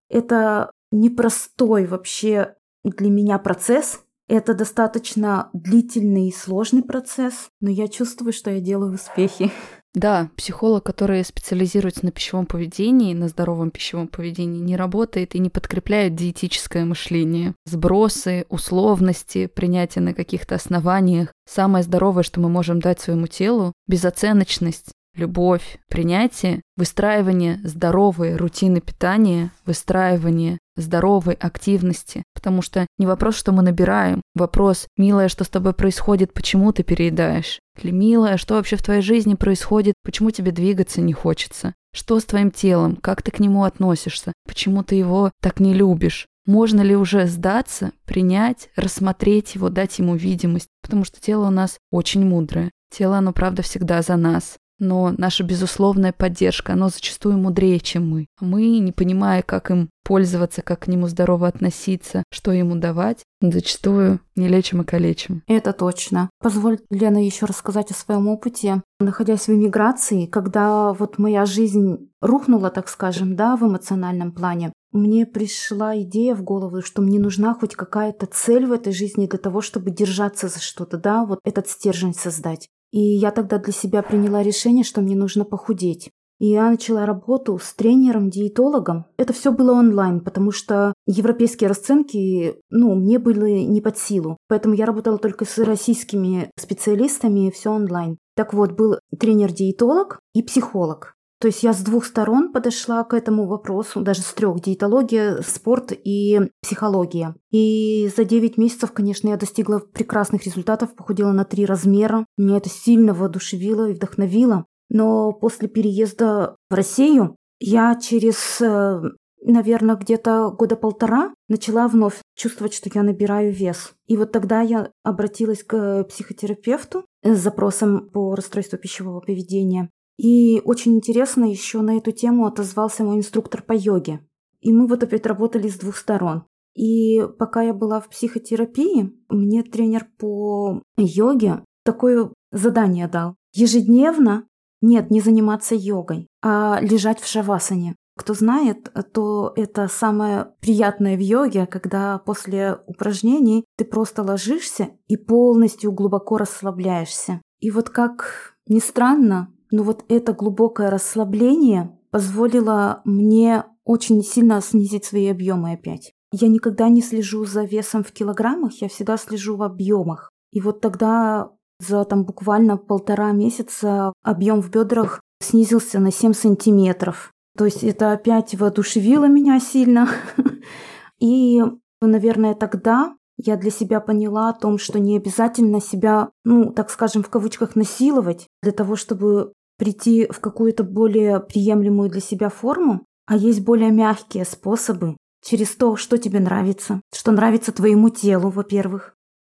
Это 0.10 0.72
непростой 0.92 1.88
вообще 1.88 2.56
для 2.84 3.10
меня 3.10 3.40
процесс. 3.40 4.02
Это 4.28 4.54
достаточно 4.54 5.50
длительный 5.54 6.30
и 6.30 6.34
сложный 6.34 6.84
процесс, 6.84 7.50
но 7.60 7.70
я 7.70 7.88
чувствую, 7.88 8.32
что 8.32 8.52
я 8.52 8.62
делаю 8.62 8.94
успехи. 8.94 9.52
Да, 9.94 10.30
психолог, 10.36 10.84
который 10.84 11.24
специализируется 11.24 12.04
на 12.04 12.12
пищевом 12.12 12.48
поведении, 12.48 13.14
на 13.14 13.28
здоровом 13.28 13.70
пищевом 13.70 14.08
поведении, 14.08 14.60
не 14.60 14.76
работает 14.76 15.36
и 15.36 15.40
не 15.40 15.52
подкрепляет 15.52 16.16
диетическое 16.16 16.84
мышление. 16.84 17.54
Сбросы, 17.66 18.46
условности, 18.50 19.46
принятие 19.46 20.02
на 20.04 20.16
каких-то 20.16 20.56
основаниях. 20.56 21.32
Самое 21.48 21.84
здоровое, 21.84 22.24
что 22.24 22.40
мы 22.40 22.50
можем 22.50 22.80
дать 22.80 23.02
своему 23.02 23.28
телу, 23.28 23.72
безоценочность, 23.88 24.94
любовь, 25.16 25.78
принятие, 25.90 26.62
выстраивание 26.76 27.60
здоровой 27.64 28.36
рутины 28.36 28.82
питания, 28.82 29.52
выстраивание 29.66 30.58
здоровой 30.76 31.36
активности. 31.36 32.24
Потому 32.34 32.62
что 32.62 32.88
не 32.98 33.06
вопрос, 33.06 33.36
что 33.36 33.52
мы 33.52 33.64
набираем, 33.64 34.22
вопрос, 34.36 34.88
милая, 34.98 35.28
что 35.28 35.44
с 35.44 35.50
тобой 35.50 35.74
происходит, 35.74 36.34
почему 36.34 36.72
ты 36.74 36.84
переедаешь? 36.84 37.60
Или 37.82 37.92
милая, 37.92 38.38
что 38.38 38.56
вообще 38.56 38.76
в 38.76 38.84
твоей 38.84 39.02
жизни 39.02 39.36
происходит, 39.36 39.96
почему 40.04 40.32
тебе 40.32 40.52
двигаться 40.52 41.02
не 41.02 41.14
хочется? 41.14 41.74
Что 41.94 42.20
с 42.20 42.26
твоим 42.26 42.52
телом? 42.52 42.96
Как 42.96 43.22
ты 43.22 43.32
к 43.32 43.40
нему 43.40 43.64
относишься? 43.64 44.34
Почему 44.48 44.84
ты 44.84 44.96
его 44.96 45.32
так 45.42 45.60
не 45.60 45.74
любишь? 45.74 46.28
Можно 46.46 46.82
ли 46.82 46.96
уже 46.96 47.26
сдаться, 47.28 47.92
принять, 48.06 48.70
рассмотреть 48.76 49.56
его, 49.56 49.70
дать 49.70 50.00
ему 50.00 50.16
видимость? 50.16 50.68
Потому 50.82 51.06
что 51.06 51.22
тело 51.22 51.48
у 51.48 51.52
нас 51.52 51.78
очень 51.92 52.26
мудрое. 52.26 52.72
Тело, 52.92 53.18
оно, 53.18 53.32
правда, 53.32 53.62
всегда 53.62 54.02
за 54.02 54.18
нас 54.18 54.58
но 54.84 55.14
наша 55.18 55.44
безусловная 55.44 56.14
поддержка, 56.14 56.74
оно 56.74 56.90
зачастую 56.90 57.38
мудрее, 57.38 57.80
чем 57.80 58.08
мы. 58.10 58.28
Мы, 58.40 58.80
не 58.80 58.92
понимая, 58.92 59.42
как 59.42 59.72
им 59.72 59.90
пользоваться, 60.04 60.62
как 60.62 60.82
к 60.82 60.88
нему 60.88 61.08
здорово 61.08 61.48
относиться, 61.48 62.24
что 62.32 62.52
ему 62.52 62.76
давать, 62.76 63.24
зачастую 63.42 64.20
не 64.36 64.48
лечим 64.48 64.82
и 64.82 64.86
калечим. 64.86 65.44
Это 65.48 65.72
точно. 65.74 66.30
Позволь, 66.40 66.80
Лена, 66.90 67.24
еще 67.24 67.46
рассказать 67.46 67.92
о 67.92 67.96
своем 67.96 68.28
опыте. 68.28 68.82
Находясь 69.00 69.48
в 69.48 69.50
эмиграции, 69.50 70.26
когда 70.26 70.94
вот 70.94 71.18
моя 71.18 71.46
жизнь 71.46 72.10
рухнула, 72.22 72.70
так 72.70 72.90
скажем, 72.90 73.36
да, 73.36 73.56
в 73.56 73.64
эмоциональном 73.64 74.34
плане, 74.34 74.74
мне 74.92 75.26
пришла 75.26 75.98
идея 76.02 76.36
в 76.36 76.44
голову, 76.44 76.82
что 76.82 77.02
мне 77.02 77.20
нужна 77.20 77.56
хоть 77.56 77.76
какая-то 77.76 78.28
цель 78.28 78.66
в 78.66 78.72
этой 78.72 78.94
жизни 78.94 79.26
для 79.26 79.40
того, 79.40 79.62
чтобы 79.62 79.90
держаться 79.90 80.48
за 80.48 80.62
что-то, 80.62 80.98
да, 80.98 81.26
вот 81.26 81.40
этот 81.44 81.68
стержень 81.68 82.14
создать. 82.14 82.70
И 82.94 83.00
я 83.00 83.32
тогда 83.32 83.58
для 83.58 83.74
себя 83.74 84.04
приняла 84.04 84.44
решение, 84.44 84.84
что 84.84 85.02
мне 85.02 85.16
нужно 85.16 85.46
похудеть. 85.46 86.12
И 86.40 86.48
я 86.48 86.70
начала 86.70 87.06
работу 87.08 87.58
с 87.58 87.74
тренером-диетологом. 87.74 89.06
Это 89.18 89.34
все 89.34 89.52
было 89.52 89.72
онлайн, 89.72 90.20
потому 90.20 90.52
что 90.52 90.94
европейские 91.08 91.70
расценки, 91.70 92.56
ну, 92.70 92.94
мне 92.94 93.18
были 93.18 93.62
не 93.62 93.82
под 93.82 93.98
силу. 93.98 94.38
Поэтому 94.48 94.76
я 94.76 94.86
работала 94.86 95.18
только 95.18 95.46
с 95.46 95.58
российскими 95.58 96.52
специалистами, 96.56 97.50
все 97.50 97.72
онлайн. 97.72 98.18
Так 98.36 98.54
вот, 98.54 98.74
был 98.74 99.00
тренер-диетолог 99.18 100.20
и 100.36 100.44
психолог. 100.44 101.13
То 101.44 101.48
есть 101.48 101.62
я 101.62 101.74
с 101.74 101.82
двух 101.82 102.06
сторон 102.06 102.54
подошла 102.54 103.04
к 103.04 103.14
этому 103.14 103.48
вопросу, 103.48 104.00
даже 104.00 104.22
с 104.22 104.34
трех– 104.34 104.62
диетология, 104.62 105.42
спорт 105.46 105.92
и 105.92 106.40
психология. 106.62 107.36
И 107.52 108.10
за 108.16 108.24
9 108.24 108.58
месяцев, 108.58 108.94
конечно, 108.94 109.28
я 109.28 109.36
достигла 109.36 109.80
прекрасных 109.80 110.46
результатов, 110.46 110.96
похудела 110.96 111.34
на 111.34 111.44
три 111.44 111.66
размера. 111.66 112.26
Меня 112.38 112.60
это 112.60 112.70
сильно 112.70 113.14
воодушевило 113.14 113.90
и 113.90 113.94
вдохновило. 113.94 114.68
Но 114.88 115.34
после 115.34 115.68
переезда 115.68 116.56
в 116.70 116.74
Россию 116.74 117.36
я 117.60 117.94
через 117.96 118.62
э, 118.62 119.02
наверное, 119.42 119.98
где-то 119.98 120.50
года 120.58 120.78
полтора 120.78 121.34
начала 121.50 121.90
вновь 121.90 122.22
чувствовать, 122.38 122.74
что 122.74 122.90
я 122.94 123.04
набираю 123.04 123.52
вес. 123.52 123.92
И 124.08 124.16
вот 124.16 124.32
тогда 124.32 124.62
я 124.62 124.92
обратилась 125.04 125.62
к 125.66 126.06
психотерапевту 126.06 127.04
с 127.22 127.38
запросом 127.38 128.10
по 128.12 128.34
расстройству 128.34 128.78
пищевого 128.78 129.20
поведения. 129.20 129.90
И 130.18 130.62
очень 130.64 130.96
интересно 130.96 131.46
еще 131.46 131.82
на 131.82 131.98
эту 131.98 132.12
тему 132.12 132.46
отозвался 132.46 133.04
мой 133.04 133.18
инструктор 133.18 133.62
по 133.62 133.74
йоге. 133.74 134.26
И 134.62 134.72
мы 134.72 134.88
вот 134.88 135.04
опять 135.04 135.26
работали 135.26 135.68
с 135.68 135.78
двух 135.78 135.98
сторон. 135.98 136.44
И 136.76 137.22
пока 137.38 137.62
я 137.62 137.74
была 137.74 138.00
в 138.00 138.10
психотерапии, 138.10 139.14
мне 139.30 139.64
тренер 139.64 140.08
по 140.18 140.82
йоге 140.98 141.64
такое 141.84 142.32
задание 142.52 143.08
дал. 143.08 143.36
Ежедневно, 143.54 144.48
нет, 144.82 145.12
не 145.12 145.22
заниматься 145.22 145.76
йогой, 145.76 146.28
а 146.42 146.80
лежать 146.82 147.20
в 147.20 147.28
шавасане. 147.28 147.96
Кто 148.16 148.34
знает, 148.34 148.92
то 149.12 149.54
это 149.56 149.88
самое 149.88 150.54
приятное 150.60 151.18
в 151.18 151.20
йоге, 151.20 151.66
когда 151.66 152.20
после 152.20 152.80
упражнений 152.86 153.66
ты 153.76 153.86
просто 153.86 154.22
ложишься 154.22 154.90
и 155.08 155.18
полностью 155.18 155.92
глубоко 155.92 156.38
расслабляешься. 156.38 157.42
И 157.60 157.72
вот 157.72 157.90
как 157.90 158.56
ни 158.68 158.80
странно, 158.80 159.53
но 159.74 159.82
вот 159.82 160.06
это 160.08 160.34
глубокое 160.34 160.92
расслабление 160.92 161.98
позволило 162.12 163.02
мне 163.06 163.64
очень 163.86 164.22
сильно 164.24 164.62
снизить 164.62 165.04
свои 165.04 165.28
объемы 165.28 165.72
опять. 165.72 166.14
Я 166.32 166.48
никогда 166.48 166.90
не 166.90 167.02
слежу 167.02 167.44
за 167.46 167.64
весом 167.64 168.04
в 168.04 168.12
килограммах, 168.12 168.74
я 168.84 168.88
всегда 168.88 169.18
слежу 169.18 169.56
в 169.56 169.64
объемах. 169.64 170.30
И 170.52 170.62
вот 170.62 170.80
тогда 170.80 171.50
за 171.80 172.06
там 172.06 172.24
буквально 172.24 172.78
полтора 172.78 173.32
месяца 173.32 174.14
объем 174.22 174.62
в 174.62 174.70
бедрах 174.70 175.22
снизился 175.42 176.00
на 176.00 176.12
7 176.12 176.34
сантиметров. 176.34 177.32
То 177.58 177.66
есть 177.66 177.84
это 177.84 178.12
опять 178.12 178.54
воодушевило 178.54 179.26
меня 179.26 179.60
сильно. 179.60 180.08
И, 181.20 181.64
наверное, 182.00 182.54
тогда 182.54 183.16
я 183.38 183.58
для 183.58 183.72
себя 183.72 184.00
поняла 184.02 184.50
о 184.50 184.54
том, 184.54 184.78
что 184.78 185.00
не 185.00 185.18
обязательно 185.18 185.82
себя, 185.82 186.30
ну, 186.46 186.72
так 186.72 186.92
скажем, 186.92 187.24
в 187.24 187.30
кавычках 187.30 187.76
насиловать 187.76 188.48
для 188.62 188.72
того, 188.72 188.96
чтобы 188.96 189.54
прийти 189.84 190.28
в 190.32 190.40
какую-то 190.40 190.86
более 190.86 191.42
приемлемую 191.42 192.10
для 192.10 192.22
себя 192.22 192.48
форму, 192.48 193.06
а 193.26 193.36
есть 193.36 193.66
более 193.66 193.92
мягкие 193.92 194.46
способы 194.46 195.18
через 195.44 195.76
то, 195.76 195.98
что 195.98 196.18
тебе 196.18 196.40
нравится, 196.40 197.02
что 197.14 197.34
нравится 197.34 197.74
твоему 197.74 198.10
телу, 198.10 198.50
во-первых. 198.50 199.14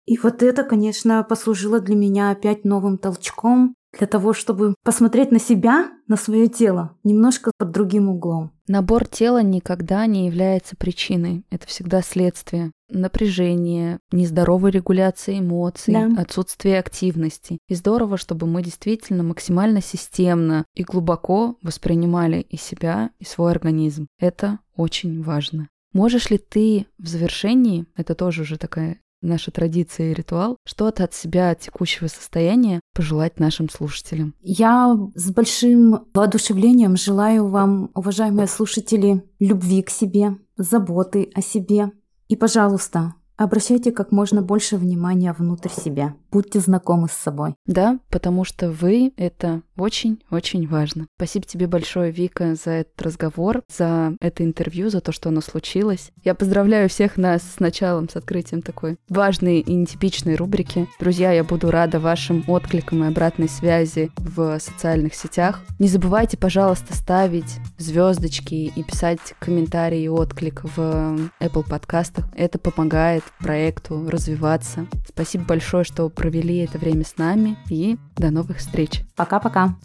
И 0.07 0.17
вот 0.17 0.41
это, 0.41 0.63
конечно, 0.63 1.23
послужило 1.23 1.79
для 1.79 1.95
меня 1.95 2.31
опять 2.31 2.65
новым 2.65 2.97
толчком 2.97 3.75
для 3.97 4.07
того, 4.07 4.33
чтобы 4.33 4.75
посмотреть 4.83 5.31
на 5.31 5.39
себя, 5.39 5.91
на 6.07 6.17
свое 6.17 6.47
тело, 6.47 6.97
немножко 7.03 7.51
под 7.57 7.71
другим 7.71 8.09
углом. 8.09 8.51
Набор 8.67 9.05
тела 9.07 9.41
никогда 9.43 10.05
не 10.05 10.25
является 10.25 10.75
причиной. 10.75 11.43
Это 11.51 11.67
всегда 11.67 12.01
следствие. 12.01 12.71
Напряжение, 12.89 13.99
нездоровой 14.11 14.71
регуляции 14.71 15.39
эмоций, 15.39 15.93
да. 15.93 16.21
отсутствие 16.21 16.79
активности. 16.79 17.57
И 17.67 17.75
здорово, 17.75 18.17
чтобы 18.17 18.47
мы 18.47 18.61
действительно 18.61 19.23
максимально 19.23 19.81
системно 19.81 20.65
и 20.75 20.83
глубоко 20.83 21.57
воспринимали 21.61 22.41
и 22.41 22.57
себя, 22.57 23.11
и 23.19 23.25
свой 23.25 23.51
организм. 23.51 24.07
Это 24.19 24.59
очень 24.75 25.21
важно. 25.23 25.67
Можешь 25.93 26.29
ли 26.29 26.37
ты 26.37 26.87
в 26.97 27.07
завершении, 27.07 27.85
это 27.95 28.15
тоже 28.15 28.41
уже 28.41 28.57
такая 28.57 28.99
наша 29.25 29.51
традиция 29.51 30.11
и 30.11 30.13
ритуал, 30.13 30.57
что-то 30.65 31.03
от 31.03 31.13
себя, 31.13 31.51
от 31.51 31.59
текущего 31.59 32.07
состояния 32.07 32.79
пожелать 32.93 33.39
нашим 33.39 33.69
слушателям? 33.69 34.33
Я 34.41 34.95
с 35.15 35.31
большим 35.31 36.05
воодушевлением 36.13 36.97
желаю 36.97 37.47
вам, 37.47 37.91
уважаемые 37.93 38.47
слушатели, 38.47 39.23
любви 39.39 39.81
к 39.81 39.89
себе, 39.89 40.37
заботы 40.57 41.29
о 41.33 41.41
себе. 41.41 41.91
И, 42.27 42.35
пожалуйста, 42.35 43.15
Обращайте 43.37 43.91
как 43.91 44.13
можно 44.13 44.41
больше 44.41 44.77
внимания 44.77 45.33
внутрь 45.33 45.69
себя. 45.69 46.15
Будьте 46.35 46.59
знакомы 46.59 47.07
с 47.07 47.13
собой. 47.13 47.55
Да, 47.65 47.97
потому 48.09 48.43
что 48.43 48.69
вы— 48.69 49.13
это 49.15 49.61
очень-очень 49.77 50.67
важно. 50.67 51.07
Спасибо 51.15 51.45
тебе 51.45 51.65
большое, 51.65 52.11
Вика, 52.11 52.55
за 52.55 52.71
этот 52.71 53.01
разговор, 53.01 53.63
за 53.73 54.17
это 54.19 54.43
интервью, 54.43 54.89
за 54.89 54.99
то, 54.99 55.13
что 55.13 55.29
оно 55.29 55.39
случилось. 55.39 56.11
Я 56.25 56.35
поздравляю 56.35 56.89
всех 56.89 57.15
нас 57.15 57.41
с 57.41 57.61
началом, 57.61 58.09
с 58.09 58.17
открытием 58.17 58.61
такой 58.61 58.97
важной 59.07 59.61
и 59.61 59.73
нетипичной 59.73 60.35
рубрики. 60.35 60.89
Друзья, 60.99 61.31
я 61.31 61.45
буду 61.45 61.71
рада 61.71 62.01
вашим 62.01 62.43
откликам 62.47 63.05
и 63.05 63.07
обратной 63.07 63.47
связи 63.47 64.11
в 64.17 64.59
социальных 64.59 65.15
сетях. 65.15 65.61
Не 65.79 65.87
забывайте, 65.87 66.35
пожалуйста, 66.35 66.93
ставить 66.93 67.59
звездочки 67.77 68.73
и 68.75 68.83
писать 68.83 69.21
комментарии 69.39 70.01
и 70.01 70.09
отклик 70.09 70.65
в 70.65 71.29
Apple 71.39 71.69
подкастах. 71.69 72.25
Это 72.35 72.59
помогает 72.59 73.23
проекту 73.39 74.09
развиваться. 74.09 74.85
Спасибо 75.07 75.45
большое, 75.45 75.85
что 75.85 76.09
провели 76.25 76.57
это 76.57 76.79
время 76.79 77.05
с 77.05 77.17
нами 77.17 77.55
и 77.69 77.97
до 78.15 78.31
новых 78.31 78.57
встреч. 78.57 79.01
Пока-пока. 79.15 79.75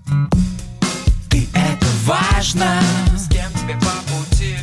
Это 1.31 1.87
важно, 2.07 2.81
с 3.15 3.29
кем 3.29 3.53
тебе 3.53 3.75
по 3.75 3.93
пути. 4.11 4.57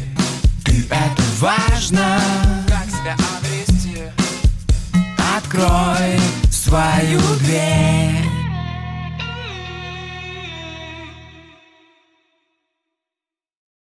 Ты 0.65 0.88
это 0.89 1.21
важно, 1.39 2.19
как 2.67 2.88
себя 2.89 3.15
обрести. 3.38 3.99
Открой 5.38 6.19
свою 6.49 7.21
дверь. 7.41 8.36